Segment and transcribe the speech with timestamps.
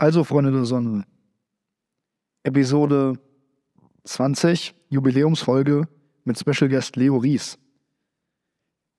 [0.00, 1.04] Also, Freunde der Sonne,
[2.44, 3.18] Episode
[4.04, 5.88] 20, Jubiläumsfolge
[6.22, 7.58] mit Special Guest Leo Ries.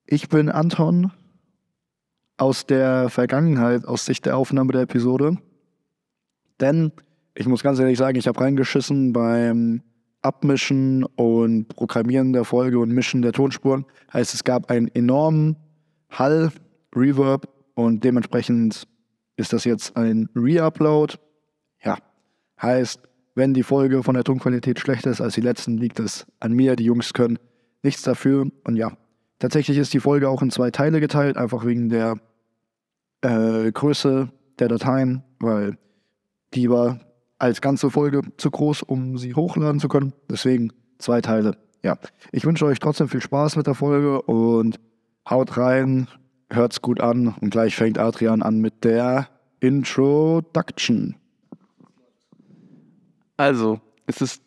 [0.07, 1.13] Ich bin Anton
[2.35, 5.37] aus der Vergangenheit, aus Sicht der Aufnahme der Episode.
[6.59, 6.91] Denn
[7.33, 9.81] ich muss ganz ehrlich sagen, ich habe reingeschissen beim
[10.21, 13.85] Abmischen und Programmieren der Folge und Mischen der Tonspuren.
[14.11, 15.55] Heißt, es gab einen enormen
[16.09, 16.51] Hall,
[16.93, 18.85] Reverb und dementsprechend
[19.39, 21.15] ist das jetzt ein Re-Upload.
[21.83, 21.97] Ja,
[22.61, 23.01] heißt,
[23.35, 26.75] wenn die Folge von der Tonqualität schlechter ist als die letzten, liegt es an mir.
[26.75, 27.39] Die Jungs können
[27.81, 28.47] nichts dafür.
[28.65, 28.91] Und ja,
[29.39, 32.17] tatsächlich ist die Folge auch in zwei Teile geteilt, einfach wegen der
[33.21, 34.29] äh, Größe
[34.59, 35.77] der Dateien, weil
[36.53, 36.99] die war
[37.37, 40.13] als ganze Folge zu groß, um sie hochladen zu können.
[40.29, 41.57] Deswegen zwei Teile.
[41.81, 41.97] Ja,
[42.33, 44.79] ich wünsche euch trotzdem viel Spaß mit der Folge und
[45.29, 46.09] haut rein,
[46.51, 51.15] hört's gut an und gleich fängt Adrian an mit der Introduction.
[53.37, 54.43] Also, es ist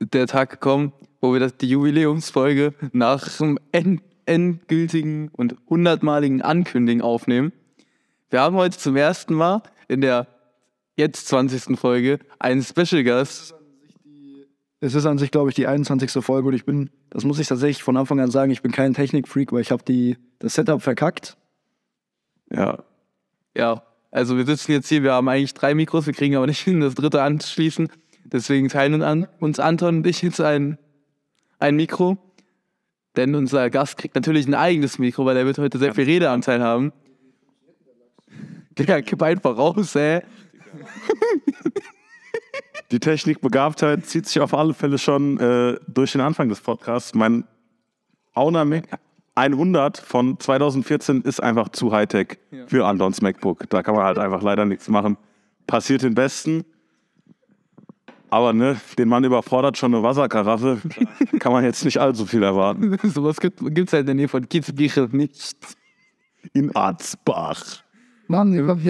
[0.00, 7.02] der Tag gekommen, wo wir das, die Jubiläumsfolge nach dem end, endgültigen und hundertmaligen Ankündigen
[7.02, 7.52] aufnehmen.
[8.30, 10.26] Wir haben heute zum ersten Mal in der
[10.96, 11.78] jetzt 20.
[11.78, 13.54] Folge einen Special Guest.
[14.80, 16.24] Es ist an sich, glaube ich, die 21.
[16.24, 18.94] Folge und ich bin, das muss ich tatsächlich von Anfang an sagen, ich bin kein
[18.94, 19.84] Technikfreak, weil ich habe
[20.38, 21.36] das Setup verkackt.
[22.54, 22.78] Ja.
[23.56, 26.60] Ja, also wir sitzen jetzt hier, wir haben eigentlich drei Mikros, wir kriegen aber nicht
[26.60, 27.88] hin, das dritte anzuschließen.
[28.24, 30.78] Deswegen teilen an, uns Anton und ich jetzt ein,
[31.58, 32.18] ein Mikro.
[33.16, 36.62] Denn unser Gast kriegt natürlich ein eigenes Mikro, weil er wird heute sehr viel Redeanteil
[36.62, 36.92] haben.
[38.78, 40.22] Digga, kipp einfach raus, ey.
[42.90, 47.14] Die Technikbegabtheit zieht sich auf alle Fälle schon äh, durch den Anfang des Podcasts.
[47.14, 47.44] Mein
[48.32, 48.64] Auna
[49.34, 52.66] 100 von 2014 ist einfach zu Hightech ja.
[52.66, 53.68] für Antons MacBook.
[53.70, 55.16] Da kann man halt einfach leider nichts machen.
[55.66, 56.64] Passiert den Besten.
[58.30, 60.80] Aber ne, den Mann überfordert schon eine Wasserkaraffe.
[61.38, 62.96] kann man jetzt nicht allzu viel erwarten.
[63.02, 65.58] Sowas gibt es halt in der Nähe von Kitzbühel nicht.
[66.54, 67.82] In Arzbach.
[68.28, 68.80] Mann, ich habe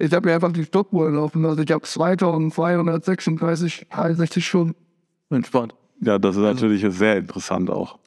[0.00, 1.44] hab mir einfach die Stoppuhr laufen.
[1.44, 4.74] Also ich habe 2236, 63 Stunden.
[5.28, 5.74] Entspannt.
[6.00, 7.98] Ja, das ist natürlich sehr interessant auch.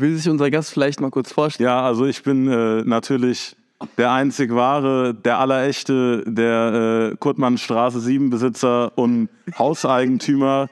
[0.00, 1.68] Will sich unser Gast vielleicht mal kurz vorstellen?
[1.68, 3.54] Ja, also ich bin äh, natürlich
[3.98, 9.28] der einzig wahre, der allerechte, der äh, Kurtmannstraße 7 Besitzer und
[9.58, 10.68] Hauseigentümer,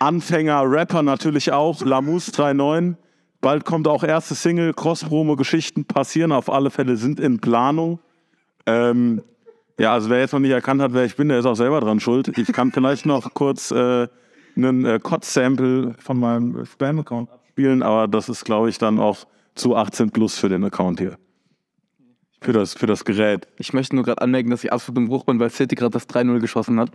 [0.00, 2.96] Anfänger, Rapper natürlich auch, Lamus 39.
[3.40, 8.00] Bald kommt auch erste Single, Cross-Promo-Geschichten passieren, auf alle Fälle sind in Planung.
[8.66, 9.22] Ähm,
[9.78, 11.80] ja, also wer jetzt noch nicht erkannt hat, wer ich bin, der ist auch selber
[11.80, 12.36] dran schuld.
[12.36, 14.08] Ich kann vielleicht noch kurz äh,
[14.56, 19.74] einen äh, Kotz-Sample von meinem Spam-Account abspielen, aber das ist, glaube ich, dann auch zu
[19.74, 21.18] 18 plus für den Account hier.
[22.40, 23.48] Für das, für das Gerät.
[23.58, 26.08] Ich möchte nur gerade anmerken, dass ich absolut im Bruch bin, weil City gerade das
[26.08, 26.90] 3-0 geschossen hat.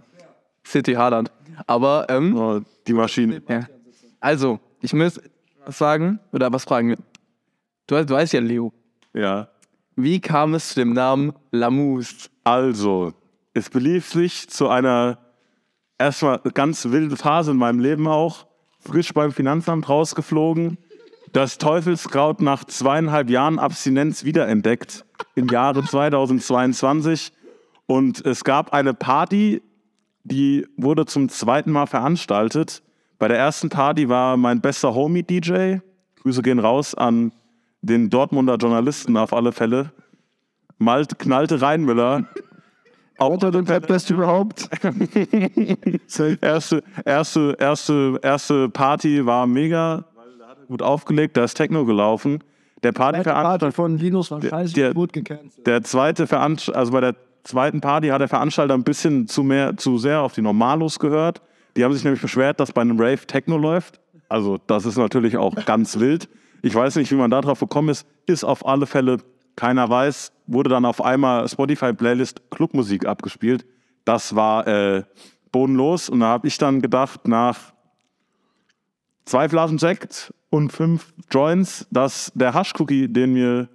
[0.65, 1.31] City Haaland.
[1.67, 3.41] Aber, ähm, oh, die Maschine.
[3.49, 3.67] Ja.
[4.21, 5.19] Also, ich muss
[5.65, 6.95] was sagen oder was fragen.
[7.87, 8.71] Du, du weißt ja Leo.
[9.13, 9.49] Ja.
[9.97, 12.29] Wie kam es zu dem Namen Lamous?
[12.45, 13.11] Also,
[13.53, 15.17] es belief sich zu einer
[15.97, 18.47] erstmal ganz wilden Phase in meinem Leben auch.
[18.85, 20.77] Frisch beim Finanzamt rausgeflogen.
[21.31, 25.05] Das Teufelskraut nach zweieinhalb Jahren Abstinenz wiederentdeckt
[25.35, 27.31] im Jahre 2022.
[27.85, 29.61] Und es gab eine Party,
[30.23, 32.83] die wurde zum zweiten Mal veranstaltet.
[33.19, 35.77] Bei der ersten Party war mein bester Homie DJ.
[36.21, 37.31] Grüße gehen raus an
[37.81, 39.91] den Dortmunder Journalisten auf alle Fälle.
[40.77, 42.27] Malt knallte Reinmüller.
[43.17, 44.69] Unter dem Best überhaupt.
[46.41, 50.05] erste, erste, erste, erste Party war mega
[50.67, 52.43] gut aufgelegt, da ist Techno gelaufen.
[52.81, 55.65] Der Partyveranstalter von Linus war scheiße der, gut gecancelt.
[55.65, 59.77] Der zweite Veranstalter, also bei der zweiten Party hat der Veranstalter ein bisschen zu, mehr,
[59.77, 61.41] zu sehr auf die Normalos gehört.
[61.77, 63.99] Die haben sich nämlich beschwert, dass bei einem Rave Techno läuft.
[64.29, 66.27] Also das ist natürlich auch ganz wild.
[66.61, 68.05] Ich weiß nicht, wie man darauf gekommen ist.
[68.25, 69.17] Ist auf alle Fälle,
[69.55, 73.65] keiner weiß, wurde dann auf einmal Spotify-Playlist Clubmusik abgespielt.
[74.05, 75.03] Das war äh,
[75.51, 76.09] bodenlos.
[76.09, 77.73] Und da habe ich dann gedacht, nach
[79.25, 83.69] zwei Flaschen Sekt und fünf Joints, dass der Hash-Cookie, den mir,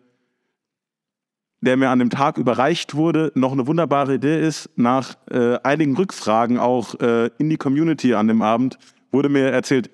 [1.61, 4.71] der mir an dem Tag überreicht wurde, noch eine wunderbare Idee ist.
[4.77, 8.79] Nach äh, einigen Rückfragen auch äh, in die Community an dem Abend
[9.11, 9.91] wurde mir erzählt,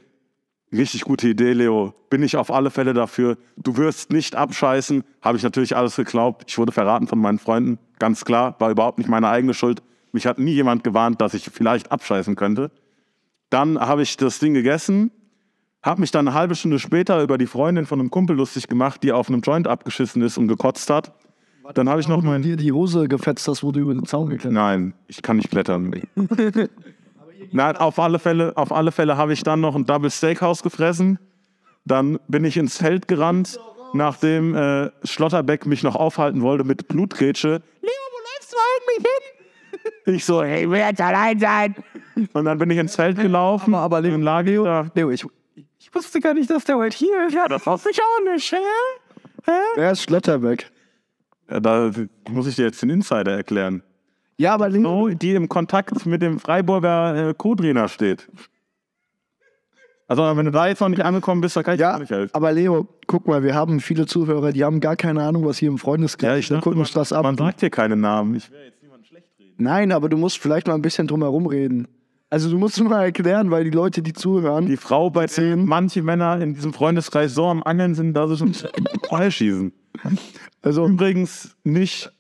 [0.76, 1.94] Richtig gute Idee, Leo.
[2.10, 3.38] Bin ich auf alle Fälle dafür.
[3.56, 5.04] Du wirst nicht abscheißen.
[5.22, 6.44] Habe ich natürlich alles geglaubt.
[6.48, 7.78] Ich wurde verraten von meinen Freunden.
[7.98, 9.82] Ganz klar, war überhaupt nicht meine eigene Schuld.
[10.12, 12.70] Mich hat nie jemand gewarnt, dass ich vielleicht abscheißen könnte.
[13.50, 15.12] Dann habe ich das Ding gegessen,
[15.82, 19.02] habe mich dann eine halbe Stunde später über die Freundin von einem Kumpel lustig gemacht,
[19.02, 21.12] die auf einem Joint abgeschissen ist und gekotzt hat.
[21.74, 22.42] Dann habe ich noch mein.
[22.42, 25.50] dir die Hose gefetzt hast, wo du über den Zaun geklettert Nein, ich kann nicht
[25.50, 25.94] klettern.
[27.52, 31.18] Nein, auf alle Fälle, auf alle Fälle habe ich dann noch ein Double Steakhouse gefressen.
[31.84, 33.58] Dann bin ich ins Feld gerannt,
[33.92, 37.62] nachdem äh, Schlotterbeck mich noch aufhalten wollte mit Blutgrätsche.
[37.82, 40.14] Leo, wo läufst du eigentlich hin?
[40.14, 41.74] Ich so, hey, wer jetzt allein sein?
[42.32, 43.74] Und dann bin ich ins Feld gelaufen.
[43.74, 44.86] aber Leo- lag ich da.
[44.94, 45.24] Leo, ich,
[45.78, 47.34] ich wusste gar nicht, dass der heute hier ist.
[47.34, 49.52] Ja, das wusste ich auch nicht, hä?
[49.74, 50.70] Wer ist Schletterbeck?
[51.50, 51.90] Ja, da
[52.30, 53.82] muss ich dir jetzt den Insider erklären.
[54.36, 58.28] Ja, aber Leo, So, die im Kontakt mit dem Freiburger äh, Co-Trainer steht.
[60.06, 62.10] Also, wenn du da jetzt noch nicht angekommen bist, dann kann ich dir ja, nicht
[62.10, 62.34] helfen.
[62.34, 65.68] aber Leo, guck mal, wir haben viele Zuhörer, die haben gar keine Ahnung, was hier
[65.68, 66.50] im Freundeskreis ist.
[66.50, 67.22] Wir gucken uns das ab.
[67.22, 68.34] Man sagt hier keine Namen.
[68.34, 68.50] Ich,
[69.56, 71.88] Nein, aber du musst vielleicht mal ein bisschen drum herum reden.
[72.28, 76.02] Also du musst mal erklären, weil die Leute, die zuhören, die Frau, bei der manche
[76.02, 78.54] Männer in diesem Freundeskreis so am Angeln sind, dass sie schon
[79.08, 79.72] Feuer schießen.
[80.62, 82.12] also Übrigens nicht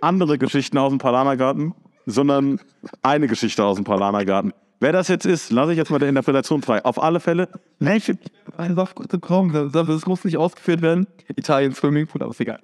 [0.00, 1.74] andere Geschichten aus dem Palanergarten,
[2.06, 2.60] sondern
[3.02, 4.52] eine Geschichte aus dem Palanergarten.
[4.82, 6.82] Wer das jetzt ist, lasse ich jetzt mal der Interpretation frei.
[6.84, 8.16] Auf alle Fälle, Welche?
[8.56, 9.52] Ein saftgute Traum.
[9.72, 11.06] Das, muss nicht ausgeführt werden.
[11.36, 12.60] Italien Swimmingpool, aber ist egal.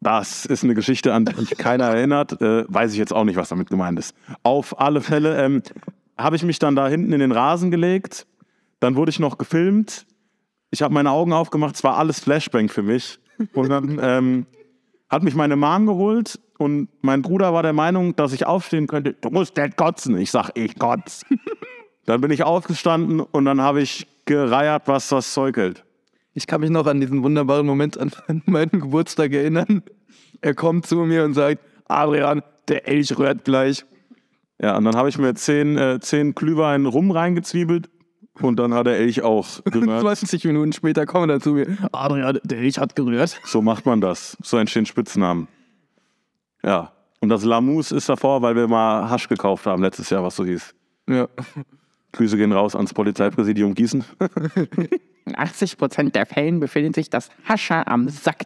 [0.00, 2.40] Das ist eine Geschichte, an die sich keiner erinnert.
[2.42, 4.16] Äh, weiß ich jetzt auch nicht, was damit gemeint ist.
[4.42, 5.62] Auf alle Fälle ähm,
[6.18, 8.26] habe ich mich dann da hinten in den Rasen gelegt.
[8.80, 10.04] Dann wurde ich noch gefilmt.
[10.72, 11.76] Ich habe meine Augen aufgemacht.
[11.76, 13.18] Es war alles Flashbang für mich.
[13.52, 14.46] Und dann ähm,
[15.08, 16.40] hat mich meine Mom geholt.
[16.58, 19.12] Und mein Bruder war der Meinung, dass ich aufstehen könnte.
[19.12, 20.16] Du musst nicht kotzen.
[20.16, 21.24] Ich sag, ich kotz.
[22.06, 25.84] dann bin ich aufgestanden und dann habe ich gereiert, was das Zeug hält.
[26.32, 28.10] Ich kann mich noch an diesen wunderbaren Moment an
[28.46, 29.82] meinen Geburtstag erinnern.
[30.40, 33.84] Er kommt zu mir und sagt, Adrian, der Elch rührt gleich.
[34.58, 37.90] Ja, und dann habe ich mir zehn, äh, zehn Glühwein rum reingezwiebelt
[38.40, 40.00] und dann hat der Elch auch gerührt.
[40.16, 41.76] 20 Minuten später kommt er zu mir.
[41.92, 43.38] Adrian, der Elch hat gerührt.
[43.44, 44.36] so macht man das.
[44.42, 45.48] So entstehen Spitznamen.
[46.62, 46.92] Ja.
[47.20, 50.44] Und das Lamus ist davor, weil wir mal Hasch gekauft haben letztes Jahr, was so
[50.44, 50.74] hieß.
[51.08, 51.28] Ja.
[52.12, 54.04] Grüße gehen raus ans Polizeipräsidium Gießen.
[55.24, 58.42] In 80 Prozent der Fällen befindet sich das Hascher am Sack.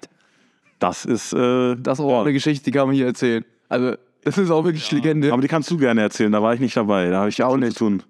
[0.78, 1.32] Das ist.
[1.32, 3.44] Äh, Das ist auch eine Geschichte, die kann man hier erzählen.
[3.68, 5.32] Also, das ist auch wirklich Legende.
[5.32, 7.08] aber die kannst du gerne erzählen, da war ich nicht dabei.
[7.08, 8.02] Da habe ich auch nichts zu tun.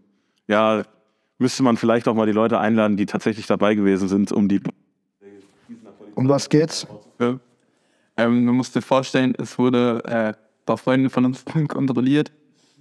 [0.48, 0.82] Ja,
[1.38, 4.60] müsste man vielleicht auch mal die Leute einladen, die tatsächlich dabei gewesen sind, um die.
[6.14, 6.86] um was geht's?
[7.20, 7.38] Ja.
[8.16, 10.32] Ähm, man muss dir vorstellen, es wurde äh,
[10.64, 12.32] bei Freunden von uns kontrolliert.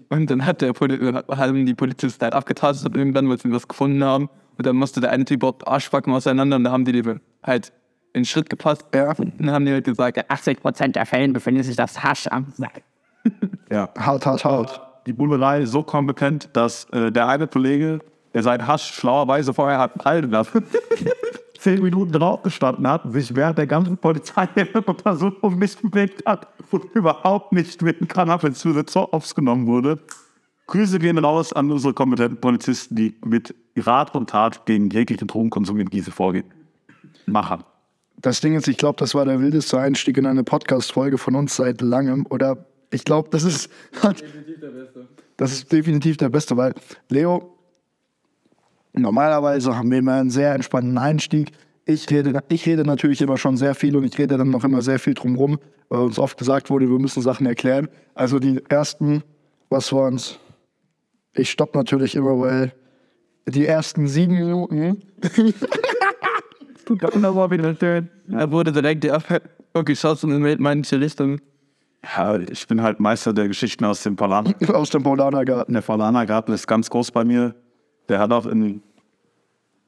[0.10, 4.04] Und dann hat der Poli haben die Polizisten halt abgetastet irgendwann, weil sie was gefunden
[4.04, 4.30] haben.
[4.58, 7.74] Und dann musste der eine Typ auch Arschbacken auseinander und da haben die die halt
[8.13, 8.86] in den Schritt gepasst.
[8.94, 9.12] Ja.
[9.12, 12.28] Und dann haben die halt gesagt, In 80 Prozent der Fällen befindet sich das Hasch
[12.28, 12.84] am Sack.
[13.72, 13.90] Ja.
[13.98, 14.81] Hart, hart, hart.
[15.08, 18.00] die Bullerei so kompetent, dass äh, der eine Kollege,
[18.36, 20.62] der sein Hasch schlauerweise vorher hat halten lassen,
[21.58, 27.54] zehn Minuten drauf gestanden hat, sich während der ganzen Polizeiuntersuchung nicht bewegt hat und überhaupt
[27.54, 30.00] nicht mit dem Cannabis zu aufgenommen wurde.
[30.68, 35.80] Grüße gehen raus an unsere kompetenten Polizisten, die mit Rat und Tat gegen jeglichen Drogenkonsum
[35.80, 36.46] in Gieße vorgehen.
[37.26, 37.64] Machen.
[38.18, 41.56] Das Ding ist, ich glaube, das war der wildeste Einstieg in eine Podcast-Folge von uns
[41.56, 42.26] seit langem.
[42.30, 43.70] Oder ich glaube, das ist.
[45.38, 46.74] Das ist definitiv der beste, weil
[47.10, 47.55] Leo,
[48.98, 51.52] normalerweise haben wir immer einen sehr entspannten Einstieg.
[51.86, 54.82] Ich rede, ich rede natürlich immer schon sehr viel und ich rede dann noch immer
[54.82, 55.60] sehr viel drumherum,
[55.90, 57.88] weil uns oft gesagt wurde, wir müssen Sachen erklären.
[58.16, 59.24] Also die ersten,
[59.70, 60.40] was war uns?
[61.34, 62.74] Ich stopp natürlich immer, weil
[63.48, 65.04] die ersten sieben Minuten
[68.32, 69.22] er wurde direkt der
[69.84, 71.40] geschossen in weltmännische Richtung.
[72.16, 74.54] Ja, ich bin halt Meister der Geschichten aus dem Palan.
[74.68, 75.74] aus dem Paulanergarten.
[75.74, 77.56] Der Falanergarten ist ganz groß bei mir.
[78.10, 78.82] Der hat auch in.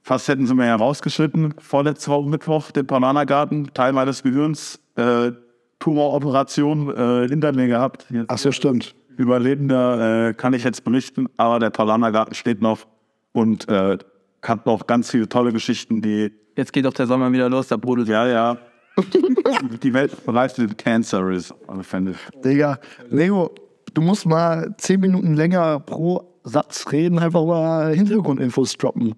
[0.01, 5.31] Fast hätten sie mir ja rausgeschnitten, vorletzte Woche Mittwoch, den Palanergarten, Teil meines Gehirns, äh,
[5.79, 8.05] Tumoroperation äh, hinter mir gehabt.
[8.09, 8.95] Jetzt Ach so, stimmt.
[9.17, 12.87] Überlebender äh, kann ich jetzt berichten, aber der Palanergarten steht noch
[13.33, 13.97] und äh,
[14.41, 17.77] hat noch ganz viele tolle Geschichten, die, Jetzt geht auch der Sommer wieder los, da
[17.77, 18.57] brodelt ja, ja,
[19.83, 20.11] die Welt
[20.57, 21.53] mit Cancer ist.
[21.67, 22.15] alle Fälle.
[22.43, 23.51] Digga, Leo,
[23.93, 29.15] du musst mal zehn Minuten länger pro Satz reden, einfach mal Hintergrundinfos droppen.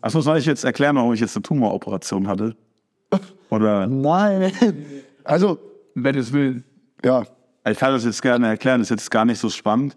[0.00, 2.56] Achso, soll ich jetzt erklären, warum ich jetzt eine Tumoroperation hatte?
[3.50, 4.52] Oder Nein.
[5.24, 5.58] Also,
[5.94, 6.64] wenn es will.
[7.04, 7.22] ja,
[7.68, 9.96] Ich kann das jetzt gerne erklären, das ist jetzt gar nicht so spannend.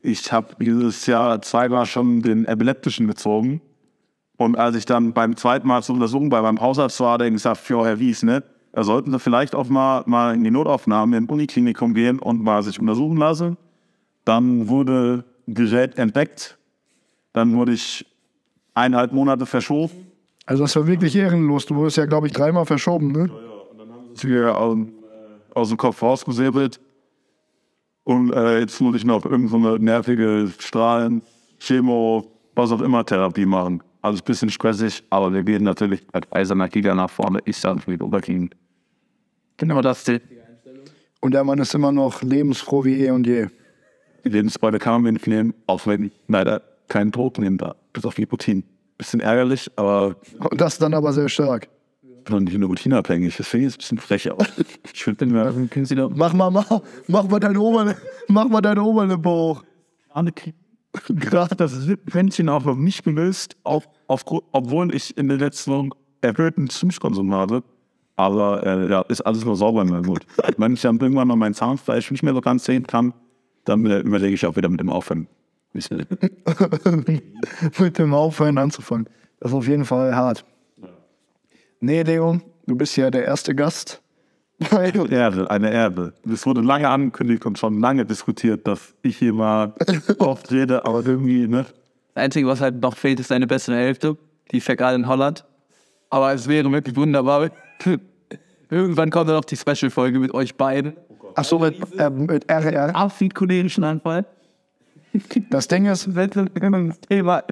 [0.00, 3.60] Ich habe dieses Jahr zweimal schon den epileptischen gezogen.
[4.36, 7.68] Und als ich dann beim zweiten Mal zur Untersuchung bei meinem Hausarzt war, der gesagt,
[7.68, 8.42] ja, Herr Wies, ne,
[8.72, 12.62] da sollten Sie vielleicht auch mal, mal in die Notaufnahme im Uniklinikum gehen und mal
[12.62, 13.58] sich untersuchen lassen.
[14.24, 16.58] Dann wurde Gerät entdeckt.
[17.32, 18.06] Dann wurde ich
[18.74, 20.12] eineinhalb Monate verschoben.
[20.46, 21.66] also das war wirklich ehrenlos.
[21.66, 23.30] Du wurdest ja, glaube ich, dreimal verschoben, ne?
[24.20, 24.92] Hier, ähm,
[25.54, 26.80] aus dem Kopf rausgesäbelt.
[28.04, 31.22] Und äh, jetzt muss ich noch irgendeine so eine nervige Strahlen,
[31.58, 33.82] Chemo, was auch immer Therapie machen.
[34.00, 37.38] Also ein bisschen stressig, aber wir gehen natürlich als eiserner Giga nach vorne.
[37.44, 38.56] Ich sage wieder übergehend.
[39.56, 40.04] Genau das.
[41.20, 43.46] Und der Mann ist immer noch lebensfroh wie eh und je.
[44.24, 47.74] Die Lebensfreude kann man mir nicht nehmen, auch wenn ich leider keinen Drogen nehme da.
[47.92, 48.64] Bis auf Nikotin.
[48.98, 51.68] Bisschen ärgerlich, aber Und das dann aber sehr stark.
[52.02, 53.36] ich bin noch nicht nikotinabhängig.
[53.36, 54.46] Deswegen ist es ein bisschen frech aus.
[54.92, 58.48] Ich finde den mir können Sie doch Mach mal, mach, mach mal deine Oberlippe, mach
[58.48, 59.64] mal deine Oberlippe hoch.
[61.08, 61.74] gerade das
[62.10, 67.32] Quäntchen auch noch nicht gelöst, auf, auf, obwohl ich in den letzten Wochen erhöhten Zimtkonsum
[67.34, 67.62] habe.
[68.16, 70.26] Aber äh, ja, ist alles nur sauber in meinem Mund.
[70.58, 73.14] Wenn ich dann irgendwann noch mein Zahnfleisch nicht mehr so ganz sehen kann,
[73.64, 75.26] dann äh, überlege ich auch wieder mit dem Aufhören.
[77.78, 79.08] Mit dem Aufhören anzufangen.
[79.40, 80.44] Das ist auf jeden Fall hart.
[81.80, 84.02] Nee, Leo, du bist ja der erste Gast.
[85.10, 86.12] Erde, eine Erde.
[86.30, 89.74] Es wurde lange angekündigt und schon lange diskutiert, dass ich hier mal
[90.18, 91.64] oft rede, aber irgendwie, ne?
[92.14, 94.16] Das Einzige, was halt noch fehlt, ist deine bessere Hälfte.
[94.50, 95.44] Die gerade in Holland.
[96.10, 97.50] Aber es wäre wirklich wunderbar.
[98.68, 100.92] Irgendwann kommt dann noch die Special-Folge mit euch beiden.
[101.34, 102.94] Achso, mit, äh, mit RR.
[102.94, 104.26] Abschied-cholerischen Anfall.
[105.50, 107.44] Das Ding ist, Wenn es um das Thema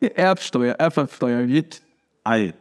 [0.00, 1.82] Erbsteuer, Erbschaftssteuer geht.
[2.24, 2.54] Ei.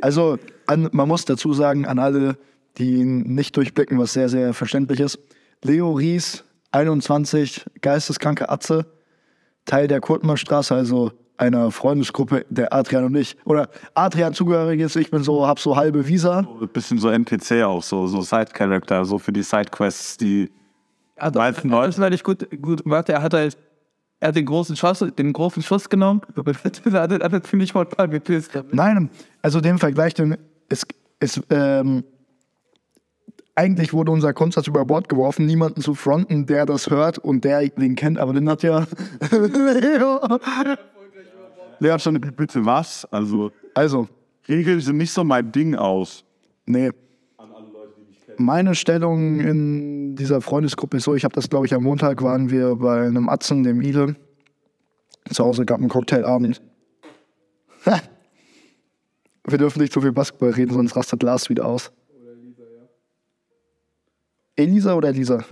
[0.00, 2.36] also an, man muss dazu sagen, an alle,
[2.76, 5.18] die ihn nicht durchblicken, was sehr, sehr verständlich ist.
[5.62, 8.86] Leo Ries, 21, geisteskranke Atze,
[9.64, 13.36] Teil der Kurtmannstraße, also einer Freundesgruppe der Adrian und ich.
[13.44, 16.40] Oder Adrian zugehörig ist, ich bin so, hab so halbe Visa.
[16.40, 20.50] Ein bisschen so NPC auch, so, so Side-Character, so für die Sidequests, die
[21.16, 23.08] Also, Meisten das ist eigentlich gut, gut gemacht.
[23.08, 23.56] Er hat halt
[24.20, 26.22] er hat den großen Schuss, den großen Schuss genommen.
[26.34, 28.50] er hat, hat das ziemlich spontan gepisst.
[28.72, 29.10] Nein,
[29.42, 30.36] also den Vergleich, den
[30.68, 30.86] ist,
[31.20, 32.02] ist ähm,
[33.54, 37.68] eigentlich wurde unser Grundsatz über Bord geworfen, niemanden zu fronten, der das hört und der
[37.68, 38.86] den kennt, aber den hat ja.
[41.80, 43.04] Hat schon bitte was?
[43.06, 44.08] Also, also,
[44.48, 46.24] Regeln sind nicht so mein Ding aus.
[46.66, 46.90] nee.
[48.40, 52.50] Meine Stellung in dieser Freundesgruppe ist so, ich habe das, glaube ich, am Montag waren
[52.50, 54.14] wir bei einem Atzen, dem Ile.
[55.28, 56.62] Zu Hause gab einen Cocktailabend.
[59.44, 61.90] wir dürfen nicht zu viel Basketball reden, sonst rastet Lars wieder aus.
[64.54, 65.44] Elisa oder Elisa?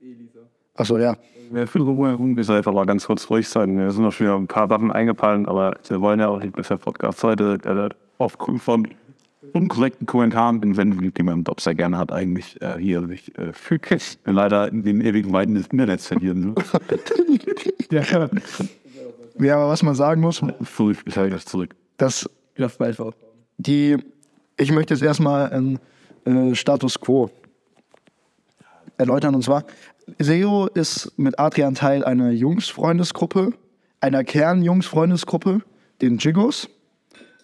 [0.00, 0.40] Elisa.
[0.74, 1.16] Achso, ja.
[1.52, 3.76] Wir müssen einfach mal ganz kurz ruhig sein.
[3.76, 6.56] Wir sind noch schon wieder ein paar Sachen eingefallen, aber wir wollen ja auch nicht,
[6.56, 7.88] dass der Podcast heute äh,
[8.18, 8.86] aufgrund von
[9.52, 13.36] unkorrekten Kommentaren, den Wenden, die man im Job sehr gerne hat, eigentlich äh, hier sich
[13.36, 13.50] äh,
[14.26, 16.40] leider in den ewigen Weiten des Internets verlieren.
[16.40, 16.54] Ne?
[19.40, 20.40] Ja, aber was man sagen muss,
[20.76, 21.74] Zurück, ich sage das zurück.
[22.56, 22.68] Ja,
[23.00, 23.14] auch.
[23.58, 23.96] die,
[24.56, 25.80] ich möchte jetzt erstmal einen
[26.26, 27.28] äh, Status quo
[29.00, 29.34] erläutern.
[29.34, 29.64] Und zwar,
[30.18, 33.52] Seo ist mit Adrian Teil einer Jungsfreundesgruppe,
[34.00, 35.60] einer Kernjungsfreundesgruppe,
[36.00, 36.68] den Jigos.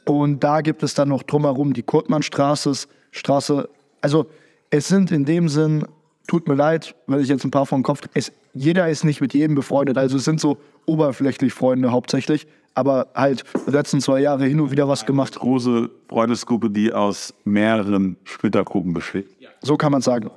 [0.05, 3.69] Und da gibt es dann noch drumherum die Kurtmannstraße, Straße.
[4.01, 4.27] Also
[4.71, 5.85] es sind in dem Sinn,
[6.27, 9.35] tut mir leid, wenn ich jetzt ein paar vom Kopf, es, jeder ist nicht mit
[9.35, 9.99] jedem befreundet.
[9.99, 14.71] Also es sind so oberflächlich Freunde hauptsächlich, aber halt die letzten zwei Jahre hin und
[14.71, 15.39] wieder was gemacht.
[15.39, 19.29] Große Freundesgruppe, die aus mehreren Splittergruppen besteht.
[19.61, 20.31] So kann man sagen.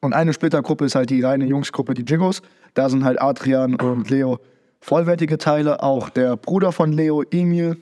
[0.00, 2.42] Und eine Splittergruppe ist halt die reine Jungsgruppe, die Jigos.
[2.74, 4.38] Da sind halt Adrian und Leo
[4.80, 5.82] vollwertige Teile.
[5.82, 7.76] Auch der Bruder von Leo, Emil.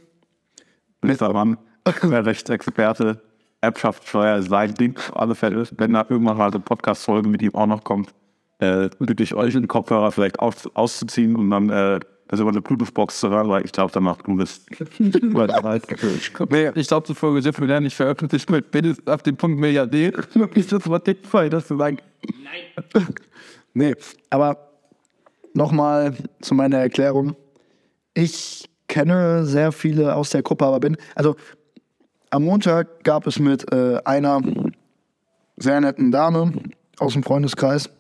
[1.03, 1.59] Mann,
[2.03, 3.21] der Rechtsexperte,
[3.61, 5.67] Erbschaftssteuer ist sein Ding auf alle Fälle.
[5.77, 8.15] Wenn da irgendwann mal eine Podcast-Folge mit ihm auch noch kommt,
[8.59, 12.63] äh, bitte ich euch den Kopfhörer vielleicht aus, auszuziehen und dann äh, das über eine
[12.63, 14.65] Bluetooth-Box zu hören, weil ich glaube, dann macht du das.
[16.51, 19.59] Nee, ich glaube, die Folge dürfen wir dann nicht veröffentlichen, mit mindestens auf den Punkt
[19.59, 20.13] Milliardär.
[20.55, 22.03] Ist das mal dick voll, dass du sagst,
[23.75, 23.95] Nee,
[24.31, 24.71] aber
[25.53, 27.35] nochmal zu meiner Erklärung.
[28.15, 31.35] Ich kenne sehr viele aus der Gruppe, aber bin, also
[32.31, 34.41] am Montag gab es mit äh, einer
[35.57, 36.53] sehr netten Dame
[36.99, 37.91] aus dem Freundeskreis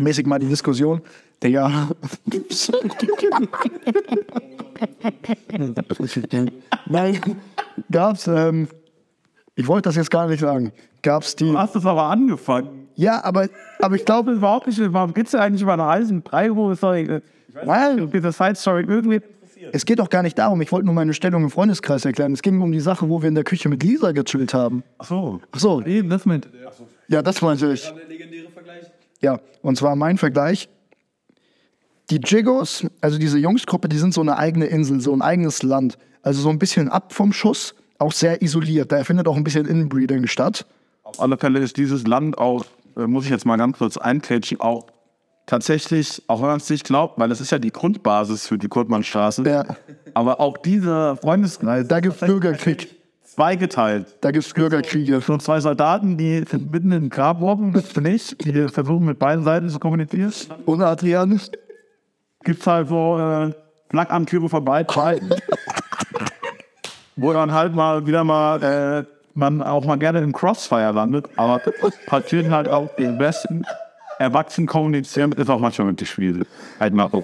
[0.00, 1.00] mäßig mal die Diskussion,
[1.42, 1.88] Digga.
[6.88, 7.20] Nein,
[7.90, 8.68] gab's, ähm,
[9.54, 10.72] ich wollte das jetzt gar nicht sagen,
[11.02, 12.88] gab's die, Du hast es aber angefangen.
[12.94, 13.48] ja, aber,
[13.80, 14.80] aber ich glaube, Überhaupt nicht.
[14.92, 16.54] Warum geht's denn eigentlich über eine heißen Brei?
[16.54, 16.90] Wo ist doch
[17.64, 19.20] Weil- diese Side Story irgendwie?
[19.72, 22.32] Es geht doch gar nicht darum, ich wollte nur meine Stellung im Freundeskreis erklären.
[22.34, 24.84] Es ging um die Sache, wo wir in der Küche mit Lisa gechillt haben.
[24.98, 25.40] Ach so.
[25.50, 26.70] Ach so, eben, das meinte der.
[27.08, 27.92] ja, das meinte ich.
[29.20, 30.68] Ja, und zwar mein Vergleich.
[32.10, 35.98] Die Jigos, also diese Jungsgruppe, die sind so eine eigene Insel, so ein eigenes Land.
[36.22, 38.92] Also so ein bisschen ab vom Schuss, auch sehr isoliert.
[38.92, 40.66] Da findet auch ein bisschen Inbreeding statt.
[41.02, 42.64] Auf alle Fälle ist dieses Land auch,
[42.96, 44.86] äh, muss ich jetzt mal ganz kurz einkrätschen, auch
[45.46, 48.68] tatsächlich, auch wenn man es nicht glaubt, weil das ist ja die Grundbasis für die
[48.68, 49.64] Kurtmannstraße, Ja.
[50.14, 52.95] aber auch dieser Freundeskreis Da gibt's Bürgerkrieg.
[53.36, 54.16] Zweigeteilt.
[54.22, 55.20] Da gibt's Bürgerkriege.
[55.20, 59.18] So zwei Soldaten, die sind mitten im Grab worden, das bin ich, die versuchen mit
[59.18, 60.32] beiden Seiten zu kommunizieren.
[60.64, 61.40] Und Adrian?
[62.42, 63.52] Gibt's halt so äh,
[63.92, 65.30] beiden Seiten.
[67.16, 71.60] Wo dann halt mal wieder mal äh, man auch mal gerne im Crossfire landet, aber
[72.06, 73.64] passiert halt auch den besten
[74.18, 76.46] Erwachsenen kommunizieren ist auch manchmal wirklich schwierig.
[76.80, 77.22] Halt mal so.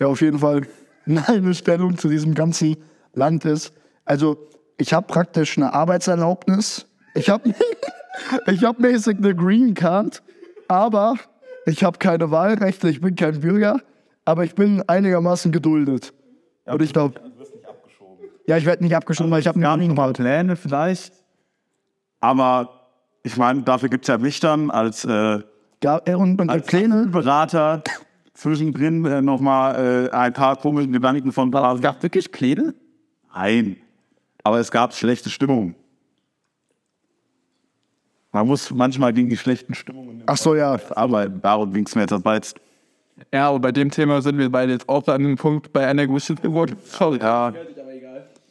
[0.00, 0.62] Ja, auf jeden Fall
[1.06, 2.76] meine Stellung zu diesem ganzen
[3.14, 3.72] Land ist.
[4.04, 4.36] Also,
[4.78, 6.86] ich habe praktisch eine Arbeitserlaubnis.
[7.14, 7.54] Ich habe
[8.46, 10.22] ich hab mäßig eine Green Card,
[10.68, 11.16] aber
[11.66, 13.80] ich habe keine Wahlrechte, ich bin kein Bürger,
[14.24, 16.12] aber ich bin einigermaßen geduldet.
[16.64, 17.20] Und ich glaube.
[18.46, 21.12] Ja, ich werde nicht abgeschoben, weil ich habe Gar eine nicht mal Pläne vielleicht.
[22.20, 22.88] Aber
[23.22, 25.40] ich meine, dafür gibt es ja mich dann als äh,
[25.82, 27.06] Ja, und, und die Pläne.
[27.06, 27.82] Berater
[28.34, 32.74] zwischendrin äh, nochmal äh, ein paar komische Gedanken von Es gab wirklich Pläne?
[33.34, 33.76] Nein.
[34.42, 35.74] Aber es gab schlechte Stimmung.
[38.32, 40.78] Man muss manchmal gegen die schlechten Stimmungen Ach so, ja.
[40.90, 41.40] arbeiten.
[41.42, 42.14] Darum ging es mir jetzt.
[42.24, 42.56] Jetzt.
[43.32, 46.06] Ja, aber bei dem Thema sind wir beide jetzt auch an dem Punkt bei einer
[46.06, 46.74] gewissen Geburt.
[46.86, 47.18] Sorry.
[47.18, 47.52] Ja,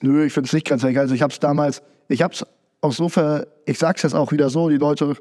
[0.02, 1.04] Nö, ich finde es nicht ganz egal.
[1.04, 2.46] Also ich habe es damals, ich habe es
[2.82, 5.16] auch so ver, ich sag's jetzt auch wieder so, die Leute,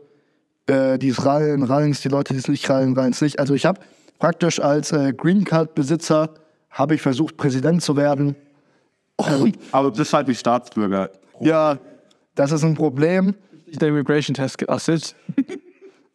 [0.66, 3.38] äh, die es rallen, rallen's, die Leute, die es nicht rallen, rallen's nicht.
[3.38, 3.80] Also ich habe
[4.18, 6.34] praktisch als äh, Green Card Besitzer
[6.70, 8.36] habe ich versucht, Präsident zu werden.
[9.72, 11.10] Aber das ist halt wie Staatsbürger.
[11.40, 11.78] Ja,
[12.34, 13.34] das ist ein Problem.
[13.66, 15.14] Der Immigration Test geasset.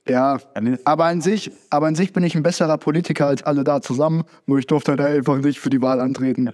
[0.08, 0.38] Ja,
[0.84, 4.24] aber an sich, aber an sich bin ich ein besserer Politiker als alle da zusammen.
[4.46, 6.48] Nur ich durfte halt einfach nicht für die Wahl antreten.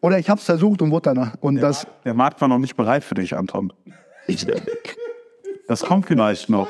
[0.00, 1.34] Oder ich habe es versucht und wurde danach.
[1.40, 3.70] Und das, Der Markt war noch nicht bereit für dich, Anton.
[5.68, 6.68] Das kommt vielleicht noch.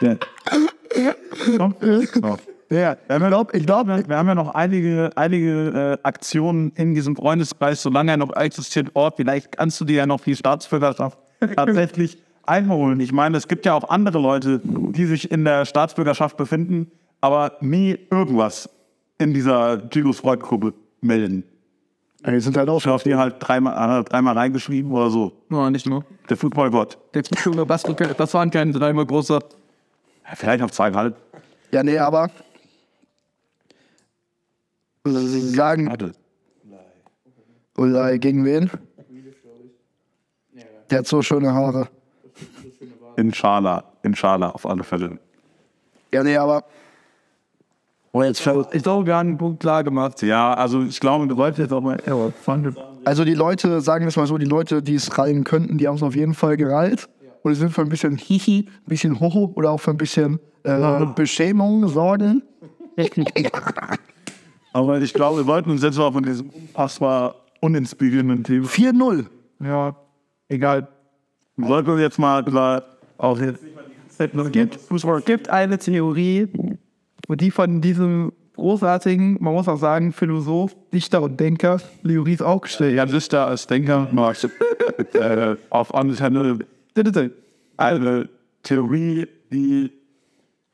[0.00, 0.18] Der,
[1.58, 2.38] kommt vielleicht noch.
[2.80, 2.96] Ja,
[3.52, 8.16] ich glaube, Wir haben ja noch einige, einige äh, Aktionen in diesem Freundeskreis, solange er
[8.16, 9.16] noch existiert, Ort.
[9.16, 11.18] Vielleicht kannst du dir ja noch die Staatsbürgerschaft
[11.56, 13.00] tatsächlich einholen.
[13.00, 17.52] Ich meine, es gibt ja auch andere Leute, die sich in der Staatsbürgerschaft befinden, aber
[17.60, 18.68] nie irgendwas
[19.18, 21.44] in dieser Giros Freud-Gruppe melden.
[22.26, 25.32] die sind halt auch Ich habe die halt dreimal, äh, dreimal reingeschrieben oder so.
[25.48, 26.04] No, nicht nur.
[26.28, 26.98] Der Footballgott.
[27.14, 27.22] Der
[27.64, 29.38] Bastel, das waren keine dreimal große.
[30.34, 31.14] Vielleicht auf zwei halt.
[31.70, 32.30] Ja, nee, aber
[35.06, 36.12] Sie sagen, Warte.
[37.76, 38.70] Ulay, gegen wen?
[40.90, 41.88] Der hat so schöne Haare.
[43.16, 43.84] Inshallah.
[44.02, 45.18] Inshallah, auf alle Fälle.
[46.12, 46.64] Ja, nee, aber.
[48.12, 50.22] Oh, jetzt fällt- Ich glaube, wir haben den Punkt klar gemacht.
[50.22, 51.98] Ja, also ich glaube, wir sollten jetzt auch mal.
[53.04, 55.88] Also die Leute, sagen wir es mal so, die Leute, die es rallen könnten, die
[55.88, 57.08] haben es auf jeden Fall gerallt.
[57.42, 60.38] Und die sind für ein bisschen Hihi, ein bisschen Hoho oder auch für ein bisschen
[60.62, 62.42] äh, Beschämung sorgen.
[64.74, 68.66] Aber ich glaube, wir wollten uns jetzt mal von diesem unfassbar uninspirierenden Thema.
[68.66, 69.26] 4-0.
[69.60, 69.94] Ja,
[70.48, 70.88] egal.
[71.56, 72.82] Wir sollten uns jetzt mal klar
[73.16, 73.62] auch jetzt.
[74.18, 76.48] Es gibt, es gibt eine Theorie,
[77.28, 82.96] die von diesem großartigen, man muss auch sagen, Philosoph, Dichter und Denker, Leoris auch gestellt.
[82.96, 84.44] Ja, Sister als Denker, Marx,
[85.12, 86.58] äh, auf andere
[87.76, 88.28] eine
[88.64, 89.92] Theorie, die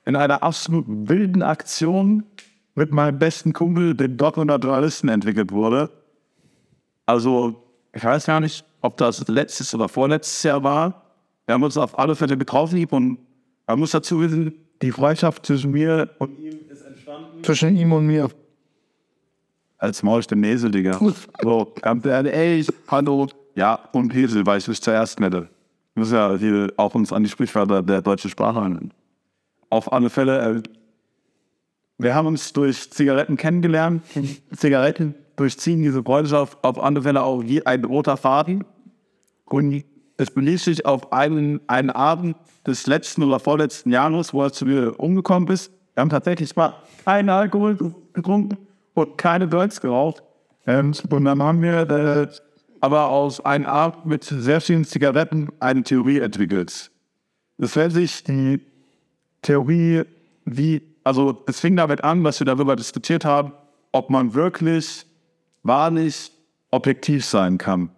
[0.06, 2.24] in einer absolut wilden Aktion
[2.74, 5.90] mit meinem besten Kumpel, dem Naturalisten, entwickelt wurde.
[7.06, 11.02] Also, ich weiß gar nicht, ob das letztes oder vorletztes Jahr war.
[11.46, 13.18] Wir haben uns auf alle Fälle getroffen und
[13.66, 17.42] man muss dazu wissen, die Freundschaft zwischen mir und ihm ist entstanden.
[17.44, 18.30] Zwischen ihm und mir.
[19.78, 20.98] Als Maul den Nesel, Digga.
[21.42, 23.28] So, ganz ehrlich, ey, hallo.
[23.54, 25.48] Ja, und Hesel, weil ich es zuerst nenne.
[25.94, 28.90] Wir müssen ja hier auch uns an die Sprichwörter der deutschen Sprache halten.
[29.70, 30.62] Auf alle Fälle, äh,
[32.02, 34.02] wir haben uns durch Zigaretten kennengelernt.
[34.56, 38.64] Zigaretten durchziehen diese Freundschaft auf alle Fälle auch wie ein roter Faden.
[39.44, 39.84] Und
[40.16, 42.36] es belief sich auf einen, einen Abend
[42.66, 45.72] des letzten oder vorletzten Jahres, wo er zu mir umgekommen ist.
[45.94, 47.76] Wir haben tatsächlich mal keinen Alkohol
[48.12, 48.58] getrunken
[48.94, 50.22] und keine Girls geraucht.
[50.66, 52.28] Ähm, und dann haben wir äh,
[52.80, 56.90] aber aus einem Abend mit sehr vielen Zigaretten eine Theorie entwickelt.
[57.58, 58.60] Es nennt sich die
[59.42, 60.04] Theorie,
[60.44, 63.52] wie, also es fing damit an, dass wir darüber diskutiert haben,
[63.92, 65.06] ob man wirklich
[65.62, 66.30] wahrlich
[66.70, 67.90] objektiv sein kann.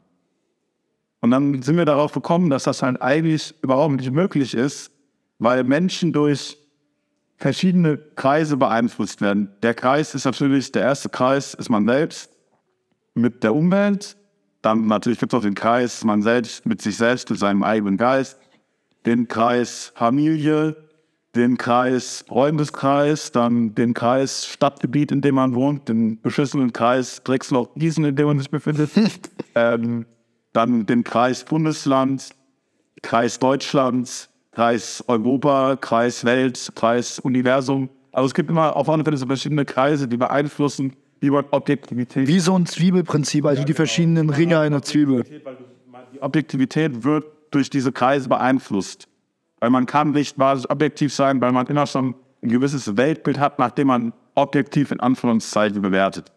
[1.20, 4.90] Und dann sind wir darauf gekommen, dass das halt eigentlich überhaupt nicht möglich ist,
[5.38, 6.58] weil Menschen durch
[7.36, 9.50] verschiedene Kreise beeinflusst werden.
[9.62, 12.30] Der Kreis ist natürlich, der erste Kreis ist man selbst
[13.14, 14.16] mit der Umwelt,
[14.62, 17.96] Dann natürlich gibt es noch den Kreis, man selbst mit sich selbst, mit seinem eigenen
[17.96, 18.38] Geist.
[19.04, 20.76] Den Kreis Familie,
[21.34, 28.04] den Kreis Freundeskreis, dann den Kreis Stadtgebiet, in dem man wohnt, den beschissenen Kreis Drexloch-Gießen,
[28.04, 28.90] in dem man sich befindet.
[29.54, 30.06] ähm,
[30.52, 32.30] dann den Kreis Bundesland,
[33.00, 37.88] Kreis Deutschlands, Kreis Europa, Kreis Welt, Kreis Universum.
[38.12, 42.28] Also es gibt immer auf alle Fälle so verschiedene Kreise, die beeinflussen die Objektivität.
[42.28, 45.24] Wie so ein Zwiebelprinzip, also die verschiedenen Ringe einer Zwiebel.
[46.12, 49.08] Die Objektivität wird durch diese Kreise beeinflusst.
[49.62, 53.60] Weil man kann nicht wahrlich objektiv sein, weil man immer schon ein gewisses Weltbild hat,
[53.60, 56.32] nachdem man objektiv in Anführungszeichen bewertet.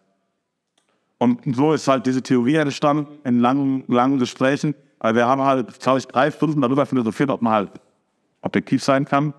[1.17, 4.75] Und so ist halt diese Theorie entstanden in langen, langen Gesprächen.
[4.99, 7.71] Weil wir haben halt, glaube ich, drei Stunden darüber philosophiert, ob man halt
[8.41, 9.33] objektiv sein kann.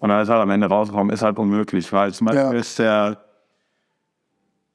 [0.00, 1.90] Und dann ist halt am Ende rausgekommen, ist halt unmöglich.
[1.94, 2.52] Weil zum Beispiel Ja.
[2.52, 3.24] ist der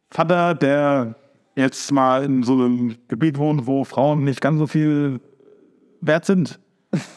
[0.10, 1.14] Vater, der
[1.56, 5.22] jetzt mal in so einem Gebiet wohnt, wo Frauen nicht ganz so viel
[6.02, 6.60] wert sind.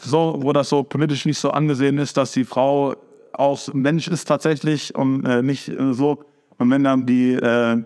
[0.01, 2.95] So, wo das so politisch nicht so angesehen ist, dass die Frau
[3.33, 6.25] auch Mensch ist tatsächlich und äh, nicht äh, so.
[6.59, 7.83] Und wenn dann die, äh,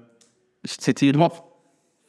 [0.62, 1.30] Ich zitiere,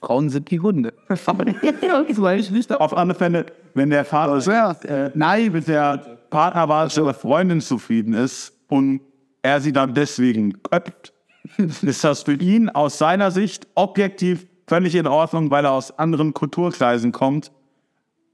[0.02, 0.94] Frauen sind die Hunde.
[2.80, 4.72] auf alle Fälle, wenn der Vater Ja.
[4.84, 5.98] äh, nein, mit der
[6.30, 9.02] Partnerwahl der Freundin zufrieden ist und
[9.42, 11.14] er sie dann deswegen köpft,
[11.82, 16.34] ist das für ihn aus seiner Sicht objektiv völlig in Ordnung, weil er aus anderen
[16.34, 17.52] Kulturkreisen kommt.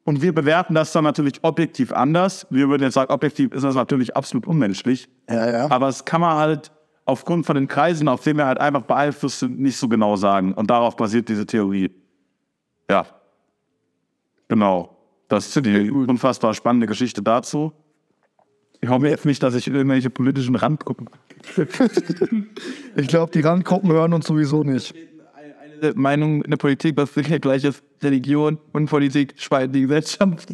[0.09, 2.47] Und wir bewerten das dann natürlich objektiv anders.
[2.49, 5.07] Wir würden jetzt sagen, objektiv ist das natürlich absolut unmenschlich.
[5.29, 5.65] Ja, ja.
[5.69, 6.71] Aber das kann man halt
[7.05, 10.55] aufgrund von den Kreisen, auf denen wir halt einfach beeinflusst sind, nicht so genau sagen.
[10.55, 11.91] Und darauf basiert diese Theorie.
[12.89, 13.05] Ja.
[14.47, 14.97] Genau.
[15.27, 17.71] Das ist die unfassbar spannende Geschichte dazu.
[18.81, 21.07] Ich hoffe jetzt nicht, dass ich irgendwelche politischen Randgruppen.
[22.95, 24.95] Ich glaube, die Randgruppen hören uns sowieso nicht.
[25.81, 30.53] Eine Meinung in der Politik, was sicher gleich ist, Religion und Politik spalten die Gesellschaft.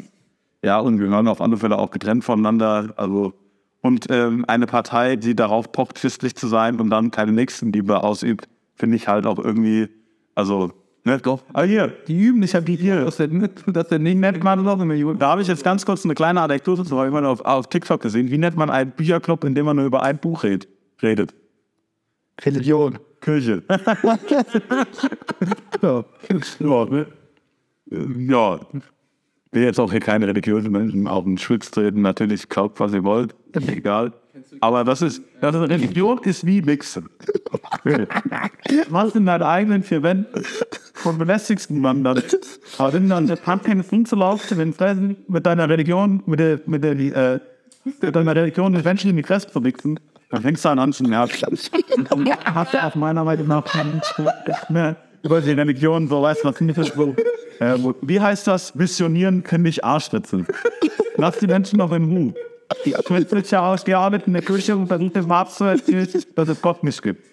[0.63, 2.93] Ja, und wir hören auf alle Fälle auch getrennt voneinander.
[2.97, 3.33] Also,
[3.81, 8.47] und ähm, eine Partei, die darauf pocht, christlich zu sein und dann keine Nächstenliebe ausübt,
[8.75, 9.89] finde ich halt auch irgendwie,
[10.33, 10.71] also,
[11.03, 11.19] ne?
[11.19, 11.43] Doch.
[11.53, 13.05] Ah, hier, Die üben nicht, haben die hier.
[13.05, 13.31] Das ist
[13.67, 15.19] das ist nicht nett, man noch immer Juden.
[15.19, 17.67] Da habe ich jetzt ganz kurz eine kleine Anekdote zu, habe ich mal auf, auf
[17.67, 18.31] TikTok gesehen.
[18.31, 20.67] Wie nennt man einen Bücherclub, in dem man nur über ein Buch red,
[21.01, 21.35] redet?
[22.43, 22.99] Religion.
[23.25, 23.63] Kirche.
[25.81, 26.05] ja.
[26.59, 27.07] Ja, ne?
[29.51, 32.01] will jetzt auch hier keine religiösen Menschen auf den Schwitz treten.
[32.01, 33.33] Natürlich glaubt, was ihr wollt.
[33.53, 34.13] Egal.
[34.59, 37.09] Aber das ist, das ist Religion ist wie Mixen.
[38.89, 40.43] Was in deinen eigenen vier Wänden
[41.05, 42.21] und belästigst niemanden dann.
[42.77, 46.99] Aber wenn dann der Pumpkin rumzulaufen, wenn Fressen mit deiner Religion, mit der, mit der,
[46.99, 47.39] äh,
[48.01, 49.99] mit deiner Religion die Menschen in die Fresse zu mixen,
[50.35, 51.57] dann fängst du an an zu nerven.
[52.43, 53.63] Hast du auf meiner Meinung nach
[54.69, 56.91] mehr über die Religion, so weißt du, was nicht ist.
[57.59, 58.75] Äh, wo- wie heißt das?
[58.75, 60.45] Missionieren können nicht Arschritzen.
[61.15, 62.33] Lass die Menschen doch in Ruhe.
[62.83, 66.61] Die wird ja ausgearbeitet in der Kirche und versucht dem Papst zu erzählen, dass es
[66.61, 67.23] Gott nicht gibt.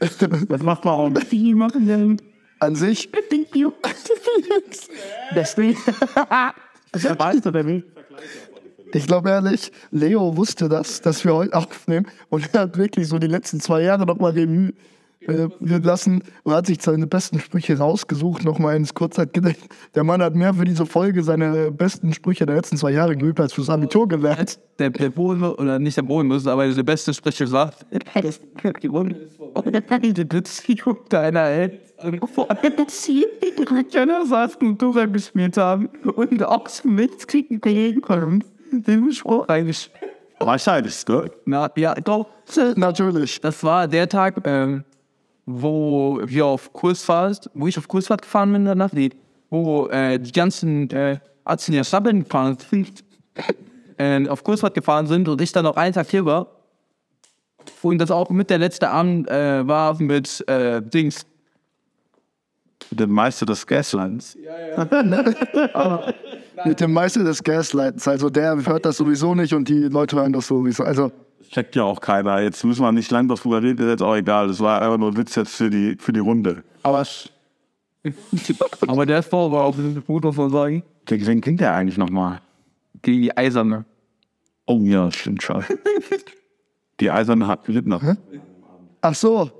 [0.48, 1.32] Das macht man auch nicht.
[1.32, 2.20] Die machen dann.
[2.60, 3.10] An sich,
[5.34, 5.76] Deswegen.
[6.14, 7.84] Ja, weißt du, der will.
[8.94, 13.18] Ich glaube ehrlich, Leo wusste das, dass wir heute aufnehmen und er hat wirklich so
[13.18, 14.72] die letzten zwei Jahre nochmal Revue
[15.26, 19.68] äh, lassen und hat sich seine besten Sprüche rausgesucht, nochmal ins Kurzzeitgedächtnis.
[19.94, 23.38] Der Mann hat mehr für diese Folge seine besten Sprüche der letzten zwei Jahre geübt
[23.38, 24.58] als fürs Abitur gelernt.
[24.78, 27.86] Der, der Boden, oder nicht der Boden, aber der beste Sprecher sagt,
[30.12, 32.20] die Beziehung deiner Eltern.
[33.92, 40.12] Keiner saß Kultura gespielt haben und auch mitkriegen können, den Spruch eingespielt.
[40.46, 41.30] Wahrscheinlich, ne?
[41.44, 42.26] Na, ja, doch.
[42.76, 43.40] Natürlich.
[43.40, 44.84] Das war der Tag, ähm,
[45.46, 49.10] wo wir auf Kursfahrt, wo ich auf Kursfahrt gefahren bin danach, die,
[49.50, 53.04] wo äh, die ganzen äh, Arzten ja Sabbeln gefahren sind,
[53.98, 56.48] äh, auf Kursfahrt gefahren sind und ich dann noch einen Tag hier war.
[57.82, 61.26] Und das auch mit der letzte Abend äh, war mit äh, Dings.
[62.90, 64.36] Der Meister des Gaslands.
[64.76, 64.92] Mit
[66.80, 68.06] dem Meister des Gaslightens.
[68.08, 70.84] Also der hört das sowieso nicht und die Leute hören das sowieso.
[70.84, 71.12] Also
[71.50, 72.40] Checkt ja auch keiner.
[72.40, 74.48] Jetzt müssen wir nicht lang darüber reden, ist jetzt auch egal.
[74.48, 76.62] Das war einfach nur ein Witz jetzt für die, für die Runde.
[76.82, 77.06] Aber,
[78.86, 80.82] aber der Fall war auch ein Foto von sagen.
[81.04, 82.40] Gegen wen klingt der eigentlich nochmal?
[83.02, 83.84] Gegen die Eiserne.
[84.66, 85.64] Oh ja, stimmt schon.
[87.00, 87.88] Die Eiserne hat gelitten.
[87.88, 88.02] noch.
[89.00, 89.50] Ach so.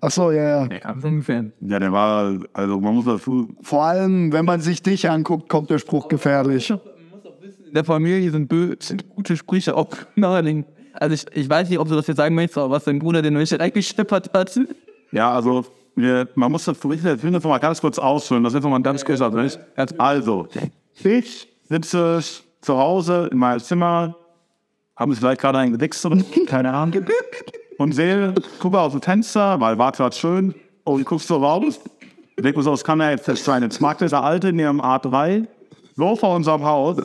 [0.00, 0.68] Ach so, ja, ja.
[0.82, 1.44] Ja, so ungefähr.
[1.60, 5.68] Ja, der war, also man muss dazu, Vor allem, wenn man sich dich anguckt, kommt
[5.70, 6.70] der Spruch gefährlich.
[6.70, 10.66] In der Familie sind, bö sind gute Sprüche auch naheliegend.
[10.94, 13.22] Also ich, ich weiß nicht, ob du das jetzt sagen möchtest, aber was dein Bruder
[13.22, 14.58] den Menschen eingeschnippert hat.
[15.12, 18.54] ja, also wir, man muss das, ich will das noch mal ganz kurz ausführen, das
[18.54, 19.60] ist mal ein ganz kurzer Bericht.
[19.98, 20.48] Also,
[21.04, 22.20] ich sitze
[22.60, 24.16] zu Hause in meinem Zimmer,
[24.96, 27.04] habe vielleicht gerade einen gewichst oder keine Ahnung,
[27.80, 31.80] und sehe, gucke aus dem Fenster, weil war gerade schön, und guckst so raus,
[32.38, 33.62] denk mir so, es kann ja jetzt nicht sein.
[33.62, 35.46] Jetzt mag dieser Alte in ihrem A3
[35.96, 36.98] so vor unserem Haus,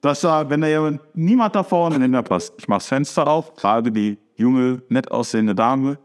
[0.00, 3.52] dass da, wenn da jemand, niemand da vorne hinter passt, ich mach das Fenster auf,
[3.56, 5.96] frage die junge, nett aussehende Dame,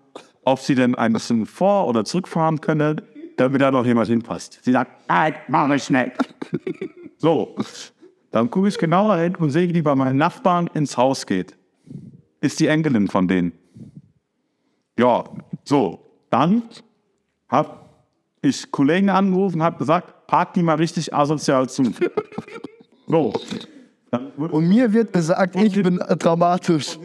[0.44, 2.98] ob sie denn ein bisschen vor- oder zurückfahren könne,
[3.38, 4.60] damit da noch jemand hinpasst.
[4.62, 6.12] Sie sagt, Nein, mach ich schnell.
[7.18, 7.56] so,
[8.30, 11.58] dann gucke ich genauer hin und sehe, die bei meinen Nachbarn ins Haus geht.
[12.40, 13.54] Ist die Enkelin von denen.
[14.98, 15.24] Ja,
[15.64, 16.00] so,
[16.30, 16.64] dann
[17.50, 17.70] habe
[18.42, 21.84] ich Kollegen angerufen und habe gesagt, park die mal richtig asozial zu.
[23.08, 23.34] So,
[24.38, 26.98] wurde Und mir wird gesagt, ich bin dramatisch.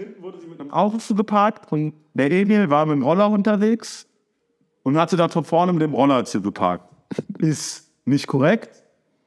[0.58, 4.06] im Auto geparkt und der Emil war mit dem Roller unterwegs
[4.82, 6.84] und hatte dann von vorne mit dem Roller zu geparkt.
[7.38, 8.82] Ist nicht korrekt,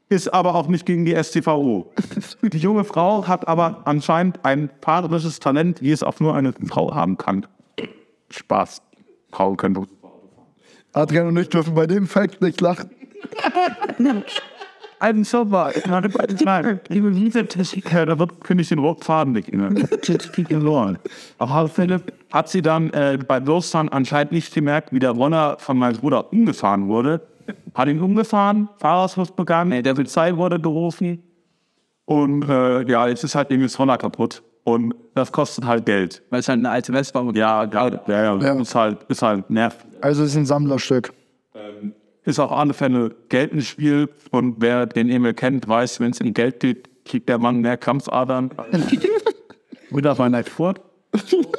[0.10, 1.92] ist aber auch nicht gegen die STVO.
[2.42, 6.94] Die junge Frau hat aber anscheinend ein paarrisches Talent, wie es auch nur eine Frau
[6.96, 7.46] haben kann.
[8.30, 8.82] Spaß.
[9.32, 9.88] Frauen können.
[10.94, 12.90] Adrian und ich dürfen bei dem Fact nicht lachen.
[15.02, 15.72] Ein Server.
[16.44, 19.88] Nein, liebe Wiese-Techniker, da wird, finde ich den roten Faden nicht inne.
[21.38, 22.02] Auf alle Fälle
[22.34, 26.34] hat sie dann äh, bei Losfahren anscheinend nicht gemerkt, wie der Runner von meinem Bruder
[26.34, 27.22] umgefahren wurde.
[27.74, 31.24] Hat ihn umgefahren, Fahrersfluss begangen, der Polizei wurde gerufen.
[32.04, 34.44] Und äh, ja, jetzt ist halt irgendwie das Runner kaputt.
[34.64, 36.22] Und das kostet halt Geld.
[36.30, 38.60] Weil es halt eine alte Vespa und Ja, ja, ja, ja.
[38.60, 39.88] Ist halt, ist halt nervig.
[40.02, 41.14] Also es ist ein Sammlerstück.
[42.24, 44.10] ist auf alle Fälle Geld im Spiel.
[44.32, 47.78] Und wer den Emil kennt, weiß, wenn es in Geld geht, kriegt der Mann mehr
[47.78, 48.52] Kampfadern.
[49.90, 50.82] Wieder auf einer fort.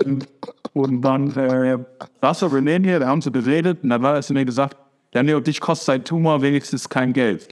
[0.04, 0.28] Und,
[0.74, 1.78] und dann äh,
[2.20, 3.82] saß René hier, da haben sie geredet.
[3.82, 4.76] Und dann war er zu mir gesagt,
[5.12, 7.48] ja, nee, und dich kostet sein Tumor wenigstens kein Geld.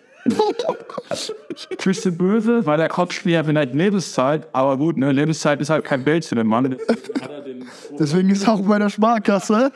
[1.85, 6.05] Bisschen böse, weil der Kopf ja vielleicht Lebenszeit, aber gut, ne, Lebenszeit ist halt kein
[6.05, 6.77] Geld für den Mann.
[7.99, 9.73] Deswegen ist er auch bei der Sparkasse.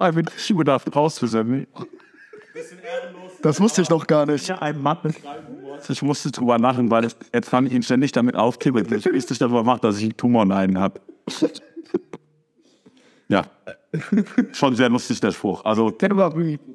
[0.00, 1.66] Einfach nicht überdacht rauszusenden.
[3.42, 4.50] Das wusste ich noch gar nicht.
[4.50, 4.82] Ein
[5.88, 9.62] Ich musste drüber lachen, weil jetzt kann ich ihn ständig damit wie ich es darüber
[9.62, 11.00] macht, dass ich einen Tumor in einem habe.
[13.28, 13.44] Ja.
[14.52, 15.64] Schon sehr lustig, der Spruch.
[15.64, 15.92] Also,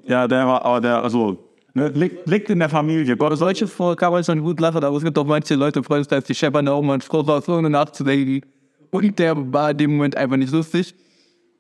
[0.06, 1.38] ja, der war, aber der, also,
[1.74, 3.16] ne, liegt, liegt in der Familie.
[3.18, 6.08] Gott, Solche vor kann man schon gut lachen, aber es gibt doch manche Leute, Freunde,
[6.08, 8.42] dass die scheppern da oben und froh war, so eine nachzudenken.
[8.92, 10.94] Und der war in dem Moment einfach nicht lustig.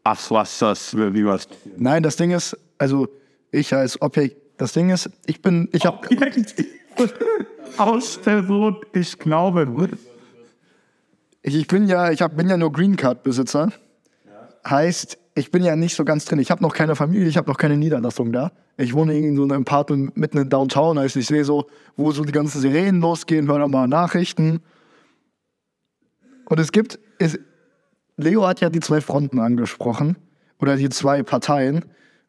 [0.04, 1.48] ach, was das, wie was.
[1.78, 3.08] Nein, das Ding ist, also
[3.52, 6.08] ich als Objekt, das Ding ist, ich bin, ich habe,
[7.78, 9.90] Aus der Sohn, ich glaube.
[11.42, 13.72] ich, ich bin ja, ich hab, bin ja nur Green Card Besitzer.
[14.66, 16.40] Heißt, ich bin ja nicht so ganz drin.
[16.40, 18.52] Ich habe noch keine Familie, ich habe noch keine Niederlassung da.
[18.78, 21.00] Ich wohne in so einem Apartment mitten in Downtown.
[21.00, 24.62] Heißt, ich sehe so, wo so die ganzen Sirenen losgehen, höre mal Nachrichten.
[26.46, 27.40] Und es gibt, es,
[28.18, 30.18] Leo hat ja die zwei Fronten angesprochen
[30.60, 31.86] oder die zwei Parteien.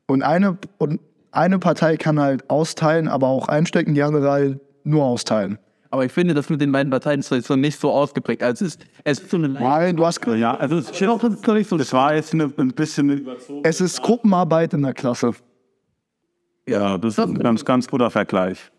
[0.07, 5.05] Und eine, und eine Partei kann halt austeilen, aber auch einstecken, die andere halt nur
[5.05, 5.59] austeilen.
[5.95, 8.43] Aber ich finde, das mit den beiden Parteien ist so nicht so ausgeprägt.
[8.43, 9.49] Also es ist, es ist so eine.
[9.49, 11.77] Nein, du hast, Ja, also, es steht auch nicht so.
[11.77, 13.29] Das war jetzt eine, ein bisschen
[13.63, 15.31] es ist Gruppenarbeit in der Klasse.
[16.67, 18.73] Ja, das ist ein ganz, ganz guter Vergleich.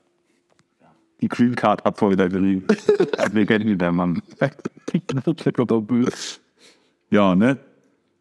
[1.21, 2.67] Die Green Card hat vor wieder gerieben.
[3.31, 4.21] Wir kennen ihn, der Mann.
[7.11, 7.57] Ja, ne?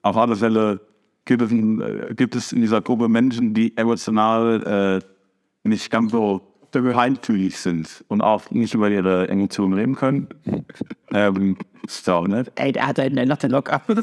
[0.02, 0.80] Auf alle Fälle
[1.24, 5.02] gibt es, äh, gibt es in dieser Gruppe Menschen, die emotional
[5.64, 10.28] äh, nicht ganz so feinfühlig sind und auch nicht über ihre Emotionen reden können.
[11.12, 11.56] ähm,
[11.86, 12.44] so, ne?
[12.56, 13.82] Ey, der hat einen noch den Lock ab.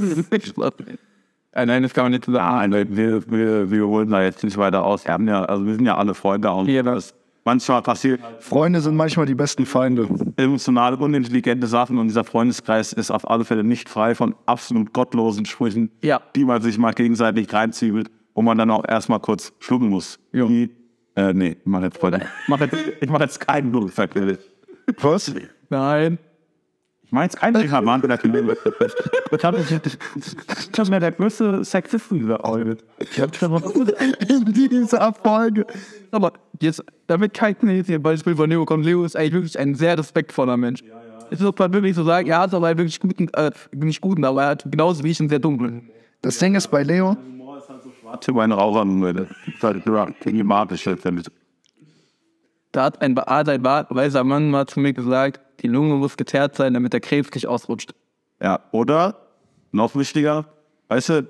[1.54, 2.70] Äh, nein, das kann man nicht so sagen.
[2.70, 5.04] Nein, wir, wir, wir holen da jetzt nicht weiter aus.
[5.06, 8.80] Wir haben ja, also wir sind ja alle Freunde und Ja, das, manchmal passiert Freunde
[8.80, 10.08] sind manchmal die besten Feinde.
[10.38, 15.46] emotional unintelligente Sachen und dieser Freundeskreis ist auf alle Fälle nicht frei von absolut gottlosen
[15.46, 16.22] Sprüchen, Ja.
[16.38, 20.20] die man sich mal gegenseitig reinzwiebelt, wo man dann auch erstmal kurz schlucken muss.
[20.32, 20.48] Ja.
[20.48, 20.70] Wie,
[21.16, 22.22] äh, nee, ich mach jetzt, Freunde.
[22.44, 23.74] Ich mach jetzt, ich mach jetzt keinen.
[23.88, 25.34] Ich Was?
[25.70, 26.18] Nein.
[27.10, 28.02] mach jetzt keinen Dinger, Mann.
[28.04, 32.78] Ich hab ich hab mir der größte Sexist dieser Eule.
[33.00, 33.62] Ich hab schon mal
[34.28, 35.66] In dieser Folge.
[36.12, 38.84] Aber jetzt, damit kann ich mir jetzt hier ein Beispiel von Leo kommen.
[38.84, 40.84] Leo ist eigentlich wirklich ein sehr respektvoller Mensch.
[41.30, 44.26] Es ist man wirklich so sagen, er hat aber einen wirklich guten, äh, nicht guten,
[44.26, 45.90] aber er hat genauso wie ich einen sehr dunklen.
[46.22, 47.16] Das Ding ist bei Leo,
[48.12, 49.26] Warte, meine Rauchernummer.
[50.20, 50.84] Klimatisch.
[52.74, 56.56] Da hat ein, hat ein weiser Mann mal zu mir gesagt, die Lunge muss geteert
[56.56, 57.94] sein, damit der Krebs nicht ausrutscht.
[58.42, 59.16] Ja, oder
[59.72, 60.46] noch wichtiger,
[60.90, 61.28] weißt du,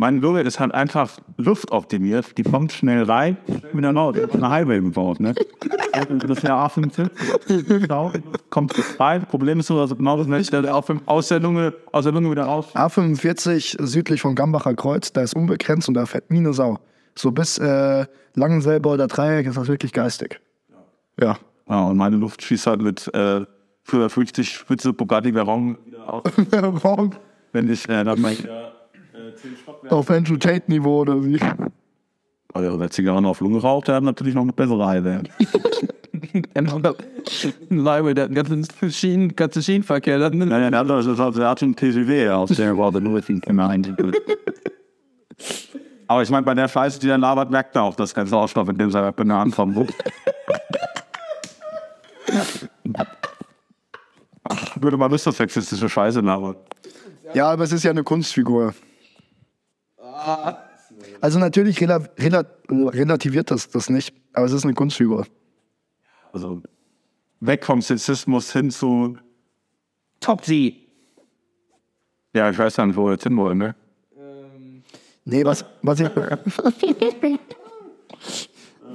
[0.00, 2.38] Meine Lunge ist halt einfach luftoptimiert.
[2.38, 3.36] Die kommt schnell rein,
[3.74, 4.16] raus.
[4.16, 5.34] Ich hab Eine Highway gebaut, ne?
[5.92, 7.10] Das ist ja A15.
[7.80, 8.10] Genau.
[8.48, 9.26] Kommt rein.
[9.26, 12.30] Problem ist nur, dass genau das nicht der auf aus der Lunge, aus der Lunge
[12.30, 12.74] wieder raus.
[12.74, 16.78] A45 südlich von Gambacher Kreuz, da ist unbegrenzt und da fährt nie eine Sau.
[17.14, 20.40] So bis äh, Langenselbolder Dreieck ist das wirklich geistig.
[21.20, 21.36] Ja.
[21.68, 23.44] Ja, und meine Luft schießt halt mit äh,
[23.82, 26.22] 450 Spitze Bugatti Veyron wieder aus,
[27.52, 28.38] wenn ich äh, dann mein
[29.90, 31.38] Auf Andrew Tate-Niveau oder wie?
[32.52, 35.20] also der Zigarren auf Lunge raucht, der hat natürlich noch eine bessere Highway.
[37.70, 40.18] Leibe, der ganze Schienen, ganze Schienenverkehr.
[40.18, 43.92] Das, Nein, nein, der also, der hat schon TGW aus der war der nur gemeint.
[46.06, 48.68] Aber ich meine, bei der Scheiße, die er labert, merkt er auch, dass kein Sauerstoff
[48.68, 49.94] in dem seiner Banane vom Wucht.
[54.80, 56.56] Würde man nicht so sexistische Scheiße labern.
[57.32, 58.74] Ja, aber es ist ja eine Kunstfigur.
[61.20, 65.26] Also natürlich rela rela relativiert das das nicht, aber es ist eine Kunstfigur.
[66.32, 66.62] Also
[67.40, 69.16] weg vom Sexismus hin zu.
[70.20, 70.74] Top G.
[72.34, 73.74] Ja, ich weiß ja nicht, wo wir jetzt hin wollen, ne?
[75.24, 76.08] Nee, was, was ich.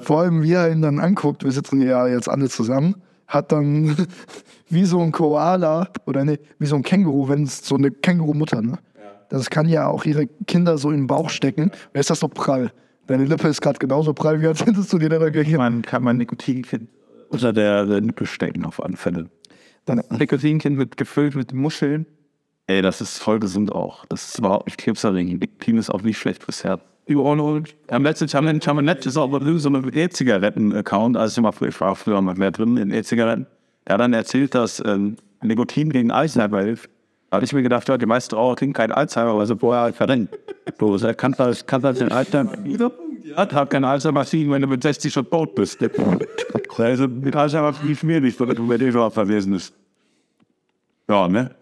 [0.01, 3.95] Vor allem, wie er ihn dann anguckt, wir sitzen ja jetzt alle zusammen, hat dann
[4.69, 8.61] wie so ein Koala oder nee, wie so ein Känguru, wenn es so eine Kängurumutter,
[8.61, 8.77] ne?
[9.35, 11.71] Das kann ja auch ihre Kinder so in den Bauch stecken.
[11.91, 12.71] Wer ist das so prall?
[13.07, 15.57] Deine Lippe ist gerade genauso prall, wie als hättest du dir da gegeben.
[15.57, 16.65] Man kann man Nikotin
[17.27, 19.29] unter der, der Nippe stecken, auf alle Fälle.
[19.83, 22.05] Dann, Nikotinkind wird gefüllt mit Muscheln.
[22.67, 24.05] Ey, das ist voll gesund auch.
[24.05, 25.41] Das ist überhaupt nicht krebserregend.
[25.41, 26.81] Nikotin ist auch nicht schlecht fürs Herz.
[27.89, 31.69] Am letzten haben wir haben wir letztes auch so einen E-Zigaretten-Account, also ich war früher,
[31.69, 33.47] ich war früher mal mehr drin in E-Zigaretten.
[33.83, 36.89] Er hat dann erzählt, dass ähm, Nikotin gegen Alzheimer hilft.
[37.35, 39.83] Da hatte ich mir gedacht, ja, die meisten Raucher kriegen keinen Alzheimer, weil sie vorher
[39.83, 40.29] halt verrennen.
[40.79, 42.53] So, er kann das, kann das den Alzheimer.
[42.65, 42.89] Ja,
[43.35, 45.79] hat kein Alzheimer kriegen, wenn du mit 60 schon tot bist.
[46.77, 49.73] Also mit Alzheimer viel schwierig, wenn du mit dem schon verwesen ist.
[51.09, 51.53] Ja, ne?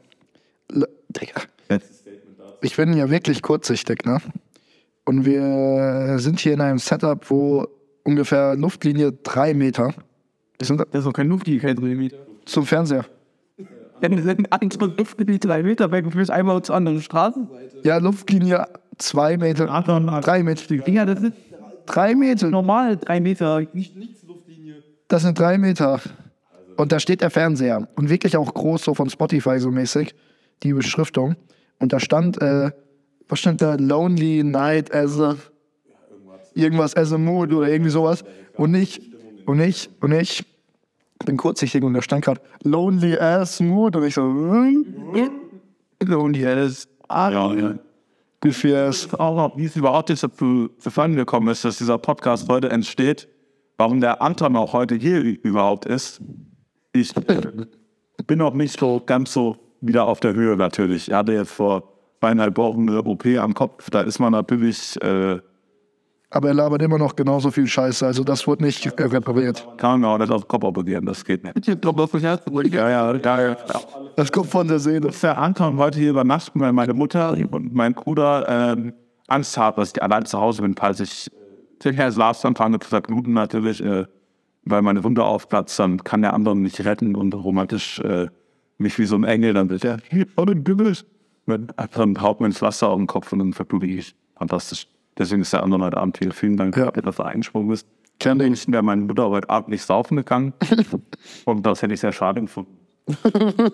[0.70, 1.42] Digga.
[2.62, 4.20] Ich bin ja wirklich kurzsichtig, ne?
[5.06, 7.68] Und wir sind hier in einem Setup, wo
[8.04, 9.92] ungefähr Luftlinie drei Meter.
[10.62, 12.18] Sind Das ist doch kein Lufti, kein Drehmeter.
[12.46, 13.06] zum Fernseher.
[14.04, 17.78] Wenn wir sind andere Luftgebiet drei Meter weg sind einmal zur anderen Straßenseite.
[17.84, 19.68] Ja, Luftlinie zwei Meter.
[20.22, 20.90] Drei Meter.
[20.90, 21.32] Ja, das ist
[21.86, 22.50] Drei Meter.
[22.50, 23.62] normal, drei Meter.
[23.72, 24.84] Nicht, nichts Luftlinie.
[25.08, 26.02] Das sind drei Meter.
[26.76, 27.88] Und da steht der Fernseher.
[27.96, 30.14] Und wirklich auch groß, so von Spotify so mäßig,
[30.64, 31.38] die Beschriftung.
[31.80, 32.72] Und da stand, äh,
[33.30, 33.76] was stand da?
[33.76, 35.38] Lonely Night as a.
[36.56, 38.26] Irgendwas as a mood oder irgendwie sowas.
[38.58, 39.14] Und ich,
[39.46, 40.44] und ich, und ich
[41.26, 43.96] bin kurzsichtig und da stand gerade Lonely as mood.
[43.96, 47.76] Und ich so, hm, ja, das Ja, ja.
[48.42, 49.14] Gefühls.
[49.14, 53.30] auch wie es überhaupt jetzt zu- zustande gekommen ist, dass dieser Podcast heute entsteht,
[53.78, 56.22] warum der Anton auch heute hier überhaupt ist.
[56.92, 57.14] Ich
[58.28, 61.08] bin noch nicht so ganz so wieder auf der Höhe natürlich.
[61.08, 63.90] Ich hatte jetzt vor zweieinhalb Wochen eine OP am Kopf.
[63.90, 65.40] Da ist man natürlich, äh,
[66.34, 68.08] Aber er labert immer noch genauso viel Scheiße.
[68.08, 69.68] Also das wurde nicht äh, repariert.
[69.78, 71.56] kann man auch nicht auf den Kopf operieren, das geht nicht.
[71.56, 72.74] Ich.
[72.74, 73.58] Ja, ja, ja, ja.
[74.16, 75.10] Das kommt von der Seele.
[75.10, 78.94] ist der Anton heute hier übernachten, weil meine Mutter und mein Bruder ähm,
[79.28, 81.30] Angst haben, dass ich allein zu Hause bin, falls ich
[81.82, 84.06] circa Schlafsanfang zu verbluten natürlich, äh,
[84.64, 88.28] weil meine Wunde aufplatzt, dann kann der andere mich retten und romantisch äh,
[88.80, 89.84] mich wie so ein Engel dann wird.
[89.84, 91.06] Ja, hier, oh, du bist.
[91.46, 94.16] Dann haut mir ein Pflaster auf den Kopf und dann verblute ich.
[94.36, 94.88] Fantastisch.
[95.18, 96.32] Deswegen ist der andere heute Abend hier.
[96.32, 96.92] Vielen Dank, Ja.
[96.92, 97.88] dass du eingesprungen bist.
[98.20, 98.54] Kein Ding.
[98.54, 100.54] Ich wäre meine Mutter heute Abend nicht saufen gegangen.
[101.46, 102.78] und das hätte ich sehr schade gefunden.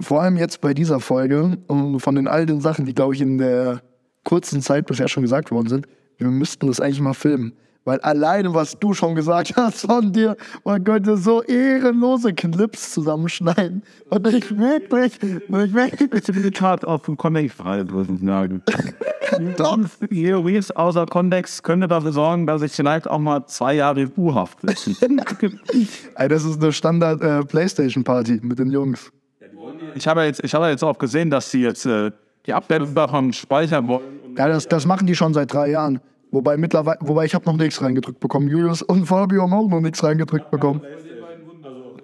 [0.00, 3.20] vor allem jetzt bei dieser Folge und von den all den Sachen, die, glaube ich,
[3.20, 3.82] in der
[4.24, 5.86] kurzen Zeit bisher schon gesagt worden sind,
[6.18, 7.52] wir müssten das eigentlich mal filmen.
[7.84, 13.82] Weil alleine, was du schon gesagt hast von dir, man könnte so ehrenlose Clips zusammenschneiden.
[14.08, 18.62] Und ich wirklich, ich wirklich, Zitat auf dem Kontext frei, muss ich sagen.
[19.56, 24.60] doch, Theories außer Kontext könnte dafür sorgen, dass ich vielleicht auch mal zwei Jahre U-Haft
[24.62, 25.20] bin.
[26.14, 29.10] Ey, das ist eine Standard-Playstation-Party mit den Jungs.
[29.94, 32.12] Ich habe ja jetzt, ich habe ja jetzt auch gesehen, dass sie jetzt äh,
[32.46, 34.02] die Updates davon speichern wollen.
[34.36, 36.00] Ja, das, das machen die schon seit drei Jahren.
[36.32, 38.48] Wobei mittlerweile, wobei ich habe noch nichts reingedrückt bekommen.
[38.48, 40.80] Julius und Fabio haben auch noch nichts reingedrückt bekommen.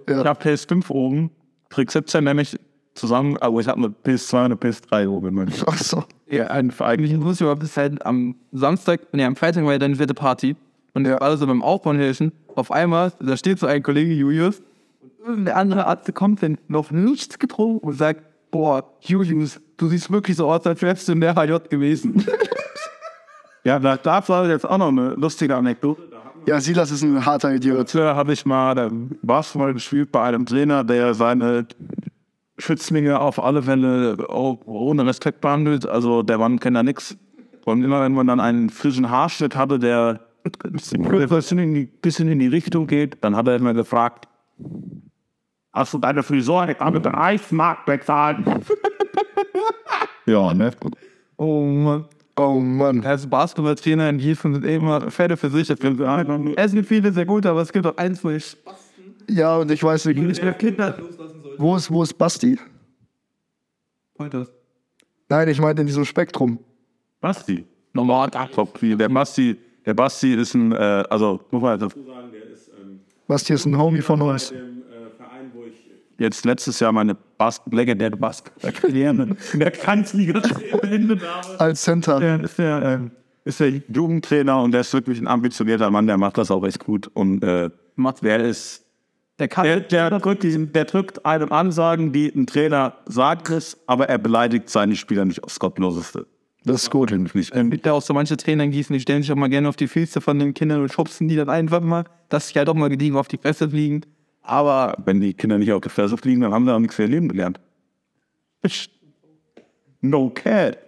[0.07, 1.31] Ich habe PS5 oben,
[1.71, 2.59] krieg 17 nämlich
[2.95, 5.51] zusammen, aber ich habe eine PS2 und eine PS3 oben.
[5.67, 6.05] Ach so.
[6.29, 9.97] Ja, ein, eigentlich ich aber bis halt am Samstag, nee, am Freitag war ja dann
[9.97, 10.57] vierte Party.
[10.93, 11.17] Und ja.
[11.19, 12.33] alle so beim Aufbauen helfen.
[12.55, 14.63] Auf einmal, da steht so ein Kollege Julius
[15.01, 20.11] und irgendein anderer Arzt kommt, der noch nichts getrunken und sagt, boah, Julius, du siehst
[20.11, 22.27] wirklich so aus, als wärst du in der HJ gewesen.
[23.65, 26.03] Ja, da gab es jetzt auch noch eine lustige Anekdote.
[26.47, 27.95] Ja, Silas ist ein harter Idiot.
[27.95, 28.91] Da habe ich mal
[29.23, 31.67] Basketball gespielt bei einem Trainer, der seine
[32.57, 35.87] Schützlinge auf alle Fälle ohne Respekt behandelt.
[35.87, 37.17] Also der Mann kennt da nichts.
[37.65, 40.21] Und immer wenn man dann einen frischen Haarschnitt hatte, der
[40.65, 44.29] ein bisschen in, die, bisschen in die Richtung geht, dann hat er immer gefragt,
[45.73, 48.39] hast du deine Frisur mit der Eismark bezahlt?
[50.27, 50.71] ja, ne?
[51.37, 52.07] Oh Mann.
[52.39, 53.05] Oh Mann.
[53.05, 55.83] Als Basketballtrainer in Gießen sind immer Pferde versichert.
[56.57, 58.57] Es gibt viele sehr gute, aber es gibt auch eins, wo ich
[59.29, 61.59] Ja, und ich weiß nicht, Kinder loslassen sollte.
[61.59, 62.59] wo ist, wo ist Basti?
[64.19, 64.49] Heute.
[65.29, 66.59] Nein, ich meine in diesem Spektrum.
[67.21, 67.67] Basti.
[67.93, 70.77] Normal, Der Basti, der Basti ist ein, äh,
[71.11, 74.51] also muss man dazu sagen, der ist ähm, Basti ist ein Homie von uns.
[74.53, 80.41] im äh, Verein, wo ich jetzt letztes Jahr meine Bas legendäre Basketball-Karriere in der Kanzliga
[80.81, 81.61] beendet habe.
[81.61, 82.21] Als Center.
[82.21, 83.11] Der ist der, ähm,
[83.45, 86.85] ist der Jugendtrainer und der ist wirklich ein ambitionierter Mann, der macht das auch echt
[86.85, 87.09] gut.
[87.15, 88.85] Und äh, Macht der ist,
[89.41, 89.65] Der kann.
[89.65, 94.19] der, der, drückt diesen, der drückt einem Ansagen, die ein Trainer sagt es, aber er
[94.19, 96.27] beleidigt seine Spieler nicht aufs Gottloseste.
[96.65, 97.11] Das ist gut.
[97.11, 97.35] Nicht.
[97.53, 99.69] Es gibt ja auch so manche Trainer in Gießen, die stellen sich auch mal gerne
[99.69, 102.69] auf die Füße von den Kindern und schubsen die dann einfach mal, dass sie halt
[102.69, 104.03] auch mal gediegen auf die Fresse fliegen.
[104.49, 107.03] Aber Wenn die Kinder nicht auf der Fresse fliegen, dann haben sie auch nichts für
[107.03, 107.61] ihr Leben gelernt.
[110.01, 110.79] No cat.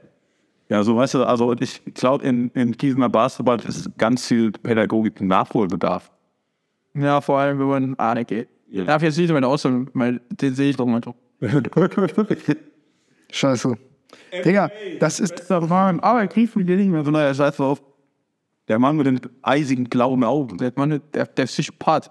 [0.70, 5.20] Ja, so weißt du, also ich glaube, in, in Gießener Basketball ist ganz viel Pädagogik
[5.20, 6.10] und Nachholbedarf.
[6.94, 8.48] ja, vor allem, wenn man Ahne geht.
[8.70, 8.84] Ja.
[8.84, 11.02] Darf jetzt nicht meine Ausstellung, weil den sehe ich doch mal.
[13.32, 13.76] Scheiße.
[14.44, 15.50] Digga, das ist.
[15.50, 17.82] Aber kriegst du dir nicht mehr so naja, scheiß drauf.
[18.68, 20.56] Der Mann mit den eisigen blauen Augen.
[20.56, 22.10] Der Mann, der, der Psychopath.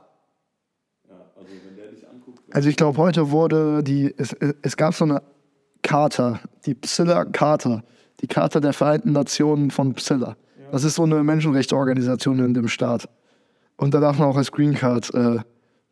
[2.52, 4.14] Also ich glaube, heute wurde die.
[4.18, 5.22] Es, es gab so eine
[5.84, 7.84] Charta, die Psylla Charta.
[8.22, 10.36] Die Charta der Vereinten Nationen von Psylla.
[10.72, 13.08] Das ist so eine Menschenrechtsorganisation in dem Staat.
[13.78, 15.38] Und da darf man auch als Green Card äh,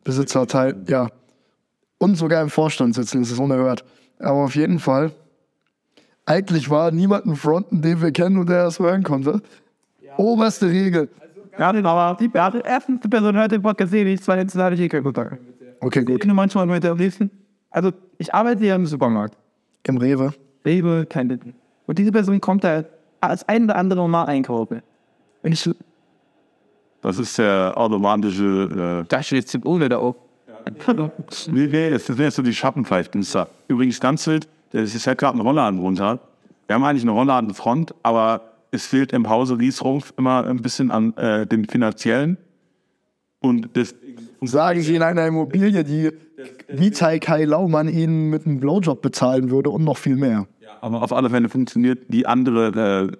[0.04, 1.08] Besitzer teil, ja.
[1.98, 3.84] Und sogar im Vorstand sitzen, das ist unerhört.
[4.18, 5.10] Aber auf jeden Fall,
[6.26, 9.40] eigentlich war niemand ein Fronten, den wir kennen und der das hören konnte.
[10.16, 11.08] Oberste Regel.
[11.58, 14.80] Ja, aber die, ja, die erste Person hat den Podcast gesehen, die zweite hatte ich
[14.82, 15.38] eh keinen Kontakt.
[15.80, 16.20] Okay, Ich gut.
[16.20, 17.30] bin manchmal mit der nächsten.
[17.70, 19.36] Also, ich arbeite ja im Supermarkt.
[19.84, 20.32] Im Rewe.
[20.64, 21.54] Rewe, kein Litten.
[21.86, 22.84] Und diese Person kommt da
[23.20, 24.82] als ein oder andere Mal einkaufen.
[25.42, 25.68] Und ich
[27.00, 29.04] Das ist der automatische.
[29.08, 30.16] da steht jetzt ohne da auf.
[30.64, 30.70] Äh,
[31.50, 33.48] nee, nee, das sind jetzt so die Schattenpfeifenster.
[33.68, 36.18] Übrigens ganz wild, das ist halt gerade ein Rollladen runter.
[36.66, 41.16] Wir haben eigentlich eine Rollladenfront, aber es fehlt im Hause Riesrumpf immer ein bisschen an
[41.16, 42.36] äh, dem finanziellen.
[43.40, 43.94] Und das,
[44.40, 46.10] Sagen Sie in einer Immobilie, die
[46.68, 50.46] Vitai Kai Laumann Ihnen mit einem Blowjob bezahlen würde und noch viel mehr.
[50.80, 53.16] aber auf alle Fälle funktioniert die andere, äh,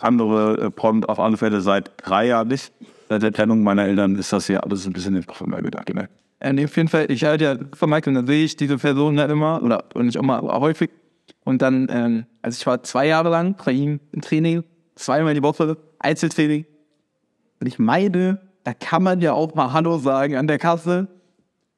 [0.00, 2.72] andere äh, auf alle Fälle seit drei Jahren nicht.
[3.08, 5.92] Seit der Trennung meiner Eltern ist das hier alles ein bisschen in mir gedacht.
[5.92, 6.08] Ne?
[6.42, 9.18] Ja, nee, auf jeden Fall, ich halte ja vermarkt und dann sehe ich diese Person
[9.18, 10.90] halt immer, oder und nicht immer, aber häufig.
[11.44, 14.62] Und dann, ähm, also ich war zwei Jahre lang bei ihm im Training,
[14.94, 16.64] zweimal die Woche, Einzeltraining.
[17.60, 21.08] Und ich meine, da kann man ja auch mal Hallo sagen an der Kasse.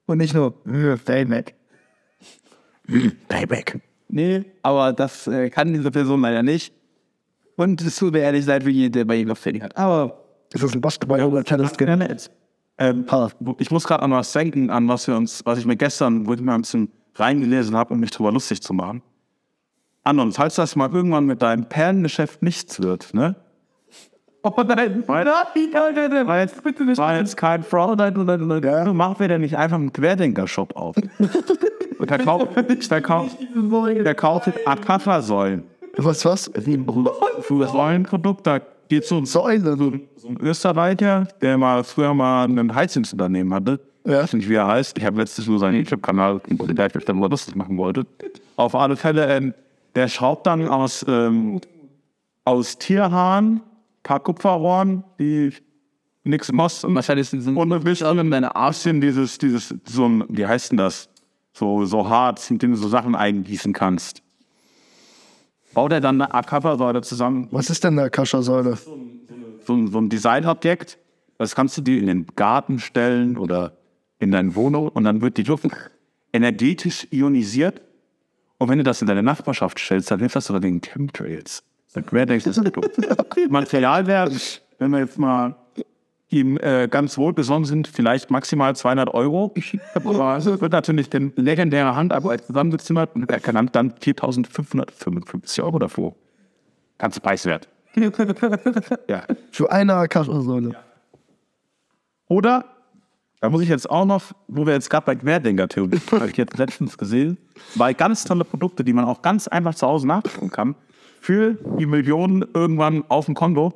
[0.07, 1.55] Und nicht nur, "Äh, Payback.
[3.29, 3.81] Payback.
[4.15, 6.75] Nee, aber das äh, kann diese Person leider nicht.
[7.57, 9.75] Und es tut mir ehrlich leid für jeden, der bei ihm noch Training hat.
[9.75, 10.23] Aber
[10.53, 11.73] Ist das ein Basketball oder Tennis?
[12.77, 13.07] Ähm,
[13.57, 16.35] ich muss gerade an was denken, an was wir uns, was ich mir gestern, wo
[16.35, 19.01] ich mal ein bisschen reingelesen habe, um mich darüber lustig zu machen.
[20.05, 23.37] Anon, falls das mal irgendwann mit deinem Perlengeschäft nichts wird, ne?
[24.45, 26.65] Oh nein, Weil- War jetzt,
[26.99, 28.93] war jetzt kein Fraud, ja.
[28.93, 30.97] machen wir denn nicht einfach einen Querdenker-Shop auf?
[31.99, 32.49] Und der kauft,
[32.91, 35.63] der kauft, der kauft Akata-Säulen.
[35.97, 36.51] Was, was?
[37.73, 39.77] Säulenprodukt, da geht so ein, Säule.
[39.77, 43.79] so ein Österreicher, der mal früher mal ein Heizungsunternehmen hatte.
[44.05, 44.15] Ja.
[44.15, 44.99] Ich weiß nicht, wie er heißt.
[44.99, 48.05] Ich habe letztens nur seinen YouTube-Kanal, der ich dann mal lustig machen wollte.
[48.57, 49.55] Auf alle Fälle, ähm,
[49.95, 51.61] der schraubt dann aus, ähm,
[52.45, 53.61] aus Tierhaaren,
[54.03, 55.53] paar Kupferrohren, die
[56.25, 56.95] nichts kosten.
[56.95, 58.77] wahrscheinlich sind sie Und ein bisschen, deine Arsch.
[58.79, 61.09] bisschen dieses, dieses, so ein, wie heißt denn das?
[61.53, 64.23] So, so hart, mit dem du so Sachen eingießen kannst.
[65.75, 68.77] Baut er dann eine Akappa-Säule zusammen Was ist denn eine Kascha-Säule?
[69.65, 70.99] so, ein- so ein Designobjekt,
[71.39, 73.77] das kannst du dir in den Garten stellen oder
[74.19, 75.67] in deine Wohnung und dann wird die Luft
[76.33, 77.81] energetisch ionisiert.
[78.59, 81.63] Und wenn du das in deine Nachbarschaft stellst, dann hilft das sogar den Chemtrails.
[81.95, 82.51] Dann querdenkst du,
[83.49, 85.57] Materialwert, wenn wir jetzt mal
[86.33, 89.53] ihm äh, ganz wohlbesonnen sind, vielleicht maximal 200 Euro.
[89.95, 96.15] Aber es wird natürlich den legendäre Handarbeit zusammengezimmert und er kann dann 4.555 Euro davor.
[96.99, 97.69] Ganz preiswert.
[99.09, 99.25] Ja.
[99.51, 100.75] Für eine Akasha-Säule.
[102.29, 102.65] Oder,
[103.41, 106.57] da muss ich jetzt auch noch, wo wir jetzt gerade bei Querdenker-Theorie, habe ich jetzt
[106.57, 107.37] letztens gesehen,
[107.75, 110.75] weil ganz tolle Produkte, die man auch ganz einfach zu Hause nachgucken kann,
[111.23, 113.73] für die Millionen irgendwann auf dem Konto.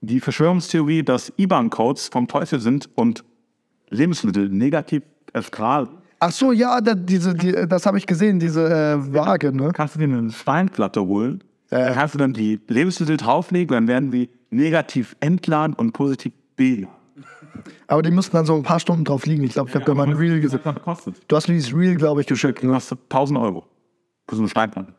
[0.00, 3.22] Die Verschwörungstheorie, dass IBAN-Codes vom Teufel sind und
[3.90, 5.02] Lebensmittel negativ
[5.34, 5.88] eskal.
[6.20, 9.72] Ach so, ja, da, diese, die, das habe ich gesehen, diese äh, Waage, ne?
[9.74, 14.10] Kannst du dir eine Steinplatte holen, da kannst du dann die Lebensmittel drauflegen, dann werden
[14.10, 16.86] die negativ entladen und positiv B.
[17.88, 19.44] Aber die müssten dann so ein paar Stunden drauf liegen.
[19.44, 20.60] Ich glaube, ich habe da mal ein Reel gesehen.
[20.64, 22.62] Du hast mir dieses Reel, glaube ich, geschickt.
[22.62, 23.66] Du hast 1000 Euro
[24.28, 24.94] für so eine Steinplatte.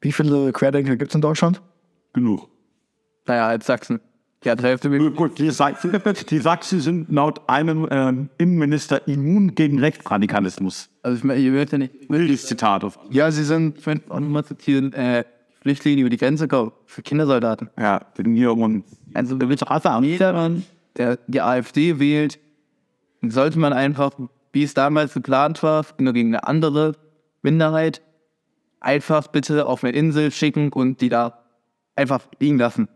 [0.00, 1.60] Wie viele Querdenker gibt es in Deutschland?
[2.12, 2.48] Genug.
[3.26, 4.00] Naja, als Sachsen.
[4.42, 5.92] Ja, die Hälfte mit Gut, die Sachsen,
[6.30, 10.88] die Sachsen sind laut einem ähm, Innenminister immun gegen Rechtsradikalismus.
[11.02, 12.08] Also ich meine, ihr hört ja nicht.
[12.08, 12.82] Wildes Zitat.
[12.82, 12.98] Auf.
[13.10, 13.76] Ja, sie sind.
[13.76, 15.24] Ich könnte auch nochmal zitieren, äh,
[15.60, 17.68] Flüchtlinge über die Grenze kommen für Kindersoldaten.
[17.78, 18.82] Ja, wegen hier irgendwann.
[19.12, 20.64] Also da wird Rasse jeder Mann,
[20.96, 22.38] der die AfD wählt,
[23.20, 24.12] sollte man einfach,
[24.54, 26.94] wie es damals geplant war, nur gegen eine andere
[27.42, 28.00] Minderheit,
[28.80, 31.38] einfach bitte auf eine Insel schicken und die da
[31.96, 32.88] einfach liegen lassen.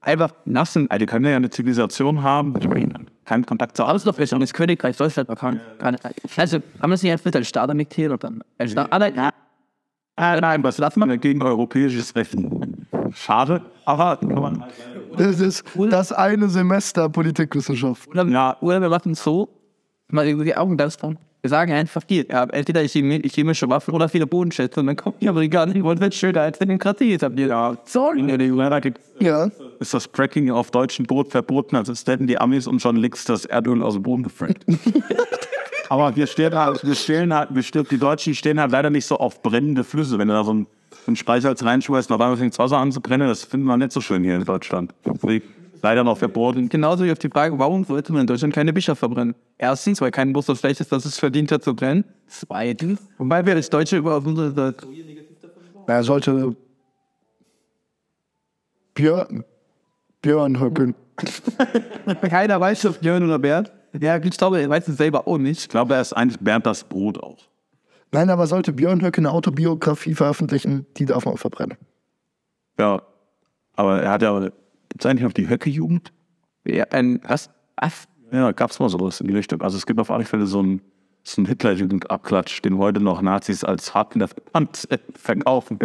[0.00, 0.88] Einfach lassen.
[0.90, 2.54] Also, die können ja eine Zivilisation haben,
[3.24, 4.36] keinen Kontakt zu Alles noch besser.
[4.36, 5.98] Und das Königreich Deutschland war kein, keine,
[6.36, 8.42] Also, haben wir es nicht einfach als Staat annektiert oder dann?
[8.58, 9.30] Als Staat, ah, nein, ja.
[10.18, 12.34] Ah, nein, was lassen wir gegen europäisches Recht?
[13.12, 14.64] Schade, aber kann man
[15.16, 18.08] Das ist das eine Semester Politikwissenschaft.
[18.08, 18.56] Oder, Ja.
[18.60, 19.48] oder wir machen es so,
[20.08, 21.18] mal über die Augen das dann.
[21.46, 25.14] Wir sagen einfach hier, entweder ich chemi- chemische Waffen oder viele Bodenschätze und dann kommen
[25.20, 27.50] die Amerikaner, die wollen es schöner als Demokratie etablieren.
[27.50, 28.18] Ja, sorry.
[28.18, 29.48] in EU gibt- Ja.
[29.78, 33.26] ist das Fracking auf deutschen Boot verboten, als es hätten die Amis und John Licks
[33.26, 34.64] das Erdöl aus dem Boden gefrackt.
[35.88, 39.06] Aber wir stehen halt, wir stehen halt, wir stehen, die Deutschen stehen halt leider nicht
[39.06, 40.18] so auf brennende Flüsse.
[40.18, 40.66] Wenn du da so ein,
[41.04, 43.66] so ein Speicherholz reinschmeißt, und auf einmal fängt das Wasser an zu brennen, das finden
[43.66, 44.92] wir nicht so schön hier in Deutschland.
[45.04, 45.44] Deswegen
[45.82, 46.68] Leider noch verboten.
[46.68, 49.34] Genauso wie auf die Frage, warum sollte man in Deutschland keine Bücher verbrennen?
[49.58, 52.04] Erstens, weil kein Bus so schlecht ist, dass es verdient hat zu brennen.
[52.26, 54.74] Zweitens, wobei wir als Deutsche über unsere.
[55.86, 56.56] Er sollte
[58.94, 59.44] Björn,
[60.22, 60.94] Björn Höcken.
[62.28, 63.72] Keiner weiß, ob Björn oder Bert.
[63.98, 65.60] Ja, ich glaube, er weiß es selber auch nicht.
[65.60, 67.38] Ich glaube, er ist eigentlich Bernd das Brot auch.
[68.12, 71.76] Nein, aber sollte Björn Höcke eine Autobiografie veröffentlichen, die darf man auch verbrennen.
[72.78, 73.02] Ja.
[73.74, 74.50] Aber er hat ja.
[74.96, 76.10] Gibt es eigentlich noch die Höcke-Jugend?
[76.64, 77.50] Ja, ein, was?
[77.78, 78.08] Was?
[78.32, 79.60] Ja, gab es mal sowas in die Richtung.
[79.60, 80.80] Also es gibt auf alle Fälle so einen,
[81.22, 84.26] so einen Hitler-Jugend-Abklatsch, den heute noch Nazis als Hartner
[85.12, 85.78] verkaufen.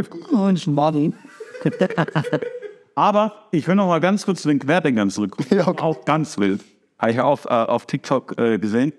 [2.96, 5.50] Aber ich will noch mal ganz kurz zu den Querdenkern zurückkommen.
[5.52, 5.84] Ja, okay.
[5.84, 6.64] Auch ganz wild.
[6.98, 8.94] Habe ich auf, äh, auf TikTok äh, gesehen.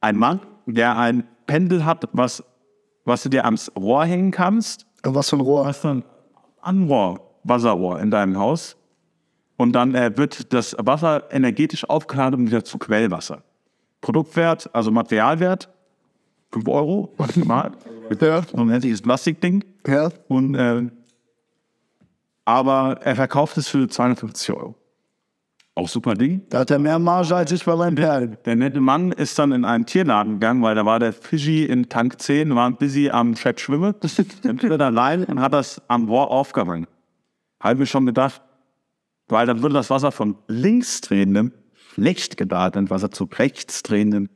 [0.00, 2.44] Ein Mann, der ein Pendel hat, was,
[3.04, 4.86] was du dir ans Rohr hängen kannst.
[5.02, 5.66] Was für ein Rohr.
[5.66, 6.04] hast dann
[6.62, 8.77] ein Rohr, Wasserrohr in deinem Haus.
[9.58, 13.42] Und dann äh, wird das Wasser energetisch aufgeladen wieder zu Quellwasser.
[14.00, 15.68] Produktwert, also Materialwert,
[16.52, 17.72] 5 Euro maximal.
[18.20, 18.42] Ja.
[18.42, 19.64] So ein hässliches Plastikding.
[19.86, 20.10] Ja.
[20.28, 20.82] Und, äh,
[22.44, 24.76] aber er verkauft es für 250 Euro.
[25.74, 26.42] Auch super Ding.
[26.50, 28.38] Da hat er mehr Marge als ich bei meinen Perlen.
[28.44, 31.88] Der nette Mann ist dann in einen Tierladen gegangen, weil da war der Fischi in
[31.88, 33.94] Tank 10, war busy am Chat schwimmen.
[34.42, 36.86] Dann steht er allein und hat das am Rohr aufgehangen.
[37.60, 38.40] Habe ich schon gedacht,
[39.28, 41.52] weil dann würde das Wasser von links drehendem,
[41.94, 44.28] schlecht geladenen Wasser zu rechts drehendem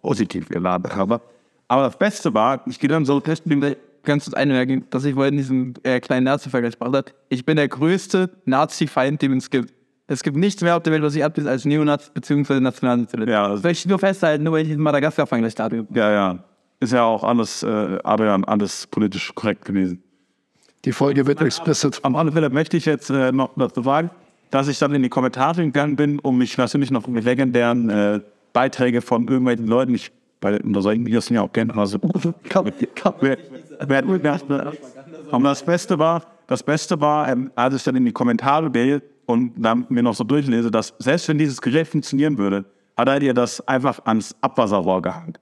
[0.00, 1.20] positiv geladen haben.
[1.68, 5.36] Aber das Beste war, ich gehe dann so testen, Ganz kurz einmerken, dass ich vorhin
[5.36, 7.12] diesen äh, kleinen Nazi-Vergleich gemacht habe.
[7.28, 9.72] Ich bin der größte Nazi-Feind, den es gibt.
[10.08, 12.58] Es gibt nichts mehr auf der Welt, was ich ablese als Neonazi bzw.
[12.58, 13.30] Nationalsozialist.
[13.30, 15.86] Ja, das will ich nur festhalten, nur weil ich diesen Madagaskar-Vergleich da habe.
[15.94, 16.44] ja, ja,
[16.80, 20.02] ist ja auch alles, äh, Adrian, alles politisch korrekt gewesen.
[20.84, 22.00] Die Folge wird explicit.
[22.02, 24.10] Am alle Fälle möchte ich jetzt äh, noch dazu sagen,
[24.52, 28.20] dass ich dann in die Kommentare gegangen bin, um mich natürlich noch die legendären äh,
[28.52, 31.98] Beiträge von irgendwelchen Leuten, ich bei unter solchen Videos sind ja auch gerne so.
[33.20, 33.38] Wer-
[33.88, 34.04] wer-
[35.30, 39.02] Aber das Beste war, das Beste war, ähm, als ich dann in die Kommentare gehe
[39.26, 42.64] und dann mir noch so durchlese, dass selbst wenn dieses Gerät funktionieren würde,
[42.96, 45.34] hat er dir das einfach ans Abwasserrohr gehangen.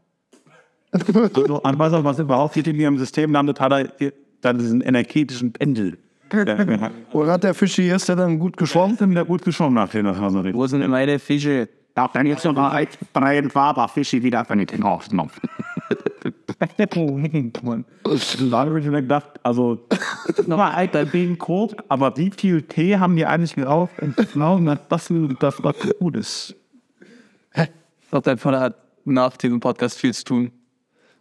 [1.35, 5.53] Also an Wasser, was überhaupt nicht in ihrem System landet, hat er dann diesen energetischen
[5.53, 5.99] Pendel.
[6.33, 8.95] Der Und hat der Fischi, ist der dann gut geschwommen?
[8.95, 10.55] ist wieder gut geschwommen nach den Haserin.
[10.55, 11.69] Wo sind meine Fische?
[11.95, 15.31] Auch dann jetzt noch ein breien Faber Fische wieder von den aufgenommen.
[16.59, 16.67] Da
[18.59, 19.87] habe ich mir gedacht, also,
[20.47, 25.63] nochmal alter Ding grob, aber wie viel Tee haben die eigentlich glauben, dass das, das
[25.63, 26.55] was gut ist?
[27.55, 30.53] Ich glaube, dein Vater hat nach diesem Podcast viel zu tun,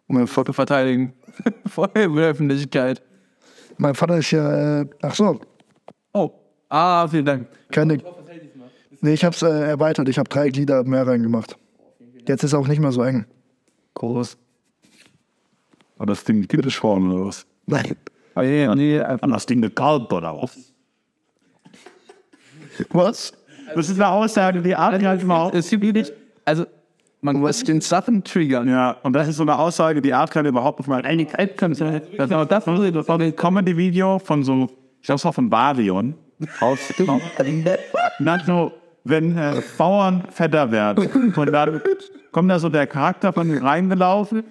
[0.08, 1.14] um ein Foto verteidigen.
[1.66, 3.02] Vor der Öffentlichkeit.
[3.82, 5.40] Mein Vater ist ja, äh, ach so,
[6.12, 6.32] Oh.
[6.68, 7.48] Ah, vielen Dank.
[7.72, 7.98] keine.
[9.02, 10.10] Nee, ich hab's äh, erweitert.
[10.10, 11.58] Ich habe drei Glieder mehr reingemacht.
[12.28, 13.26] Jetzt ist auch nicht mehr so eng.
[13.94, 14.38] Groß.
[15.98, 17.46] Aber das Ding gibt es schon, oder was?
[17.66, 17.96] Nein.
[18.36, 20.58] Oh, yeah, nee, äh, Haben das Ding gekalbt, oder was?
[22.90, 23.34] Was?
[23.76, 26.12] Das ist eine Aussage, die atmet halt mal es gibt nicht.
[26.44, 26.66] Also,
[27.22, 28.68] man muss den Sachen triggern.
[28.68, 31.02] Ja, und das ist so eine Aussage, die Art kann überhaupt nicht mal.
[31.02, 32.00] Die Kalb kommt ja.
[32.18, 34.70] Das war das, das war ein Comedy-Video von so,
[35.02, 36.16] ich glaube, es war von Barion.
[38.20, 38.72] Dann so,
[39.04, 41.08] wenn äh, Bauern fetter werden.
[41.36, 41.82] Und dann
[42.32, 44.44] kommt da so der Charakter von ihm reingelaufen.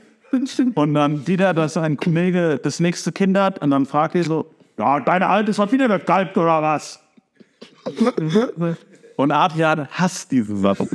[0.75, 3.63] Und dann sieht er, dass ein Kollege das nächste Kind hat.
[3.63, 7.03] Und dann fragt er so, ja, deine Alte ist was wieder gekalbt oder was?
[9.19, 10.87] Und Adrian hasst diese Sache.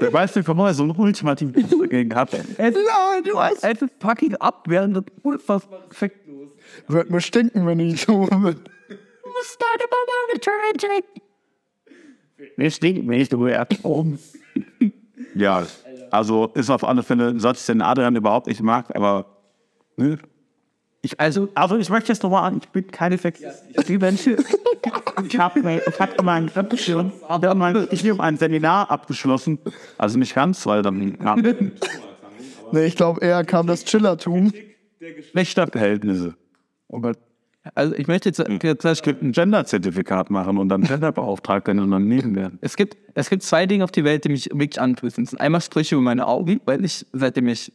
[0.00, 2.32] Der weiß nicht, warum er so einen ultimativen Witz dagegen hat.
[2.32, 2.88] Es ist,
[3.24, 6.50] du hast es ist fucking abwehren, das ist unfassbar effektlos.
[6.86, 8.28] Wird mir stinken, wenn ich so.
[12.56, 13.48] Mir stinkt nicht, du
[13.82, 14.20] oben.
[15.34, 15.66] Ja,
[16.12, 19.26] also ist auf alle Fälle ein Satz, den Adrian überhaupt nicht mag, aber.
[19.96, 20.20] Ne?
[21.02, 23.64] Ich, also, Also ich möchte jetzt nochmal an, ich bin keine Sexist.
[23.76, 24.36] Ich liebe Menschen.
[25.26, 27.12] Ich habe ich hab mal ein abgeschlossen.
[27.90, 29.58] Ich habe ein Seminar abgeschlossen.
[29.98, 31.36] Also nicht ganz, weil dann ja,
[32.72, 34.52] Nee, ich glaube, eher kam das Chillertum.
[34.98, 36.34] Geschlechterverhältnisse.
[36.88, 37.16] Und
[37.74, 42.34] also ich möchte jetzt, jetzt ich könnte ein Gender-Zertifikat machen und dann Genderbeauftragter in Unternehmen
[42.34, 42.58] werden.
[42.60, 44.74] es gibt, es gibt zwei Dinge auf die Welt, die mich wirklich.
[44.74, 47.72] Das sind einmal Sprüche über meine Augen, weil ich, seitdem ich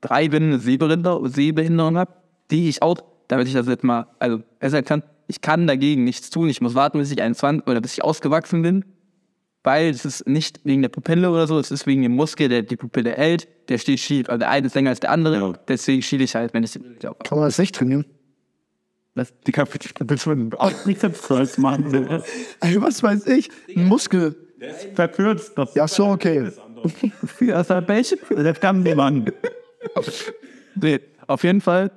[0.00, 2.12] drei bin, eine Sehbehinderung, Sehbehinderung habe,
[2.50, 2.98] die ich auch,
[3.28, 6.48] damit ich das jetzt mal, also besser kann, ich kann dagegen nichts tun.
[6.48, 8.84] Ich muss warten, bis ich 21 oder bis ich ausgewachsen bin,
[9.62, 12.62] weil es ist nicht wegen der Pupille oder so, es ist wegen dem Muskel, der
[12.62, 14.28] die Pupille hält, der steht schief.
[14.28, 15.52] Also der eine ist länger als der andere, Ja.
[15.68, 16.72] deswegen schiele ich halt, wenn ich.
[16.72, 18.04] Kann man das nicht trainieren?
[19.46, 19.90] Die Kapitel
[20.58, 21.92] auch nicht selbst machen.
[22.60, 23.50] Ey, was weiß ich?
[23.76, 24.36] Ein Muskel.
[24.94, 25.52] Verkürzt.
[25.58, 26.50] Das Ja, so, okay.
[27.40, 28.16] Das hat welche?
[28.30, 29.32] das kann niemand.
[30.76, 31.90] Nee, auf jeden Fall.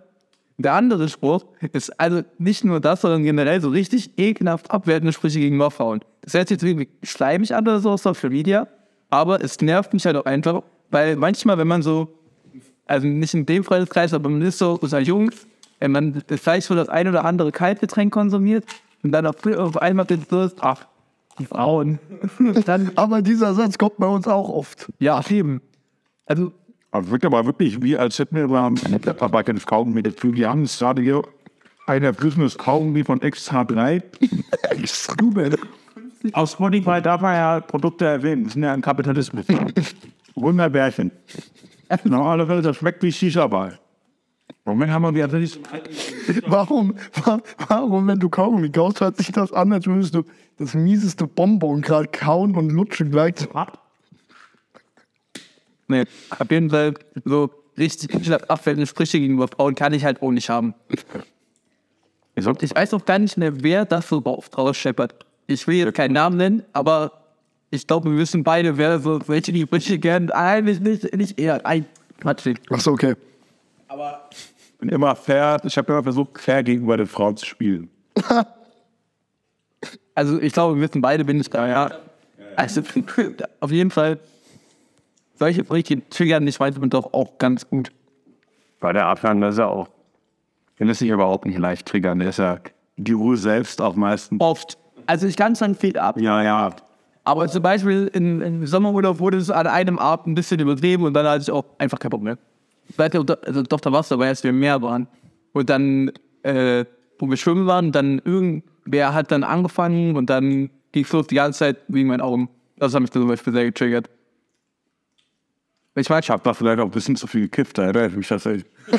[0.62, 5.40] Der andere Spruch ist also nicht nur das, sondern generell so richtig ekelhaft abwertende Sprüche
[5.40, 6.02] gegen Frauen.
[6.22, 8.68] Das hört sich jetzt irgendwie schleimig an oder so auf Social Media,
[9.10, 12.14] aber es nervt mich halt auch einfach, weil manchmal, wenn man so,
[12.86, 15.48] also nicht in dem Freundeskreis, aber man ist so unter Jungs,
[15.80, 18.66] wenn man vielleicht so das ein oder andere Kaltgetränk konsumiert
[19.04, 20.86] und dann auf, auf einmal den Durst, ach,
[21.40, 22.00] die Frauen.
[22.66, 24.92] dann, Aber dieser Satz kommt bei uns auch oft.
[25.00, 25.62] ja, eben.
[26.26, 26.52] Also,
[26.92, 30.50] Aber wirkt aber wirklich wie, als hätten wir beim Papa des Kaugummi mit der Wir
[30.50, 31.22] haben es gerade hier
[31.88, 34.04] ein erfrissendes Kaugummi von XH3.
[36.34, 38.44] Aus Spotify darf man ja Produkte erwähnen.
[38.46, 39.46] Das sind ja ein Kapitalismus.
[40.36, 41.12] Wunderbärchen.
[42.46, 43.80] Fälle, das schmeckt wie Shisha-Ball.
[44.66, 45.60] Moment, haben wir wieder das
[46.46, 46.94] Warum,
[47.26, 50.24] wa- warum, wenn du Kaugummi kaust, hört sich das an, als würdest du
[50.58, 53.52] das mieseste Bonbon gerade kauen und lutschen gleichzeitig.
[55.92, 56.94] Nee, auf jeden Fall
[57.26, 60.74] so richtig abwertende Sprüche gegenüber Frauen kann ich halt auch nicht haben.
[62.36, 65.26] Ich sag, Ich weiß auch gar nicht mehr, wer das so rausscheppert.
[65.48, 67.12] Ich will jetzt keinen Namen nennen, aber
[67.70, 71.66] ich glaube, wir wissen beide, wer so welche die Sprüche gern eigentlich nicht, nicht eher
[71.66, 71.86] ein
[72.20, 72.48] Quatsch.
[72.70, 73.16] Ach so, okay.
[74.80, 75.62] bin immer fair.
[75.64, 77.90] Ich habe immer versucht, fair gegenüber den Frauen zu spielen.
[80.14, 81.92] Also ich glaube, wir wissen beide, bin ich da, ja.
[82.56, 82.84] Also
[83.60, 84.20] auf jeden Fall,
[85.42, 87.92] solche Sprüche triggern mich manchmal doch auch ganz gut.
[88.80, 89.90] Bei der das ist ja auch.
[90.80, 92.20] Den lässt sich überhaupt nicht leicht triggern.
[92.20, 92.60] Der ist ja
[92.98, 94.40] die Ruhe selbst auch meistens.
[94.40, 94.78] Oft.
[95.08, 96.20] Also ich kann es dann viel ab.
[96.22, 96.70] Ja, ja.
[97.24, 101.14] Aber zum Beispiel in, im Sommerurlaub wurde es an einem Abend ein bisschen übertrieben und
[101.16, 102.38] dann hatte ich auch einfach keinen Bock mehr.
[102.98, 105.08] Da- also doch, da war es dabei, als wir im Meer waren.
[105.54, 106.12] Und dann,
[106.44, 106.86] äh,
[107.18, 111.36] wo wir schwimmen waren, dann irgendwer hat dann angefangen und dann ging es los die
[111.36, 112.48] ganze Zeit wegen meinen Augen.
[112.78, 114.08] Das hat mich zum Beispiel sehr getriggert.
[115.96, 118.16] Ich meine, Ich habe da vielleicht auch ein bisschen zu viel gekifft, da erinnere ich
[118.16, 118.66] mich tatsächlich.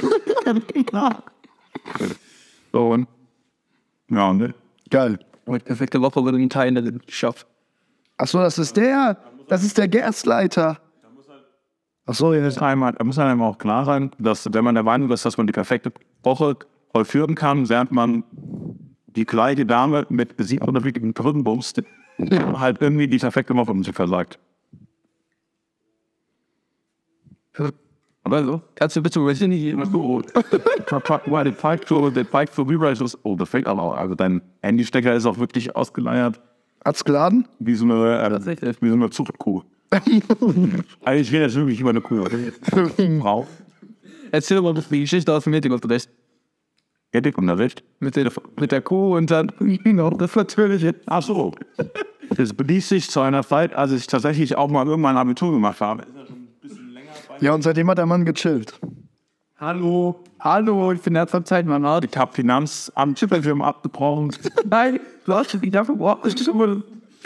[2.72, 3.08] so, und.
[4.10, 4.54] Ja, ne?
[4.90, 5.18] Geil.
[5.46, 7.46] die perfekte Woche würde ein Teil nicht geschafft.
[8.18, 9.16] Ach so, das ist der.
[9.48, 10.78] Das ist der Gerstleiter.
[12.04, 12.46] Ach so, ja.
[12.60, 15.46] Einmal, da muss einem auch klar sein, dass wenn man der Meinung ist, dass man
[15.46, 16.56] die perfekte Woche
[16.92, 18.24] vollführen kann, während man
[19.06, 21.82] die gleiche Dame mit besiegt oder wirklichen Dritten bumst,
[22.18, 24.38] halt irgendwie die perfekte Woche um sich versagt.
[27.58, 27.72] Und
[28.24, 28.62] Oder so?
[28.76, 29.42] Kannst du bitte nicht
[31.26, 33.96] Well, der Pike für, der Pike für Rewrite ist, oh, das fängt aber auch.
[33.96, 36.40] Also dein Handystecker ist auch wirklich ausgeleiert.
[36.84, 37.46] Hat's geladen?
[37.58, 38.80] Wie so eine, äh, Tatsächlich.
[38.80, 39.62] wie so eine Zuchtkuh.
[39.92, 42.24] also ich rede jetzt wirklich über eine Kuh.
[43.20, 43.46] Frau.
[44.30, 45.52] Erzähl mal die Geschichte aus dem
[47.36, 47.84] und Recht.
[48.00, 50.86] Mit, der- mit der Kuh und dann genau, das natürlich.
[51.06, 51.52] Ach so.
[52.34, 55.80] Das beließ sich zu einer Zeit, als ich tatsächlich auch mal irgendwann ein Abitur gemacht
[55.82, 56.04] habe.
[57.40, 58.78] Ja, und seitdem hat der Mann gechillt.
[59.58, 61.84] Hallo, hallo, ich bin ernsthaft Zeitmann.
[61.84, 64.32] Ah, Ich habe Finanzamt Firma abgebrochen.
[64.68, 66.24] Nein, du hast dich dafür gebraucht,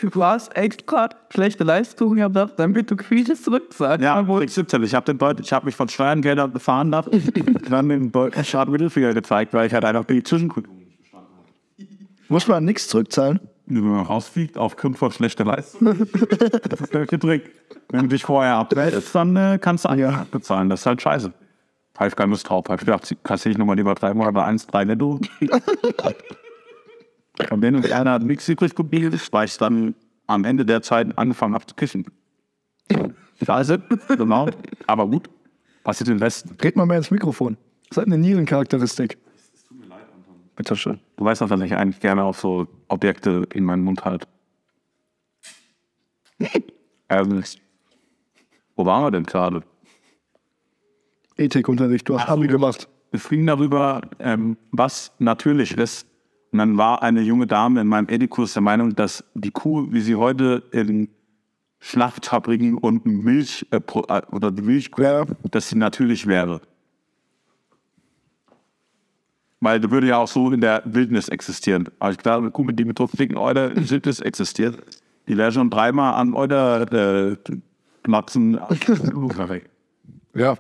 [0.03, 4.05] du hast extra schlechte Leistungen gehabt, damit du vieles zurückzahlst.
[4.05, 4.83] Ja, ich 17.
[4.83, 7.11] Ich habe den ich habe mich von Steuergeldern befahren lassen.
[7.71, 10.73] dann den Staat Mittelfinger gezeigt, weil ich halt einfach die Zwischenkultur
[12.29, 13.41] Muss man nichts zurückzahlen?
[13.67, 15.97] Wenn man rausfliegt aufgrund von schlechter Leistung.
[16.69, 17.51] das ist der Trick.
[17.89, 20.27] Wenn du dich vorher abmeldest, dann äh, kannst du ja.
[20.31, 20.69] bezahlen.
[20.71, 21.33] Das ist halt scheiße.
[21.99, 22.65] Habe ich keine Lust drauf.
[22.69, 25.21] Habe ich gedacht, kassiere ich nochmal lieber drei Monate eins, drei netto.
[27.51, 29.95] Und wenn uns einer nichts übrig geblieben ist, weil ich dann
[30.27, 32.07] am Ende der Zeit angefangen habe zu kiffen.
[33.45, 33.83] Scheiße,
[34.17, 34.49] genau.
[34.87, 35.29] Aber gut,
[35.85, 36.57] passiert im Westen.
[36.63, 37.57] Red mal mehr ins Mikrofon.
[37.89, 39.19] Das hat eine Nierencharakteristik.
[40.57, 41.01] Bitte schön.
[41.17, 44.27] Du weißt doch, dass ich eigentlich gerne auch so Objekte in meinen Mund halte.
[47.09, 47.45] ähm,
[48.75, 49.63] wo waren wir denn gerade?
[51.37, 52.89] Ethikunterricht, du hast Abi gemacht.
[53.13, 56.07] Es ging darüber, ähm, was natürlich ist.
[56.53, 60.01] Und dann war eine junge Dame in meinem Ethikurs der Meinung, dass die Kuh, wie
[60.01, 61.09] sie heute in
[61.81, 65.27] Schlachtfabriken und Milch äh, äh, oder die Milchkuh, Ja.
[65.51, 66.63] dass sie natürlich wäre.
[69.61, 71.89] Weil die würde ja auch so in der Wildnis existieren.
[71.99, 74.79] Aber ich glaube, eine Kuh, mit dicken Euter in Wildnis existiert,
[75.29, 77.37] die wäre schon dreimal an Euter äh,
[78.03, 78.61] Platzen.
[80.35, 80.57] Ja.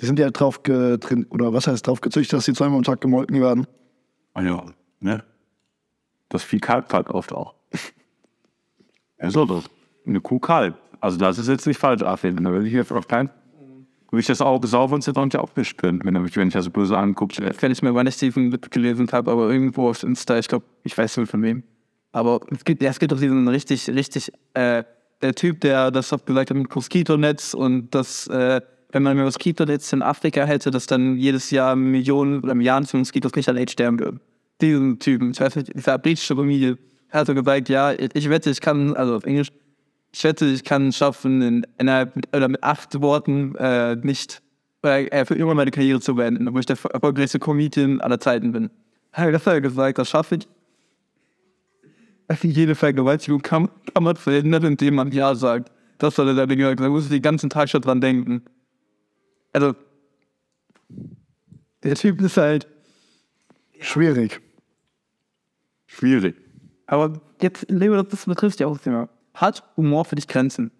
[0.00, 3.00] Die sind ja drauf getrennt, oder was heißt drauf gezüchtet, dass die zweimal am Tag
[3.00, 3.66] gemolken werden.
[4.34, 4.64] Ah ja,
[5.00, 5.22] ne?
[6.28, 7.54] Das Vieh kalbt halt oft auch.
[9.20, 9.64] Ja, so das.
[10.06, 10.78] Eine Kuh kalbt.
[11.00, 12.42] Also das ist jetzt nicht falsch, Afin.
[12.42, 13.30] Da will ich hier auf keinen...
[14.12, 16.98] Will ich das auch besaufen und jetzt auch bespüren, wenn, mich- wenn ich das böse
[16.98, 17.42] angucke.
[17.60, 20.96] wenn ich mir mal nicht Stephen gelesen habe, aber irgendwo auf Insta, ich glaube, ich
[20.96, 21.62] weiß nicht von wem.
[22.12, 24.84] Aber es gibt, es gibt doch diesen richtig, richtig, äh,
[25.22, 28.60] der Typ, der das auch gesagt hat mit Moskitonetz und dass, äh,
[28.90, 33.34] wenn man Moskitonetz in Afrika hätte, dass dann jedes Jahr Millionen oder Milliarden von Moskitos
[33.34, 34.20] nicht an AIDS sterben würden.
[34.60, 36.76] Diesen Typen, ich weiß nicht, dieser britische Familie,
[37.10, 39.48] hat so gesagt, ja, ich, ich wette, ich kann, also auf Englisch,
[40.12, 44.42] ich wette, ich kann es schaffen, in, innerhalb mit, oder mit acht Worten äh, nicht
[44.84, 48.52] äh, äh, für immer meine Karriere zu beenden, obwohl ich der erfolgreichste Comedian aller Zeiten
[48.52, 48.70] bin.
[49.12, 50.48] Das hat er gesagt, das schaffe ich.
[52.28, 55.70] Also Jede Vergewaltigung kann, kann man verhindern, indem man Ja sagt.
[55.98, 56.80] Das soll er da gesagt.
[56.80, 58.42] Da muss ich den ganzen Tag schon dran denken.
[59.52, 59.74] Also,
[61.82, 62.66] der Typ ist halt.
[63.80, 64.40] Schwierig.
[65.86, 66.36] Schwierig.
[66.86, 69.08] Aber jetzt, Leo, das betrifft ja auch das Thema.
[69.34, 70.70] Hat Humor für dich Grenzen?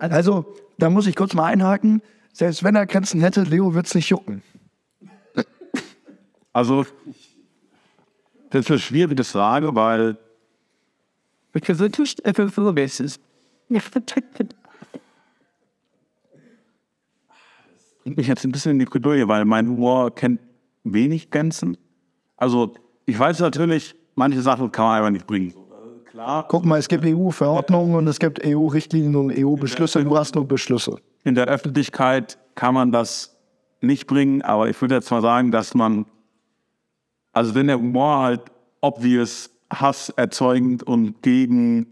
[0.00, 2.02] Also, da muss ich kurz mal einhaken.
[2.32, 4.42] Selbst wenn er Grenzen hätte, Leo wird es nicht jucken.
[6.52, 6.84] Also,
[8.50, 10.18] das ist eine schwierige Frage, weil
[11.52, 13.18] Because it if it was basis.
[18.02, 20.40] bringt mich jetzt ein bisschen in die Bredouille, weil mein Humor kennt
[20.84, 21.76] wenig Grenzen.
[22.36, 22.74] Also,
[23.06, 25.54] ich weiß natürlich, manche Sachen kann man einfach nicht bringen.
[26.04, 30.04] Klar, Guck mal, es gibt EU-Verordnungen und es gibt EU-Richtlinien und EU-Beschlüsse.
[30.04, 30.96] Du hast nur Beschlüsse.
[31.24, 33.38] in der Öffentlichkeit kann man das
[33.80, 36.04] nicht bringen, aber ich würde jetzt mal sagen, dass man,
[37.32, 38.42] also wenn der Humor halt
[38.82, 41.86] obvious Hass erzeugend und gegen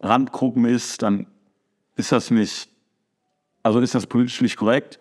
[0.00, 1.26] Randgruppen ist, dann
[1.96, 2.70] ist das nicht,
[3.62, 4.98] also ist das politisch nicht korrekt.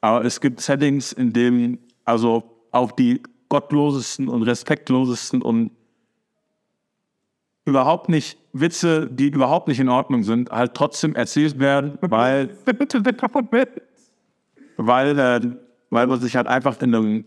[0.00, 2.42] Aber es gibt Settings, in denen also
[2.72, 3.22] auch die
[3.52, 5.72] gottlosesten und respektlosesten und
[7.66, 12.56] überhaupt nicht Witze, die überhaupt nicht in Ordnung sind, halt trotzdem erzählt werden, weil,
[14.78, 15.40] weil, äh,
[15.90, 17.24] weil man sich halt einfach in einem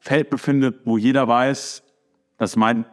[0.00, 1.84] Feld befindet, wo jeder weiß,
[2.38, 2.84] das meint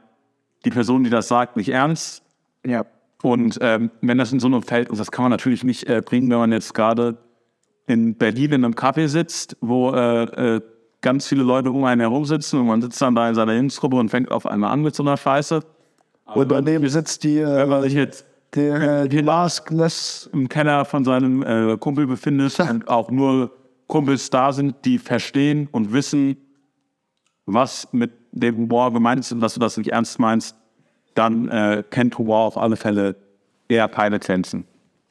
[0.64, 2.22] die Person, die das sagt, nicht ernst.
[2.64, 2.86] Ja.
[3.24, 6.04] Und ähm, wenn das in so einem Feld ist, das kann man natürlich nicht äh,
[6.06, 7.18] bringen, wenn man jetzt gerade
[7.88, 10.62] in Berlin in einem Café sitzt, wo äh, äh,
[11.02, 13.96] ganz viele Leute um einen herum sitzen und man sitzt dann da in seiner Lebensgruppe
[13.96, 15.62] und fängt auf einmal an mit so einer Scheiße.
[16.34, 18.26] Und daneben sitzt die, Wenn äh, man sich jetzt
[18.56, 20.30] der, äh, die Lars Glass.
[20.34, 23.52] im Keller von seinem äh, Kumpel befindet und auch nur
[23.88, 26.38] Kumpels da sind, die verstehen und wissen,
[27.46, 30.56] was mit dem Humor gemeint ist und dass du das nicht ernst meinst,
[31.16, 33.16] dann äh, kennt Humor auf alle Fälle
[33.68, 34.66] eher keine Grenzen.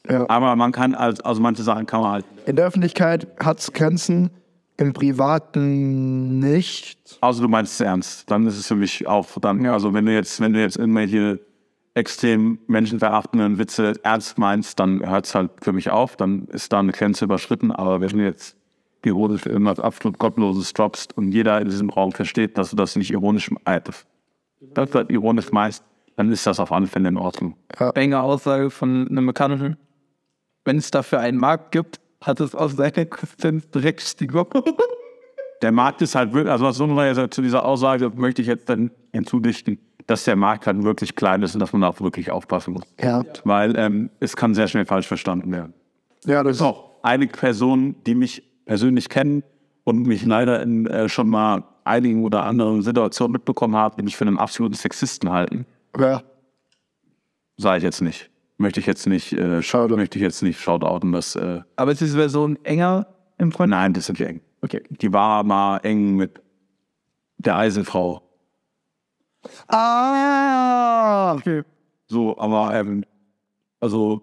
[0.09, 0.25] Ja.
[0.29, 2.25] Aber man kann, als, also manche Sachen kann man halt.
[2.47, 4.31] In der Öffentlichkeit hat es Grenzen,
[4.79, 7.19] im Privaten nicht.
[7.21, 10.15] Also du meinst es ernst, dann ist es für mich auch dann, also wenn du
[10.15, 11.41] jetzt, wenn du jetzt irgendwelche
[11.95, 16.79] extrem menschenverachtenden Witze ernst meinst, dann hört es halt für mich auf, dann ist da
[16.79, 17.73] eine Grenze überschritten.
[17.73, 18.57] Aber wenn du jetzt
[19.05, 23.11] ironisch irgendwas absolut Gottloses droppst und jeder in diesem Raum versteht, dass du das nicht
[23.11, 24.07] ironisch meinst,
[24.61, 25.83] das halt ironisch meinst,
[26.15, 27.57] dann ist das auf alle Fälle in Ordnung.
[27.95, 29.77] Banger Aussage von einem Bekannten.
[30.65, 34.17] Wenn es dafür einen Markt gibt, hat es aus seiner Existenz direkt.
[35.63, 38.49] Der Markt ist halt wirklich, also was soll man jetzt zu dieser Aussage möchte ich
[38.49, 42.31] jetzt dann hinzudichten, dass der Markt halt wirklich klein ist und dass man auch wirklich
[42.31, 42.85] aufpassen muss.
[43.01, 43.25] Ja.
[43.45, 45.75] Weil ähm, es kann sehr schnell falsch verstanden werden.
[46.25, 49.43] Ja, das ist auch einige Personen, die mich persönlich kennen
[49.85, 54.17] und mich leider in äh, schon mal einigen oder anderen Situationen mitbekommen haben, die mich
[54.17, 55.67] für einen absoluten Sexisten halten.
[55.99, 56.23] Ja.
[57.57, 58.31] Sage ich jetzt nicht.
[58.59, 59.97] Möchte ich jetzt nicht, äh, Schade.
[59.97, 63.07] möchte ich jetzt nicht shoutouten, das, äh, Aber ist diese Version enger
[63.39, 63.71] im Freund?
[63.71, 64.41] nein, das sind die eng.
[64.63, 64.83] Okay.
[64.91, 66.43] Die war mal eng mit
[67.39, 68.23] der Eisenfrau.
[69.69, 71.35] Ah!
[71.39, 71.63] okay.
[72.09, 73.05] So, aber ähm,
[73.81, 74.23] also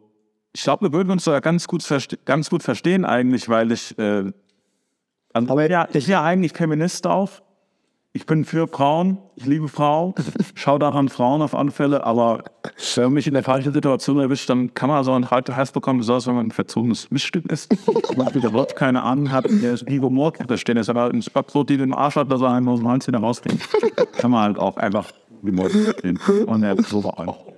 [0.53, 3.97] ich glaube, wir würden uns da ganz gut, verste ganz gut verstehen eigentlich, weil ich,
[3.97, 4.31] äh,
[5.33, 7.41] also, Aber- ja, ich bin ja eigentlich Feminist auf.
[8.15, 10.13] Ich bin für Frauen, ich liebe Frauen,
[10.55, 12.45] schau daran Frauen auf alle Fälle, aber
[12.95, 15.73] wenn man mich in der falschen Situation erwischt, dann kann man so einen halben Hals
[15.73, 17.75] bekommen, besonders wenn man ein verzogenes Missstück ist.
[18.15, 21.69] Man überhaupt keine Ahnung hat, der ist wie Humor da stehen ist, aber ein Spackbrot,
[21.69, 23.59] die den Arsch hat, dass er einen aus dem Hals wieder rausbringt,
[24.13, 25.11] kann man halt auch einfach
[25.41, 26.17] wie Humor stehen.
[26.45, 27.51] Und er so war auch.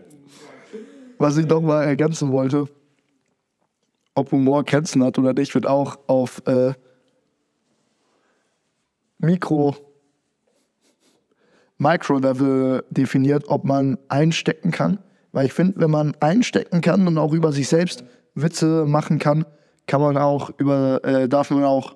[1.20, 2.68] Was ich noch mal ergänzen wollte,
[4.16, 6.74] ob Humor Grenzen hat oder nicht, wird auch auf äh,
[9.20, 9.76] Mikro,
[11.78, 15.00] Micro-Level definiert, ob man einstecken kann.
[15.32, 18.04] Weil ich finde, wenn man einstecken kann und auch über sich selbst
[18.34, 19.46] Witze machen kann,
[19.86, 21.96] kann man auch über, äh, darf man auch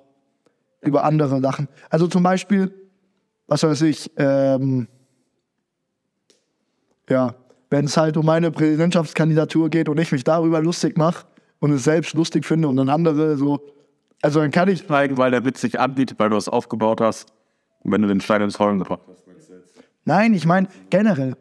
[0.82, 1.68] über andere lachen.
[1.90, 2.74] Also zum Beispiel,
[3.48, 4.88] was weiß ich, ähm,
[7.10, 7.36] ja,
[7.70, 11.26] wenn es halt um meine Präsidentschaftskandidatur geht und ich mich darüber lustig mache
[11.60, 13.60] und es selbst lustig finde und dann andere so,
[14.22, 17.32] also dann kann ich, zeigen, weil der Witz sich anbietet, weil du es aufgebaut hast.
[17.84, 19.21] Wenn du den Stein ins Rollen gebracht hast.
[20.12, 21.36] Nein, ich meine generell,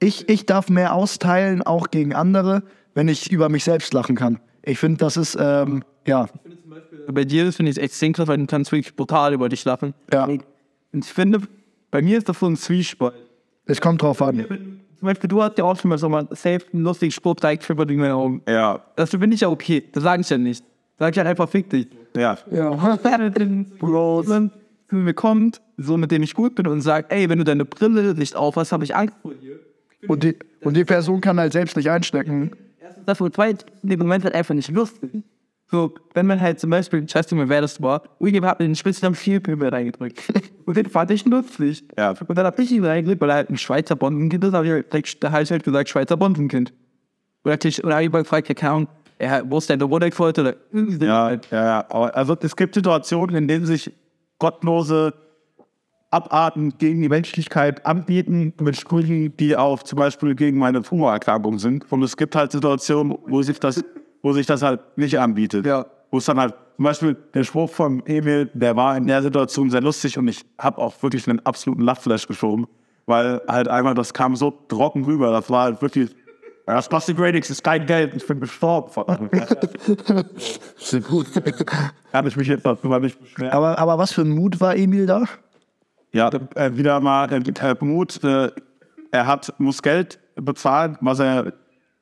[0.00, 2.62] ich, ich darf mehr austeilen, auch gegen andere,
[2.94, 4.40] wenn ich über mich selbst lachen kann.
[4.62, 6.26] Ich finde, das ist, ähm, ja,
[7.08, 9.94] Bei dir finde ich es extrem krass, weil du kannst wirklich brutal über dich lachen.
[10.12, 10.44] ja, Und
[11.04, 11.40] ich finde,
[11.90, 13.14] bei mir ist das so ein Zwiespalt.
[13.66, 14.44] es kommt drauf an.
[14.98, 17.62] Zum Beispiel, du hast ja auch schon mal so mal safe einen lustigen Spruch, zeigt
[17.64, 18.42] für in meinen Augen.
[18.48, 19.84] Ja, Das finde ich ja okay.
[19.92, 20.64] Das sage ich ja nicht.
[20.98, 21.86] Sag ich halt einfach, fick dich.
[22.16, 22.36] ja.
[22.50, 22.70] Ja.
[23.04, 24.50] Wenn
[24.88, 27.64] zu mir kommt, so mit dem ich gut bin und sagt, ey, wenn du deine
[27.64, 29.58] Brille nicht auf hast, habe ich Angst vor dir.
[30.08, 32.52] Und die, und die Person kann halt selbst nicht einstecken.
[33.04, 35.10] Das und zweitens, in dem Moment halt einfach nicht lustig.
[35.68, 38.60] So, wenn man halt zum Beispiel, ich weiß nicht mehr, wer das war, William hat
[38.60, 40.22] mir den Spitznamen Vielpimmel reingedrückt.
[40.64, 41.84] und den fand ich lustig.
[41.98, 42.14] Ja.
[42.26, 45.32] Und dann hab ich ihn reingedrückt, weil er halt ein Schweizer Bondenkind ist, aber da
[45.32, 46.72] habe ich halt gesagt, Schweizer Bondenkind.
[47.44, 50.18] Oder ich, oder hab ich mal gefragt, keine Ahnung, er, wo ist denn der Wodex
[50.18, 50.42] heute?
[50.42, 51.04] Oder irgendwie so.
[51.04, 53.90] Ja, ja, also es gibt Situationen, in denen sich
[54.38, 55.14] gottlose
[56.10, 61.90] Abarten gegen die Menschlichkeit anbieten, mit Sprüchen, die auch zum Beispiel gegen meine Tumorerkrankung sind.
[61.90, 63.84] Und es gibt halt Situationen, wo sich das,
[64.22, 65.66] wo sich das halt nicht anbietet.
[65.66, 65.86] Ja.
[66.10, 69.70] Wo es dann halt, zum Beispiel der Spruch von Emil, der war in der Situation
[69.70, 72.66] sehr lustig und ich habe auch wirklich einen absoluten Lachflash geschoben,
[73.06, 75.32] weil halt einmal das kam so trocken rüber.
[75.32, 76.14] Das war halt wirklich,
[76.74, 79.30] das kostet nichts, das ist kein Geld, ich bin gestorben.
[80.76, 81.28] Sind gut.
[82.10, 83.52] Kann ich mich jetzt darüber nicht beschweren.
[83.52, 85.24] Aber, aber was für ein Mut war Emil da?
[86.12, 88.50] Ja, äh, wieder mal äh, Herr Mut, äh,
[89.12, 91.52] er hat, muss Geld bezahlen, was er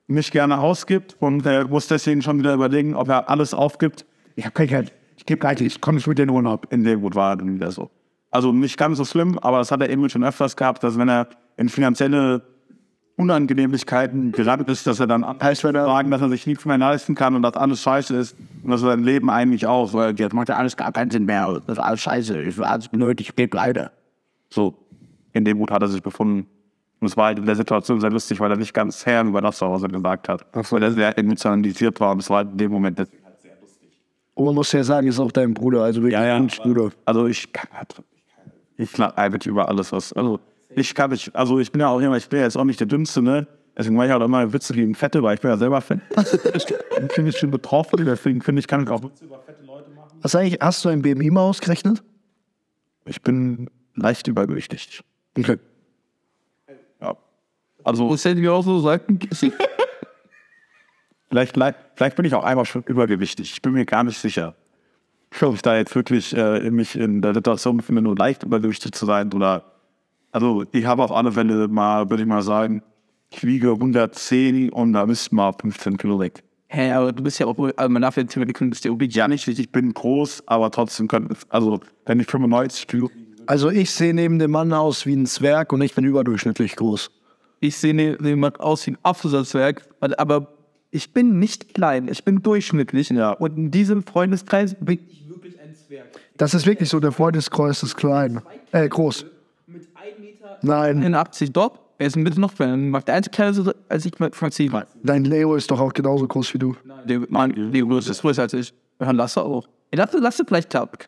[0.07, 4.07] nicht gerne ausgibt und er muss deswegen schon wieder überlegen, ob er alles aufgibt.
[4.35, 6.73] Ich habe kein Geld, ich gebe Geld, ich komme nicht mit den Urlaub.
[6.73, 7.91] In dem Mut war er dann wieder so.
[8.31, 11.09] Also nicht ganz so schlimm, aber das hat er eben schon öfters gehabt, dass wenn
[11.09, 12.43] er in finanzielle
[13.17, 16.79] Unangenehmlichkeiten gelandet ist, dass er dann heißt, wenn er sagen, dass er sich nichts mehr
[16.79, 20.33] leisten kann und dass alles scheiße ist und dass sein Leben eigentlich auch, weil jetzt
[20.33, 23.31] macht er alles gar keinen Sinn mehr, das ist alles scheiße, ich will alles benötigt,
[23.31, 23.93] ich gebe leider.
[24.51, 24.75] So,
[25.33, 26.49] in dem Mut hat er sich befunden.
[27.01, 29.41] Und es war halt in der Situation sehr lustig, weil er nicht ganz Herr über
[29.41, 30.45] das, was er gesagt hat.
[30.53, 33.09] Weil er sehr emotionalisiert war und es war halt in dem Moment das
[34.35, 36.91] Und man muss ja sagen, ist auch dein Bruder, also wirklich ja, ja, ein Bruder.
[37.05, 37.69] Also ich kann,
[38.77, 40.13] ich lache eigentlich über alles, was.
[40.13, 40.41] Also
[40.77, 42.81] ich kann nicht, also ich bin ja auch immer, ich bin ja jetzt auch nicht
[42.81, 43.47] der Dümmste, ne?
[43.77, 46.01] Deswegen mache ich auch immer Witze gegen Fette, weil ich bin ja selber fett.
[46.55, 49.91] ich bin jetzt schon betroffen, deswegen finde ich, kann ich auch Witze über fette Leute
[49.91, 50.19] machen.
[50.23, 52.03] Was eigentlich, hast du ein BMI mal ausgerechnet?
[53.07, 55.03] Ich bin leicht übergewichtig.
[55.37, 55.59] Okay.
[57.01, 57.17] Ja.
[57.83, 59.19] Also, Das hätte ich auch so sagen.
[61.29, 61.57] Vielleicht,
[61.97, 63.51] vielleicht bin ich auch einmal schon übergewichtig.
[63.51, 64.55] Ich bin mir gar nicht sicher.
[65.41, 69.05] Ob ich da jetzt wirklich äh, mich in der Situation befinde, nur leicht übergewichtig zu
[69.05, 69.65] sein oder.
[70.35, 72.83] Also, ich habe auf alle Fälle mal, würde ich mal sagen,
[73.31, 76.43] ich wiege 110 und da müssten mal 15 Kilo weg.
[76.67, 79.15] Hä, aber du bist ja auch, also man darf ja theoretisch, du bist ja oblig.
[79.15, 83.11] Ja, nicht richtig, ich bin groß, aber trotzdem könnte, also wenn ich 95 Kilo.
[83.47, 87.13] Also ich sehe neben dem Mann aus wie ein Zwerg und ich bin überdurchschnittlich groß.
[87.61, 90.49] Ich sehe ne- jemand aus wie ein Abzusatzwerk, aber
[90.91, 93.11] ich bin nicht klein, ich bin durchschnittlich.
[93.11, 93.31] Ja.
[93.35, 96.07] Und in diesem Freundeskreis bin ich wirklich ein Zwerg.
[96.37, 98.41] Das ist wirklich so, der Freundeskreis ist klein.
[98.73, 99.27] Äh, groß.
[100.63, 101.81] Mit 1 Meter Nein, 81 dort.
[101.99, 102.77] Er ist ein bisschen noch kleiner.
[102.77, 104.71] Macht der einzige kleiner als ich mit Franzi.
[105.03, 106.77] dein Leo ist doch auch genauso groß wie du.
[107.05, 108.75] Der Mann, der größte ist größer als ich.
[109.01, 109.67] Ja, Lasse auch.
[109.93, 110.99] Lasse, Lasse vielleicht knapp.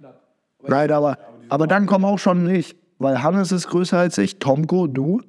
[0.62, 1.18] Right, aber,
[1.48, 2.76] aber dann komm auch schon nicht.
[2.98, 5.20] Weil Hannes ist größer als ich, Tomko, du,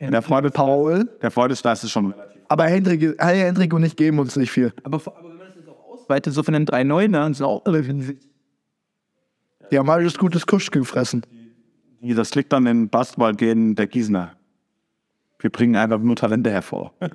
[0.00, 1.08] Der Freunde, Paul.
[1.22, 2.42] der Freundeskreis ist schon relativ.
[2.48, 4.72] Aber Hendrik, hey, Hendrik und ich geben uns nicht viel.
[4.82, 7.62] Aber, aber wenn man das jetzt auch ausweitet, so von den drei Neunern sind auch
[7.64, 8.18] sich.
[9.70, 11.22] Die haben alles gutes Kusch gefressen.
[12.00, 14.32] Das liegt an den Basketballgenen der Gießener.
[15.40, 16.92] Wir bringen einfach nur Talente hervor.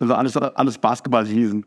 [0.00, 1.66] Also alles, alles Basketball-Gießen.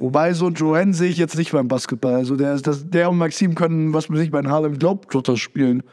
[0.00, 2.14] Wobei so Joanne sehe ich jetzt nicht beim Basketball.
[2.14, 5.84] Also der, das, der und Maxim können, was man sich bei den Harlem Globetrotters spielen.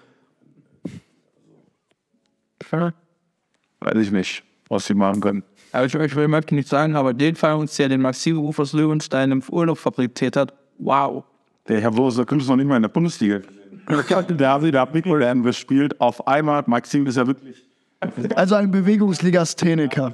[2.71, 5.43] Weiß ich nicht, was sie machen können.
[5.71, 8.57] Aber ich, ich will möchte nicht sagen, aber den Fall uns, der den Maxim Ruf
[8.59, 11.23] aus Löwenstein im Urlaub fabriziert hat, wow.
[11.67, 13.41] Der Herr Bloß, der Kunst ist noch nicht mal in der Bundesliga.
[13.89, 15.99] Der hat Mikrolernen gespielt.
[15.99, 17.65] Auf einmal, Maxim ist ja wirklich.
[18.35, 20.13] Also ein Bewegungslegastheniker.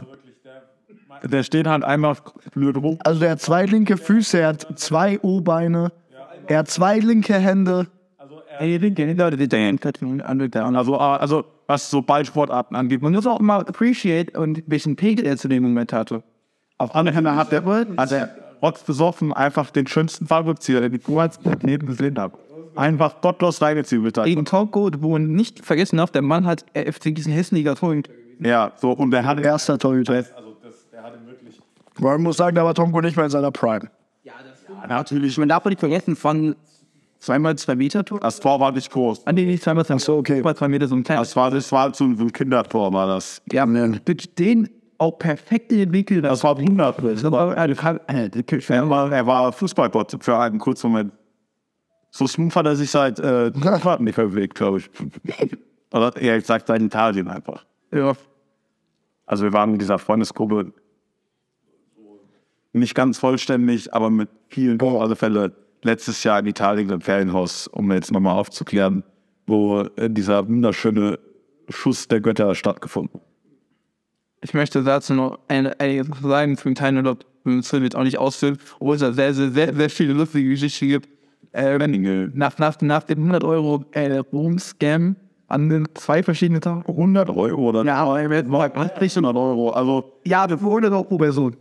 [1.23, 2.15] Der steht halt einmal
[2.53, 2.97] blöd rum.
[3.03, 5.91] Also der hat zwei linke Füße, er hat zwei O-Beine,
[6.47, 7.87] er hat zwei linke Hände.
[10.75, 13.01] Also, ah, also was so Ballsportarten angeht.
[13.01, 16.23] man muss auch mal appreciate und ein bisschen Pegel er zu dem Moment hatte.
[16.77, 17.65] Auf andere Hände hat der,
[17.97, 22.17] hat der Rotz besoffen einfach den schönsten Fallrückzieher, den ich jemals in meinem Leben gesehen
[22.17, 22.37] habe.
[22.75, 24.25] Einfach gottlos reingezwiebelt hat.
[24.25, 28.11] Gegen Toko, wo man nicht vergessen darf, der Mann hat RFC Gießen Hessenliga Torhüter.
[28.39, 30.23] Ja, so, und der hat Erster Torhüter.
[31.99, 33.89] Man muss sagen, da war Tomko nicht mehr in seiner Prime.
[34.87, 35.37] Natürlich.
[35.37, 36.55] Man darf nicht vergessen, von
[37.19, 38.19] zweimal zwei Meter Tor.
[38.19, 39.25] Das Tor war nicht groß.
[39.25, 40.43] An den nicht zweimal zwei, so, okay.
[40.55, 41.29] zwei Meter so ein kleines.
[41.29, 43.41] Das war, das war so ein Kindertor, war das.
[43.51, 46.21] Ja, mit den auch perfekt in den Winkel.
[46.21, 46.97] Das war 100.
[47.03, 51.11] Das war, der Kirch- Er war, er war Fußballgott für einen kurzen Moment.
[52.15, 53.51] So smooth hat er sich seit äh,
[53.99, 54.89] nicht mehr bewegt, glaube ich.
[55.91, 57.65] Oder eher gesagt, seit Italien einfach.
[57.91, 58.13] ja,
[59.25, 60.71] Also wir waren in dieser Freundesgruppe
[62.71, 65.51] nicht ganz vollständig, aber mit vielen auf alle Fälle
[65.83, 69.03] letztes Jahr in Italien im Ferienhaus, um jetzt nochmal aufzuklären,
[69.45, 71.19] wo äh, dieser wunderschöne
[71.67, 73.27] Schuss der Götter stattgefunden hat.
[74.41, 78.95] Ich möchte dazu noch einiges sagen den Teil, wir müssen jetzt auch nicht ausfüllen, obwohl
[78.95, 81.14] es da sehr, sehr, sehr, sehr viele lustige Geschichten gibt.
[81.55, 85.15] Äh, wenn, nach, nach, nach dem 100 Euro äh, Room-Scam
[85.47, 86.83] an den zwei verschiedenen Tagen.
[86.85, 87.85] 100 Euro oder?
[87.85, 89.69] Ja, aber er wird War nicht 100 Euro.
[89.69, 91.55] Also Ja, für 100 Euro pro Person.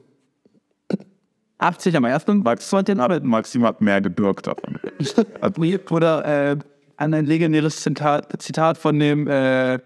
[1.59, 3.23] 80 am ersten, Max, zweiten Arbeit.
[3.23, 4.81] Maxim hat mehr gebürgt davon.
[5.91, 6.57] Oder äh,
[6.97, 9.79] an ein legendäres Zitat, Zitat von dem, äh,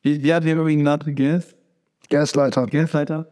[0.00, 1.04] wie, wie hat der übrigens genannt?
[1.14, 1.54] Gas?
[2.08, 2.66] Gasleiter.
[2.66, 3.28] Gasleiter?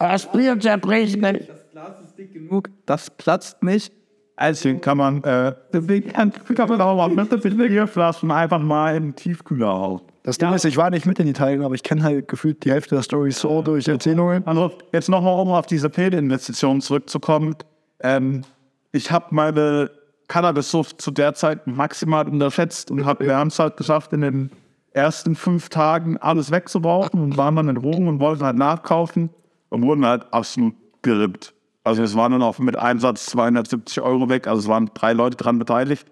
[0.00, 1.48] Das Bier zerbricht nicht.
[1.48, 3.92] Das Glas ist dick genug, das platzt nicht.
[4.40, 8.94] Also, kann man, äh, deswegen kann, kann man auch mal mit den Bierflaschen einfach mal
[8.94, 10.00] den Tiefkühler hauen.
[10.22, 12.70] Das Ding ist, ich war nicht mit in Italien, aber ich kenne halt gefühlt die
[12.70, 14.46] Hälfte der Story so durch Erzählungen.
[14.46, 17.54] Also jetzt nochmal, um auf diese Fehlinvestition zurückzukommen.
[18.00, 18.40] Ähm,
[18.92, 19.90] ich habe meine
[20.28, 24.50] Cannabis-Sucht zu der Zeit maximal unterschätzt und hab, wir haben es halt geschafft, in den
[24.92, 29.28] ersten fünf Tagen alles wegzubrauchen und waren dann in Drogen und wollten halt nachkaufen
[29.68, 31.52] und wurden halt absolut gerippt.
[31.82, 35.36] Also es waren dann auch mit Einsatz 270 Euro weg, also es waren drei Leute
[35.36, 36.06] dran beteiligt,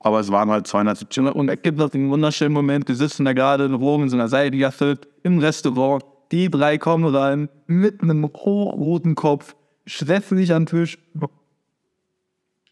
[0.00, 1.38] aber es waren halt 270 Euro.
[1.38, 4.16] und es gibt noch den wunderschönen Moment, wir sitzen da gerade in Rom in so
[4.16, 6.04] einer Seilgasse im Restaurant.
[6.32, 9.54] Die drei kommen rein mit einem hochroten Kopf,
[9.86, 10.98] stressen sich an den Tisch.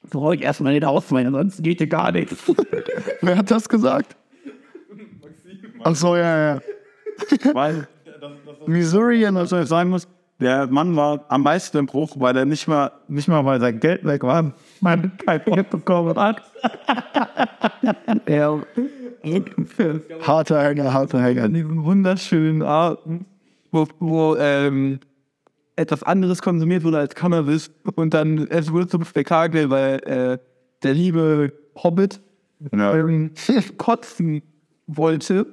[0.09, 2.37] Brauche ich erstmal nicht ausmeinen, sonst geht dir gar nichts.
[3.21, 4.17] Wer hat das gesagt?
[5.85, 6.61] Ach so, ja, ja.
[7.53, 7.87] Weil
[8.67, 10.09] Missouri und was soll ich sagen muss,
[10.41, 13.79] der Mann war am meisten im Bruch, weil er nicht mal, nicht mal weil sein
[13.81, 16.43] Geld weg war, mein kein Geld bekommen hat.
[18.29, 18.61] Ja.
[20.23, 21.45] harter Hänger, harter Hänger.
[21.45, 23.27] an diesen wunderschönen Arten,
[23.71, 25.01] wo, wo ähm,
[25.77, 30.39] etwas anderes konsumiert wurde als Cannabis und dann es wurde zum Spektakel, weil äh,
[30.83, 32.21] der liebe Hobbit
[32.73, 32.95] Ja.
[32.95, 33.33] ähm,
[33.79, 34.43] kotzen
[34.87, 35.47] wollte,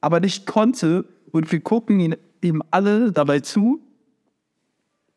[0.00, 3.80] aber nicht konnte und wir gucken ihn, ihm alle dabei zu,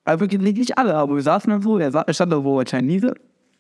[0.10, 3.14] Also wirklich nicht alle, aber wir saßen dann so, er, stand da wo Chinese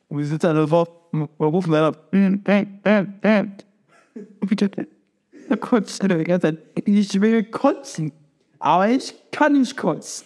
[0.08, 3.45] und wir sitzen da so, wir rufen dann ab, "Hm, äh, äh, äh."
[4.16, 4.72] Und bitte,
[5.47, 8.12] da kotzt er die ganze Zeit, ich will kotzen,
[8.58, 10.26] aber ich kann nicht kotzen.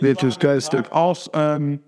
[0.00, 0.90] Wirklich geistig.
[0.92, 1.80] Aus, ähm,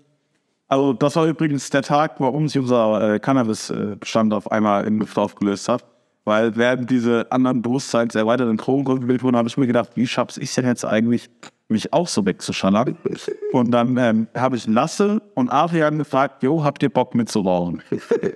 [0.67, 5.17] also das war übrigens der Tag, warum sich unser äh, Cannabis-Bestand auf einmal in Luft
[5.17, 5.83] aufgelöst hat.
[6.23, 10.37] Weil während diese anderen Bewusstseins erweiterten Drogengruppen gebildet wurden, habe ich mir gedacht, wie schaff's
[10.37, 11.29] ich denn jetzt eigentlich,
[11.67, 12.97] mich auch so wegzuschallern?
[13.53, 17.81] Und dann ähm, habe ich Lasse und Adrian gefragt, jo, habt ihr Bock mitzurauchen?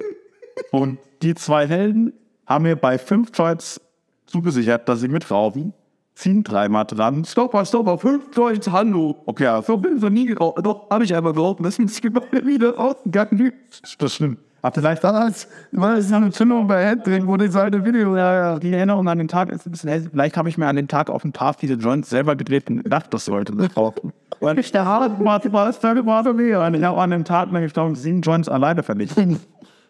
[0.71, 2.13] und die zwei Helden
[2.45, 3.79] haben mir bei fünf Joints
[4.25, 5.73] zugesichert, dass sie mitrauchen,
[6.15, 7.23] ziehen dreimal dran.
[7.25, 9.15] Stopper, stopper, fünf Deutsch, hallo.
[9.25, 12.03] Okay, ja, So bin ich noch nie geraucht, doch, habe ich einmal geraucht, müssen sie
[12.03, 13.53] wieder rausgegangen.
[13.99, 14.39] das stimmt.
[14.65, 18.33] Habt ihr leicht Damals war es eine Zündung bei Hendrik, wo die seine Video, ja,
[18.33, 18.59] ja.
[18.59, 20.09] Die Erinnerung an den Tag ist ein bisschen hässlich.
[20.11, 22.81] Vielleicht habe ich mir an den Tag auf ein paar viele Joints selber gedreht und
[22.81, 24.11] gedacht, das sollte nicht rauchen.
[24.39, 26.61] Und ich der Hart war, es völlig war mir.
[26.61, 29.39] Und ich habe an dem Tag, nämlich, glaube ich, sieben Joints alleine vernichtet.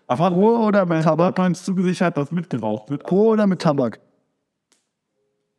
[0.07, 3.05] Aber Ruhe oder mit Tabak meins zugesichert, dass mitgeraucht wird.
[3.05, 4.01] Pur oder mit Tabak?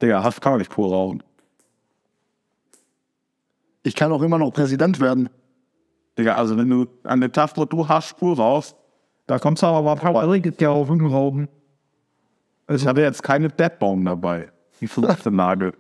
[0.03, 1.23] Digga, hast kann man nicht pur rauchen.
[3.83, 5.31] Ich kann auch immer noch Präsident werden.
[6.19, 8.77] Digga, also wenn du an dem Tag, wo du hast, pur rauchst,
[9.27, 10.24] da kommst du aber mal vorbei.
[10.61, 11.49] ja auf den.
[12.66, 14.51] Also ich hatte jetzt keine Deadbone dabei.
[14.81, 15.72] Die verlachte Nagel.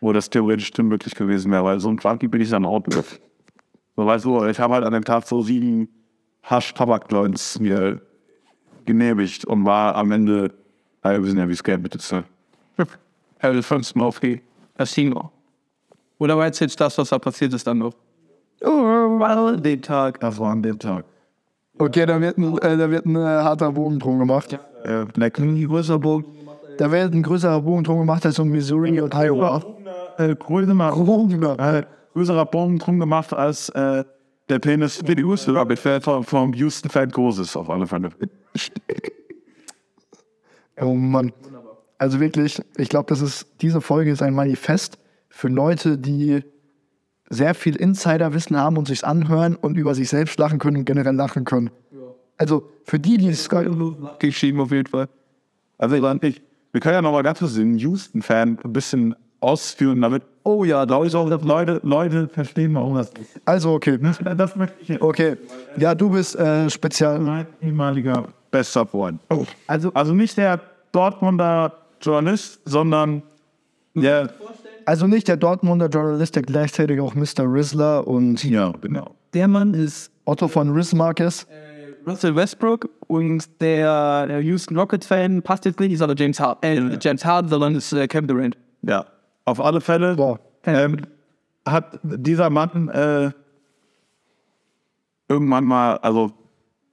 [0.00, 3.20] Wo das theoretisch möglich gewesen wäre, weil so ein Junkie bin ich dann auch nicht.
[3.96, 5.88] So, weißt du, ich habe halt an dem Tag so sieben
[6.44, 8.00] Hasch-Tabak-Joints mir
[8.86, 10.54] genehmigt und war am Ende,
[11.04, 12.12] ja, wir wissen ja, wie es.
[12.12, 12.24] Ne?
[13.40, 14.42] Das fandst du mal okay.
[14.76, 15.30] Das ging noch.
[16.18, 17.94] Oder war jetzt das, was da passiert ist, dann noch?
[18.60, 20.18] Oh, war den Tag.
[20.18, 21.04] Das war an dem Tag.
[21.78, 24.58] Okay, da wird ein, äh, da wird ein äh, harter Bogen drum gemacht.
[24.84, 25.34] Äh, leck.
[25.34, 26.24] Größer Bogen.
[26.78, 29.62] Da wird ein größerer Bogen drum gemacht als um Missouri und Iowa.
[30.18, 34.04] Äh, größerer, äh, größerer Bomben drum gemacht als äh,
[34.48, 35.66] der Penis die USA
[36.00, 38.10] vom, vom Houston-Fan Großes auf alle Fälle.
[40.80, 41.32] Oh Mann.
[41.98, 44.96] Also wirklich, ich glaube, das ist, diese Folge ist ein Manifest
[45.28, 46.44] für Leute, die
[47.30, 51.14] sehr viel Insiderwissen haben und sich's anhören und über sich selbst lachen können und generell
[51.14, 51.70] lachen können.
[52.36, 53.48] Also für die, die es
[54.18, 55.08] Geschrieben auf jeden Fall.
[55.76, 60.22] Also ich, wir können ja noch mal ganz kurz den Houston-Fan ein bisschen ausführen, damit
[60.48, 63.38] Oh ja, da ist auch Leute, Leute verstehen, warum das ist.
[63.44, 65.36] Also okay, Das, das möchte ich okay.
[65.76, 67.18] Ja, du bist äh, spezial.
[67.18, 69.20] mein ehemaliger bester Freund.
[69.66, 70.58] Also, Also nicht der
[70.90, 73.22] Dortmunder Journalist, sondern
[73.94, 74.32] der...
[74.88, 77.40] Also nicht der Dortmunder Journalist, der gleichzeitig auch Mr.
[77.40, 79.14] Rizzler und Ja, genau.
[79.34, 81.46] der Mann ist Otto von Rismark ist.
[82.06, 86.92] Russell Westbrook und der, der Houston Rockets-Fan passt jetzt nicht, ist aber James Harden.
[86.92, 88.56] Äh, James Harden, sondern ist äh, Kevin Durant.
[88.80, 89.04] Ja,
[89.44, 90.40] auf alle Fälle Boah.
[90.64, 91.02] ähm,
[91.66, 93.30] hat dieser Mann äh,
[95.28, 96.32] irgendwann mal also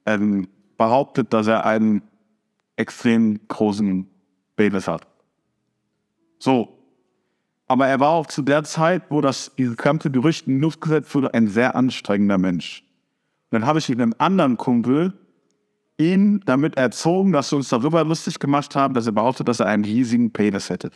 [0.04, 2.02] ähm, behauptet, dass er einen
[2.76, 4.06] extrem großen
[4.54, 5.06] Penis hat.
[6.38, 6.75] So.
[7.68, 10.80] Aber er war auch zu der Zeit, wo das diese ganze Gerüchte in die Luft
[10.80, 12.84] gesetzt wurde, ein sehr anstrengender Mensch.
[13.50, 15.12] Und dann habe ich mit einem anderen Kumpel
[15.98, 19.66] ihn damit erzogen, dass wir uns darüber lustig gemacht haben, dass er behauptet, dass er
[19.66, 20.90] einen riesigen Penis hätte.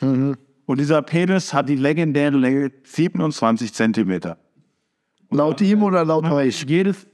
[0.66, 4.36] Und dieser Penis hat die legendäre Länge 27 Zentimeter.
[5.30, 6.64] Laut ihm oder laut euch?
[6.68, 7.06] Jedes,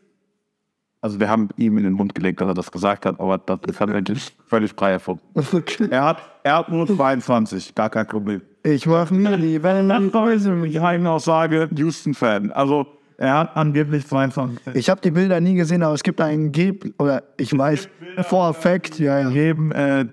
[1.00, 3.60] also wir haben ihm in den Mund gelegt, dass er das gesagt hat, aber das
[3.68, 5.22] ist halt völlig frei erfunden.
[5.90, 8.42] Er hat, er hat nur 22, gar kein Problem.
[8.66, 10.10] Ich mach mir die Wellen.
[10.10, 12.50] Die Aussage, Houston-Fan.
[12.50, 12.86] Also
[13.16, 16.92] er hat angeblich 22 Ich habe die Bilder nie gesehen, aber es gibt einen Geb
[16.98, 17.88] oder ich weiß
[18.22, 19.30] vor Fact, ja, ja.
[19.30, 20.06] Neben äh,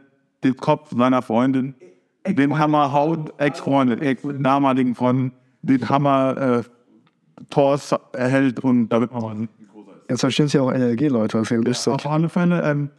[0.43, 1.74] dem Kopf seiner Freundin,
[2.27, 5.32] den Hammer Haut, Ex-Freundin, Ex damaligen Freundin,
[5.64, 9.48] den Hammer äh, Tors erhält und damit man mal
[10.10, 11.88] Jetzt verstehen sie auch NLG-Leute, was wisst.
[11.88, 12.90] Auf alle Fälle ähm,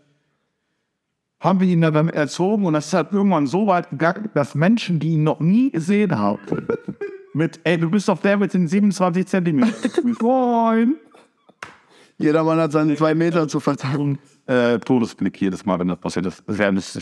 [1.45, 4.99] haben wir ihn dann erzogen und das ist halt irgendwann so weit gegangen, dass Menschen,
[4.99, 6.41] die ihn noch nie gesehen haben,
[7.35, 10.17] mit, ey, du bist doch der mit den 27 Zentimetern.
[10.21, 10.97] Moin.
[12.17, 14.19] Jeder Mann hat seine zwei Meter zu verteidigen.
[14.47, 16.43] Äh, Todesblick jedes Mal, wenn das passiert ist.
[16.47, 17.01] Das wäre nicht so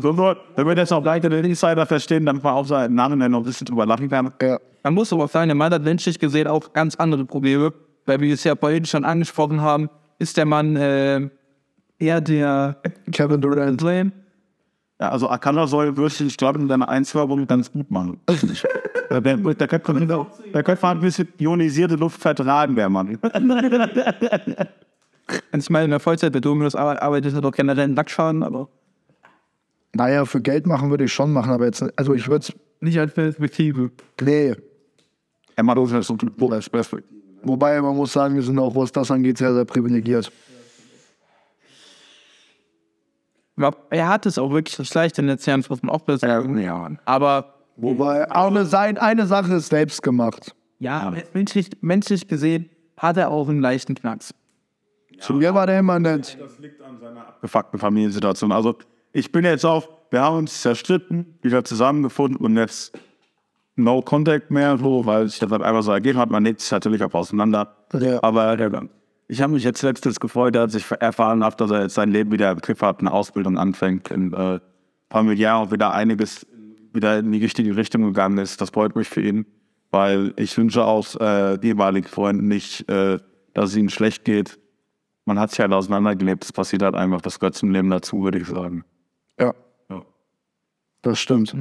[0.00, 3.40] So, so, damit jetzt auch leichter den Insider verstehen, damit wir auch seinen Namen noch
[3.40, 4.32] ein bisschen drüber lachen kann.
[4.40, 4.58] Ja.
[4.82, 7.72] Man muss aber sagen, der Mann hat menschlich gesehen auch ganz andere Probleme,
[8.06, 9.88] weil wir es ja vorhin schon angesprochen haben,
[10.18, 11.28] ist der Mann äh,
[12.02, 12.76] eher der
[13.12, 13.78] Kevin Durant.
[13.80, 14.12] Blame.
[15.00, 18.20] Ja, also Akana soll wirklich, ich glaube, in seiner Einzwerbung ganz gut machen.
[19.10, 23.18] Der, der, der, könnte, der könnte mal ein bisschen ionisierte Luft vertragen, der Mann.
[25.56, 28.68] Ich meine, in der Vollzeit bei Dominus arbeit- arbeitet er doch generell einen Nackschaden, aber
[29.94, 32.98] Naja, für Geld machen würde ich schon machen, aber jetzt, also ich würde es, nicht
[32.98, 33.90] als Perspektive.
[34.20, 34.54] nee.
[35.54, 36.16] Emma Dose ist so
[36.50, 37.14] als Perspektive.
[37.44, 40.30] Wobei man muss sagen, wir sind auch, was das angeht, sehr, sehr privilegiert.
[43.90, 46.26] Er hat es auch wirklich nicht leicht in den letzten Jahren, muss man auch besser
[46.26, 46.58] sagen.
[46.58, 46.90] Ja.
[47.04, 50.54] Aber Wobei auch eine, sein- eine Sache ist selbst gemacht.
[50.78, 54.34] ja, menschlich, menschlich gesehen hat er auch einen leichten Knacks.
[55.20, 56.36] Zu mir war der immer nett.
[56.40, 58.50] Das liegt an seiner abgefuckten Familiensituation.
[58.52, 58.76] Also
[59.12, 62.92] ich bin jetzt auf, wir haben uns zerstritten, wieder zusammengefunden und jetzt
[63.76, 66.30] no contact mehr, so, weil sich das halt einfach so ergeben hat.
[66.30, 67.74] Man lebt sich natürlich auch auseinander.
[67.98, 68.22] Ja.
[68.22, 68.70] Aber äh,
[69.32, 72.32] ich habe mich jetzt letztens gefreut, als ich erfahren habe, dass er jetzt sein Leben
[72.32, 74.60] wieder im Griff hat, eine Ausbildung anfängt, in, äh,
[75.08, 76.46] familiär auch wieder einiges
[76.92, 78.60] wieder in die richtige Richtung gegangen ist.
[78.60, 79.46] Das freut mich für ihn,
[79.90, 83.20] weil ich wünsche auch äh, ehemaligen Freunden nicht, äh,
[83.54, 84.58] dass es ihnen schlecht geht.
[85.24, 88.38] Man hat sich halt auseinandergelebt, es passiert halt einfach das gehört zum Leben dazu, würde
[88.38, 88.84] ich sagen.
[89.40, 89.54] Ja,
[89.88, 90.02] Ja.
[91.00, 91.56] das stimmt.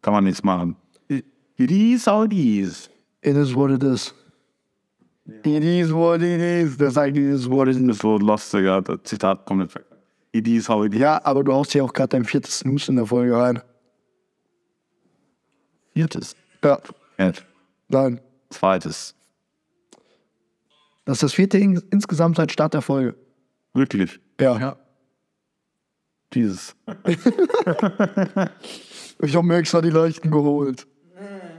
[0.00, 0.74] Kann man nichts machen.
[1.08, 2.88] It is how it is.
[3.20, 4.14] It is what it is.
[5.44, 6.76] It is what it is.
[6.76, 7.98] Das sagt, it is what it Das is.
[7.98, 9.84] so lost, ja, das Zitat komplett weg.
[10.32, 11.00] It is how it is.
[11.00, 13.60] Ja, aber du haust ja auch gerade dein viertes Snooze in der Folge rein.
[15.94, 16.36] Viertes.
[16.64, 16.78] Ja,
[17.18, 17.32] Ja.
[17.88, 18.20] nein.
[18.50, 19.14] Zweites.
[21.04, 23.16] Das ist das vierte in, insgesamt seit Start der Folge.
[23.74, 24.20] Wirklich.
[24.40, 24.76] Ja.
[26.32, 26.74] Dieses.
[29.22, 30.86] Ich habe mir extra die Leichten geholt.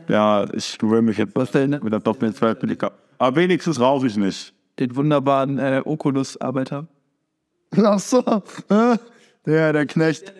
[0.08, 1.70] Ja, ich will mich jetzt Was denn?
[1.70, 2.98] mit der doppelten Zweitblick ab.
[3.22, 4.52] Aber wenigstens rauche ich nicht.
[4.80, 6.88] Den wunderbaren äh, Oculus-Arbeiter.
[7.78, 8.24] Ach so.
[9.46, 10.34] Der, der Knecht.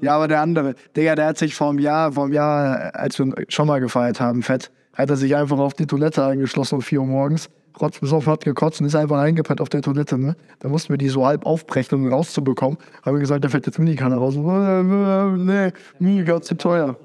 [0.00, 3.18] Ja, aber der andere, Digga, der hat sich vor einem Jahr, vor einem Jahr, als
[3.18, 6.82] wir schon mal gefeiert haben, fett, hat er sich einfach auf die Toilette eingeschlossen um
[6.82, 7.50] 4 Uhr morgens.
[7.80, 10.36] Rotzbesoffen hat gekotzt und ist einfach eingepennt auf der Toilette, ne?
[10.60, 12.78] Da mussten wir die so halb aufbrechen, um ihn rauszubekommen.
[13.04, 14.36] Haben wir gesagt, der fährt jetzt Minikanne raus.
[15.36, 16.96] Nee, Minikanne ist zu teuer.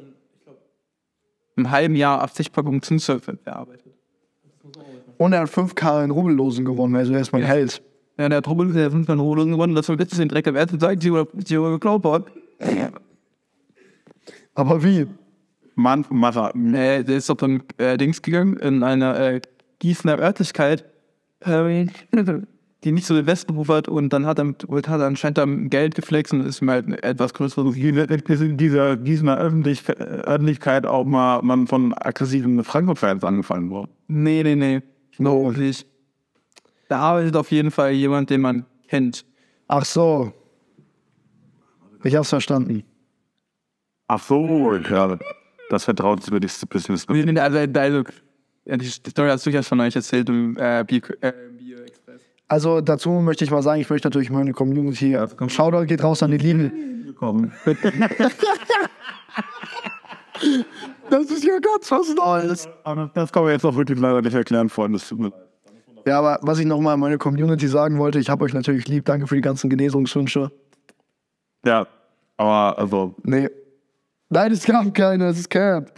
[1.56, 3.97] Im halben Jahr 80 Packungen Zinssurfe bearbeitet.
[5.18, 7.82] Und er hat 5K in Rubbellosen gewonnen, also er ist mein Held.
[8.20, 10.48] Ja, der hat Trouble, der hat fünf Mal Holen gewonnen, das war letztens den Dreck
[10.80, 12.26] sagt sie, oder sie oder geklaut worden.
[14.56, 15.06] Aber wie?
[15.76, 16.56] Mann, Matter.
[16.56, 19.42] Äh, der ist auf ein äh, Dings gegangen, in einer äh,
[19.80, 20.86] Gießener Örtlichkeit,
[21.42, 21.86] äh,
[22.84, 25.70] die nicht so den Westenruf hat und dann hat er, mit- hat er anscheinend dann
[25.70, 27.72] Geld geflext und ist ihm halt etwas größere
[28.30, 33.92] ist in dieser Gießener Öffentlich Öffentlichkeit auch mal man von aggressiven Frankfurt-Fans angefallen worden.
[34.08, 34.82] Nee, nee, nee.
[35.18, 35.52] No.
[35.52, 35.88] Nicht.
[36.90, 39.26] Da arbeitet auf jeden Fall jemand, den man kennt.
[39.68, 40.32] Ach so.
[42.04, 42.84] Ich hab's verstanden.
[44.08, 45.18] Ach so, ja.
[45.70, 47.06] Das vertrauenswürdigste Business.
[47.10, 48.04] Nee, nee, Also, also
[48.66, 52.22] ja, die Story hast du ja von euch erzählt im äh, Bier, äh, Bier Express.
[52.48, 55.18] Also dazu möchte ich mal sagen, ich möchte natürlich meine Community.
[55.48, 57.04] Shoutout geht raus an die Lieben.
[57.06, 57.52] Willkommen.
[61.10, 62.68] Das ist ja ganz was Neues.
[63.14, 65.00] Das kann man jetzt auch wirklich leider nicht erklären, Freunde.
[65.00, 65.48] Das tut mir leid.
[66.06, 69.06] Ja, aber was ich nochmal an meine Community sagen wollte, ich habe euch natürlich lieb.
[69.06, 70.52] Danke für die ganzen Genesungswünsche.
[71.66, 71.86] Ja,
[72.38, 73.50] aber also, Nee.
[74.30, 75.92] Nein, es gab keine, es ist Cap.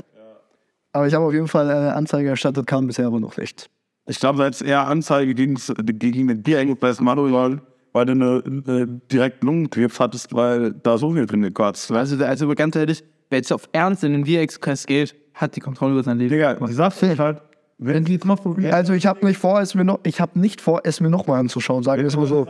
[0.91, 3.69] Aber ich habe auf jeden Fall eine Anzeige erstattet, kam bisher aber noch nicht.
[4.07, 7.61] ich glaube, da jetzt eher Anzeige gegen, gegen den Bierengpass Manuel,
[7.93, 11.91] weil du eine, eine direkt Lungenkrebs hattest, weil da so viel drin gekotzt.
[11.91, 15.93] Also, also ganz ehrlich, wer jetzt auf Ernst in den Express geht, hat die Kontrolle
[15.93, 16.31] über sein Leben.
[16.31, 17.41] Digga, ich sag's dir halt,
[17.77, 18.73] Wenn die jetzt mal probieren.
[18.73, 21.39] Also ich habe nicht vor, es mir noch, ich habe nicht vor, es mir nochmal
[21.39, 22.47] anzuschauen, sagen wir es mal so.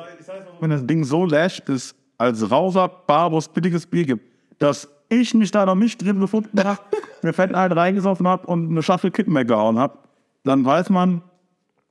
[0.60, 4.26] wenn das Ding so lasht ist, als Rauser Bar, wo es billiges Bier gibt,
[4.58, 6.80] dass ich mich da noch nicht drin befunden habe,
[7.22, 9.98] mir fett halt reingesoffen habe und eine Schaffel Kippen weggehauen habe,
[10.44, 11.22] dann weiß man,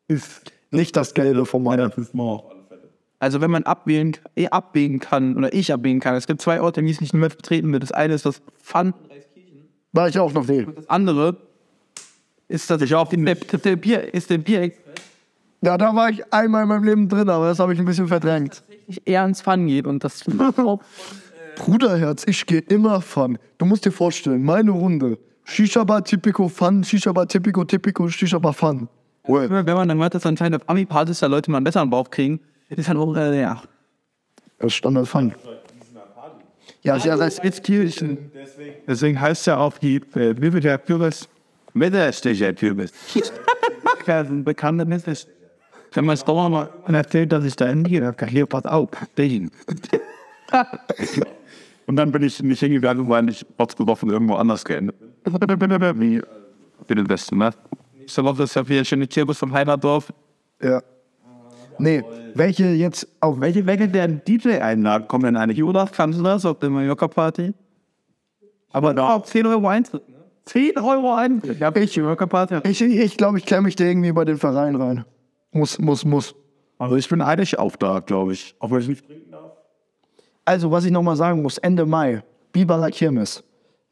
[0.08, 1.90] ist Nicht das Gelbe von meiner.
[3.20, 6.82] Also wenn man abwählen, eh abwägen kann oder ich abwägen kann, es gibt zwei Orte,
[6.82, 7.82] die es nicht mehr vertreten wird.
[7.82, 8.94] Das eine ist das Pfand,
[9.92, 10.66] War ich auch noch nie.
[10.74, 11.36] das andere
[12.46, 14.70] ist das ich auch der, der Bier ist der Bier
[15.62, 18.06] Ja, da war ich einmal in meinem Leben drin, aber das habe ich ein bisschen
[18.08, 18.62] verdrängt.
[18.86, 20.24] nicht eher ins Pfand geht und das
[21.56, 23.36] Bruderherz, ich gehe immer Fun.
[23.58, 25.18] Du musst dir vorstellen, meine Runde.
[25.44, 28.88] Shisha-Bar, Typico, Fun, Shisha-Bar, Typico, Typico, Shisha-Bar, Fun.
[29.26, 32.38] wenn man dann hört, dass anscheinend auf Ami-Partys da Leute mal einen besseren Bauch kriegen,
[32.76, 33.62] ist dann auch äh, ja.
[34.58, 35.34] Das ist Standard Fun.
[36.82, 38.30] Ja, ja, das ist Kirchen.
[38.86, 41.28] Deswegen heißt ja auch die äh, Bibel der Kürbis,
[41.74, 42.92] Mittelstich der Kürbis.
[44.06, 45.26] ein bekannter Message.
[45.92, 48.64] Wenn man es doch mal erzählt, dass ich da hingehe, dann kann ich hier pass
[48.66, 49.50] auf, den.
[51.86, 56.22] Und dann bin ich nicht hingegangen, weil ich trotzdem irgendwo anders geendet bin.
[56.86, 57.50] Wie den Besten, ne?
[57.96, 60.12] Nächste Woche ist ja wieder schöne Kürbis vom Heimatdorf.
[60.62, 60.82] Ja.
[61.78, 62.02] Nee,
[62.34, 65.58] welche jetzt auf Welche, welche der DJ-Einlagen kommen denn eigentlich?
[65.58, 67.54] Jonas, kannst du das auf der Mallorca-Party?
[68.70, 70.08] Aber da auch 10 Euro Eintritt.
[70.08, 70.18] Ne?
[70.44, 71.42] 10 Euro ein.
[71.44, 72.60] Ich habe ich Workerparty.
[72.64, 75.04] Ich glaube, ich, glaub, ich klemme mich da irgendwie bei den Verein rein.
[75.52, 76.34] Muss, muss, muss.
[76.78, 78.54] Also ich bin eigentlich auch da, glaube ich.
[78.58, 79.52] Auch wenn ich nicht trinken darf.
[80.44, 82.22] Also, was ich nochmal sagen muss, Ende Mai,
[82.52, 83.44] Biberer Kirmes.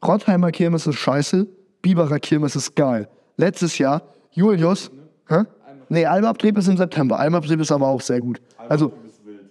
[0.03, 1.47] Rottheimer Kirmes ist scheiße,
[1.81, 3.07] Biberer Kirmes ist geil.
[3.35, 4.01] Letztes Jahr,
[4.31, 4.89] Julius,
[5.29, 5.43] hä?
[5.89, 7.19] Nee, Almabtrieb ist im September.
[7.19, 8.41] Almabtrieb ist aber auch sehr gut.
[8.69, 8.91] Also,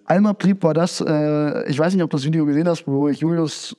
[0.05, 3.21] Almabtrieb war das, äh, ich weiß nicht, ob du das Video gesehen hast, wo ich
[3.21, 3.77] Julius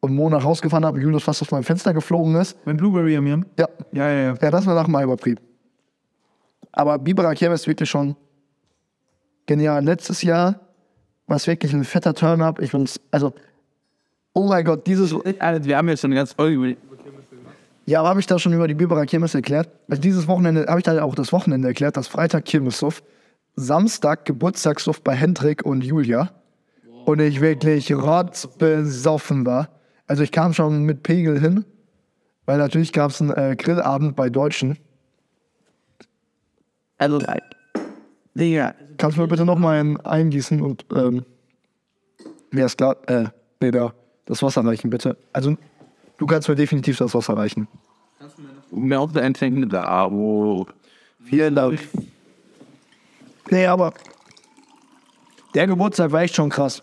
[0.00, 2.56] und Mo nach Hause gefahren habe, Julius fast aus meinem Fenster geflogen ist.
[2.64, 3.46] Wenn Blueberry am Jan?
[3.58, 4.34] Ja, Ja, ja, ja.
[4.40, 5.40] ja, das war nach dem Almabtrieb.
[6.72, 8.16] Aber Biberer Kirmes ist wirklich schon
[9.46, 9.84] genial.
[9.84, 10.60] Letztes Jahr
[11.26, 12.60] war es wirklich ein fetter Turn-up.
[12.60, 13.32] Ich bin's, also,
[14.32, 16.76] oh mein Gott, dieses, wir haben jetzt schon eine ganze Folge über die.
[17.90, 19.68] Ja, aber habe ich da schon über die Biberer Kirmes erklärt?
[19.88, 23.02] Also dieses Wochenende, habe ich da auch das Wochenende erklärt, das Freitag Kirmessuff,
[23.56, 26.30] Samstag Geburtstagssuff bei Hendrik und Julia.
[27.04, 29.70] Und ich wirklich rotzbesoffen war.
[30.06, 31.64] Also ich kam schon mit Pegel hin,
[32.46, 34.78] weil natürlich gab es einen äh, Grillabend bei Deutschen.
[36.96, 37.18] Also,
[38.34, 41.24] Digga, Kannst du mir bitte nochmal einen eingießen und ähm,
[42.52, 43.24] mir ist klar, äh,
[43.60, 43.92] nee, da,
[44.26, 45.16] das Wasser reichen, bitte.
[45.32, 45.56] Also
[46.20, 47.66] du kannst mir definitiv das Wasser reichen.
[48.70, 50.06] Mir auch der Endfängen da.
[50.06, 50.66] Oh.
[51.24, 51.80] Vielen Dank.
[53.50, 53.92] Nee, aber
[55.54, 56.82] der Geburtstag war echt schon krass.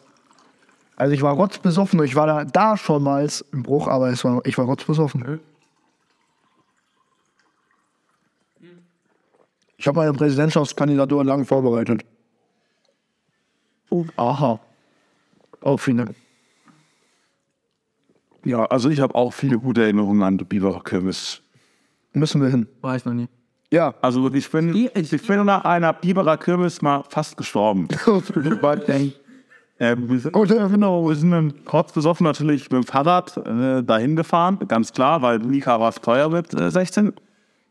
[0.95, 4.43] Also ich war rotzbesoffen ich war da, da schon mal im Bruch, aber es war,
[4.45, 5.39] ich war rotzbesoffen.
[9.77, 12.03] Ich habe meine Präsidentschaftskandidatur lang vorbereitet.
[14.17, 14.59] Aha.
[15.61, 16.15] Oh, vielen Dank.
[18.47, 21.41] Ja, also ich habe auch viele gute Erinnerungen an die Biberer Kirmes.
[22.13, 22.65] Müssen wir hin.
[22.79, 23.27] War ich noch nie.
[23.73, 23.93] Ja.
[24.01, 27.89] Also ich bin, ich bin nach einer Biberer Kirmes mal fast gestorben.
[29.79, 31.07] Ähm, wir sind, Gute Erinnerung.
[31.07, 35.37] wir sind dann kurz besoffen natürlich mit dem Fahrrad äh, dahin gefahren, ganz klar, weil
[35.37, 37.13] Minika war teuer mit äh, 16.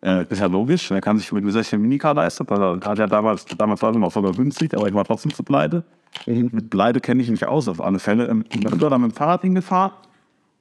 [0.02, 3.44] Äh, ist ja logisch, wer kann sich mit 16 Minika leisten, er hat ja damals,
[3.58, 5.82] damals war es noch sogar günstig, aber ich war trotzdem zu pleite.
[6.26, 8.28] Mit Pleite kenne ich mich aus, auf alle Fälle.
[8.28, 9.90] Ähm, ich bin dann mit dem Fahrrad hingefahren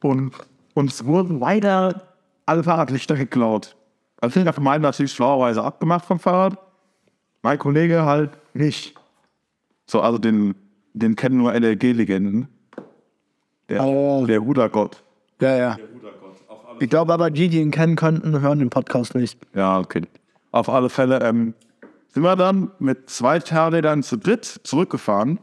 [0.09, 0.31] und
[0.73, 2.03] uns wurden weiter
[2.45, 3.75] alle Fahrradlichter geklaut.
[4.21, 6.57] Also ich habe meinen natürlich schlauerweise abgemacht vom Fahrrad,
[7.41, 8.95] mein Kollege halt nicht.
[9.87, 10.55] So, also den,
[10.93, 12.47] den kennen nur LLG-Legenden.
[13.69, 14.25] Der, Oh.
[14.27, 15.03] der Rudergott.
[15.41, 15.77] Ja, ja.
[16.79, 19.39] Ich glaube aber, die, die ihn kennen könnten, hören den Podcast nicht.
[19.53, 20.01] Ja, okay.
[20.51, 21.53] Auf alle Fälle ähm,
[22.09, 25.39] sind wir dann mit zwei Fahrrädern zu dritt zurückgefahren.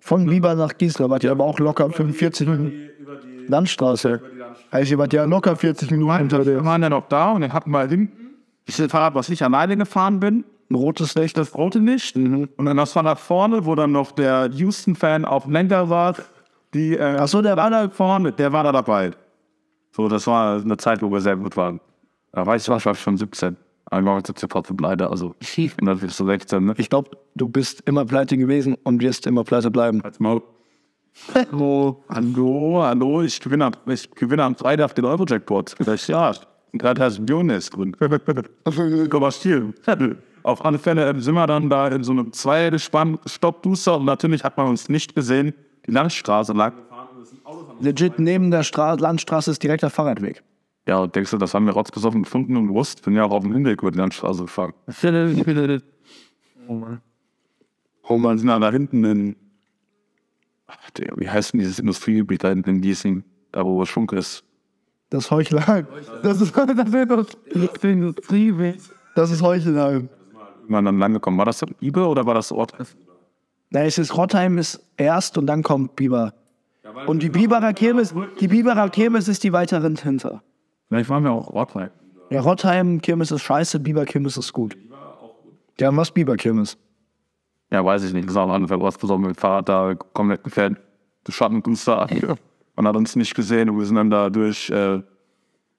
[0.00, 2.90] Von Biber nach Gisela wart ihr aber auch locker 45 Minuten.
[3.48, 4.20] Landstraße.
[4.70, 6.64] Also ihr wart ja locker 40 Minuten hinter Wir der.
[6.64, 8.12] waren dann noch da und dann hatten wir hinten
[8.66, 10.44] dieses Fahrrad, was ich alleine gefahren bin.
[10.70, 11.36] Ein rotes Licht.
[11.38, 12.14] Das rote nicht.
[12.16, 16.14] Und dann das war nach vorne, wo dann noch der Houston-Fan auf dem Lenker war.
[16.74, 19.12] Die, äh, Ach so, der war da vorne, der war da dabei.
[19.92, 21.80] So, das war eine Zeit, wo wir sehr gut waren.
[22.32, 23.56] Da weiß ich, was, war ich schon 17.
[23.90, 25.34] Einmal 17 trotzdem pleite, also
[25.80, 26.74] und dann bist du 16, ne?
[26.76, 30.02] Ich glaube, du bist immer pleite gewesen und wirst immer pleite bleiben.
[30.02, 30.42] Als Maul.
[31.34, 35.74] Hallo, hallo, hallo, ich gewinne, am- ich gewinne am Freitag den Euro-Jackpot.
[35.84, 36.32] Das ja,
[36.74, 37.96] 3000 Millionen ist drin.
[39.10, 39.72] Komm mal still.
[40.44, 44.56] Auf alle Fälle ähm, sind wir dann da in so einem Zwei-Stopp-Booster und natürlich hat
[44.56, 45.54] man uns nicht gesehen.
[45.86, 46.74] Die Landstraße lang.
[47.80, 50.42] Legit neben der Stra Landstraße ist direkt der Fahrradweg.
[50.88, 53.04] Ja, denkst du, das haben wir rotzbesoffen gefunden und gewusst?
[53.04, 54.72] Bin ja auch auf dem Hinweg über die Landstraße gefahren.
[58.02, 59.36] Und dann sind wir da hinten in,
[60.66, 64.44] ach, der, wie heißt denn dieses Industriegebiet da hinten in Giesing, da wo Schunk ist.
[65.10, 65.86] Das Heuchelheim.
[66.22, 66.86] Das ist, das ist,
[69.14, 70.08] das ist Heuchelheim.
[70.60, 71.36] Irgendwann dann lang gekommen.
[71.36, 72.72] War das Ibe oder war das Ort?
[73.68, 76.32] Na, es ist Rottheim ist erst und dann kommt Biber.
[77.06, 80.42] Und die Biberer Kirmes, die Biberer Kirmes ist die weiteren hinter.
[80.88, 81.90] Vielleicht waren wir auch Ortwein.
[82.30, 84.76] Ja, Rottheim Kirmes ist scheiße, Biber Kirmes ist gut.
[85.80, 86.76] Ja, was Biber Kirmes?
[87.70, 88.24] Ja, weiß ich nicht.
[88.24, 90.78] Das ist auch andere rotzbesoffen mit dem Fahrrad da komplett gefährdet.
[91.24, 92.36] Du Schattenkunster an.
[92.76, 95.02] Man hat uns nicht gesehen und wir sind dann da durch, äh,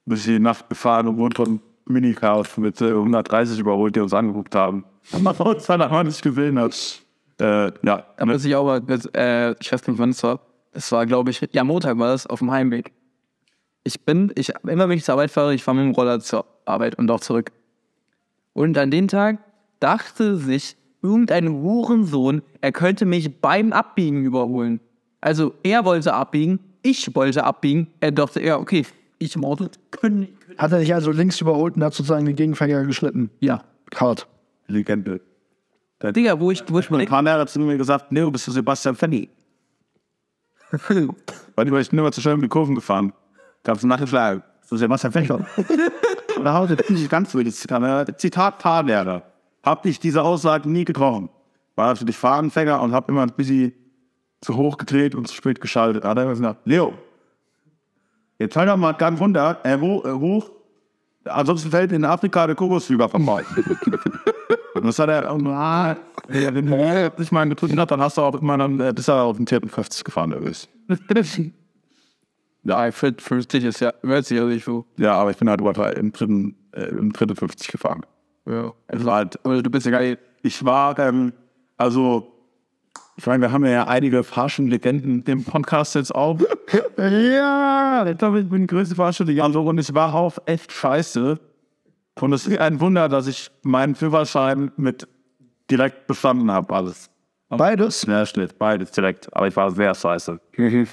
[0.06, 4.53] durch die Nacht gefahren und wurden von Minicars mit äh, 130 überholt, die uns angeguckt
[4.53, 4.86] haben.
[5.11, 7.02] Und man uns dann aber nicht gesehen hat.
[7.40, 10.40] Äh, ja, Aber was ich auch mal, das, äh, ich weiß nicht, wann es war.
[10.72, 12.91] Es war, glaube ich, ja, Montag war das, auf dem Heimweg.
[13.84, 16.45] Ich bin, ich, immer wenn ich zur Arbeit fahre, ich fahre mit dem Roller zur
[16.65, 17.51] Arbeit und auch zurück.
[18.53, 19.39] Und an den Tag
[19.80, 24.80] dachte sich irgendein Hurensohn, er könnte mich beim Abbiegen überholen.
[25.22, 27.88] Also er wollte abbiegen, ich wollte abbiegen.
[27.99, 28.85] Er dachte, ja, okay,
[29.18, 30.30] ich im Auto können.
[30.57, 33.30] Hat er dich also links überholt und hat sozusagen den Gegenverkehr geschnitten?
[33.39, 33.64] Ja.
[33.95, 34.27] Hart.
[34.68, 35.22] Legende.
[36.01, 38.47] Digga, wo ich, wo ich Ein paar Jahre hat zu mir gesagt, nee, du bist
[38.47, 39.30] du Sebastian Fenny.
[41.56, 43.11] Weil ich bin immer zu schnell um die Kurven gefahren.
[43.64, 44.44] Kannst du nachschlagen.
[44.61, 45.45] So Sebastian Fächer.
[46.44, 47.41] Nach Hause, das ist nicht ganz so.
[47.41, 49.23] Das Zitat, Zitat Fahrlehrer.
[49.64, 51.30] Hab ich diese Aussage nie getroffen.
[51.76, 53.73] War natürlich Fahranfänger und hab immer ein bisschen
[54.41, 56.03] zu hoch gedreht und zu spät geschaltet.
[56.03, 56.94] Da hat er immer gesagt, Leo,
[58.38, 60.49] jetzt halt doch mal ganz runter, äh, hoch, äh, hoch.
[61.26, 63.44] Ansonsten fällt in Afrika der Kokosflüger vorbei.
[64.76, 65.95] und das hat er, ah,
[66.31, 69.07] ja, wenn er nicht mal getrunken hat, dann hast du auch immer dann, äh, bist
[69.07, 70.69] du auf den 54 gefahren, der ist.
[72.64, 74.86] Ja, 50 ist ja, hört sich ja nicht so.
[74.98, 78.06] Ja, aber ich bin halt über im dritten, äh, im dritten 50 gefahren.
[78.45, 78.73] Ja.
[78.88, 80.19] Es war halt, du bist ja gar nicht.
[80.41, 81.34] ich war, ähm,
[81.77, 82.31] also,
[83.15, 86.40] ich meine, wir haben ja einige Fahrstuhllegenden im Podcast jetzt auch.
[86.98, 89.61] ja, ich glaube, ich bin die größte Fahrstuhl und so.
[89.61, 91.40] Und es war auch echt scheiße.
[92.19, 95.07] Und es ist ein Wunder, dass ich meinen Führerschein mit
[95.69, 97.10] direkt bestanden habe, alles.
[97.57, 98.03] Beides?
[98.03, 99.34] Ja, stimmt, beides direkt.
[99.35, 100.39] Aber ich war sehr scheiße.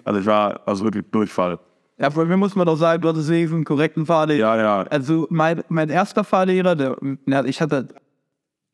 [0.04, 1.58] Also ich war also wirklich Durchfall.
[1.98, 4.56] Ja, von mir muss man doch sagen, du hattest wenigstens einen korrekten Fahrlehrer.
[4.56, 4.82] Ja, ja.
[4.88, 6.96] Also mein, mein erster Fahrlehrer, der,
[7.26, 7.88] ja, ich hatte,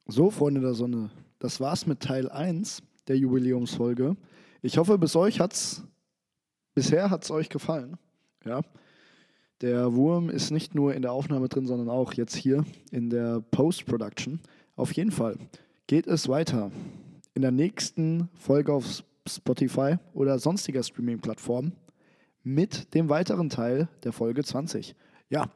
[0.06, 4.16] So, Freunde der Sonne, das war's mit Teil 1 der Jubiläumsfolge.
[4.60, 5.82] Ich hoffe, bis euch hat's,
[6.74, 7.96] bisher hat's euch gefallen.
[8.44, 8.60] Ja.
[9.60, 13.40] Der Wurm ist nicht nur in der Aufnahme drin, sondern auch jetzt hier in der
[13.52, 14.40] Post-Production.
[14.74, 15.36] Auf jeden Fall
[15.86, 16.72] geht es weiter.
[17.34, 21.72] In der nächsten Folge auf Spotify oder sonstiger Streaming-Plattform
[22.42, 24.94] mit dem weiteren Teil der Folge 20.
[25.30, 25.50] Ja,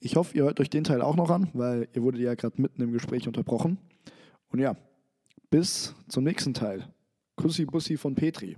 [0.00, 2.60] ich hoffe, ihr hört euch den Teil auch noch an, weil ihr wurdet ja gerade
[2.60, 3.78] mitten im Gespräch unterbrochen.
[4.48, 4.76] Und ja,
[5.48, 6.88] bis zum nächsten Teil.
[7.36, 8.56] Kussi Bussi von Petri.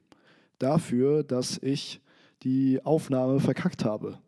[0.59, 2.01] Dafür, dass ich
[2.45, 4.19] die Aufnahme verkackt habe.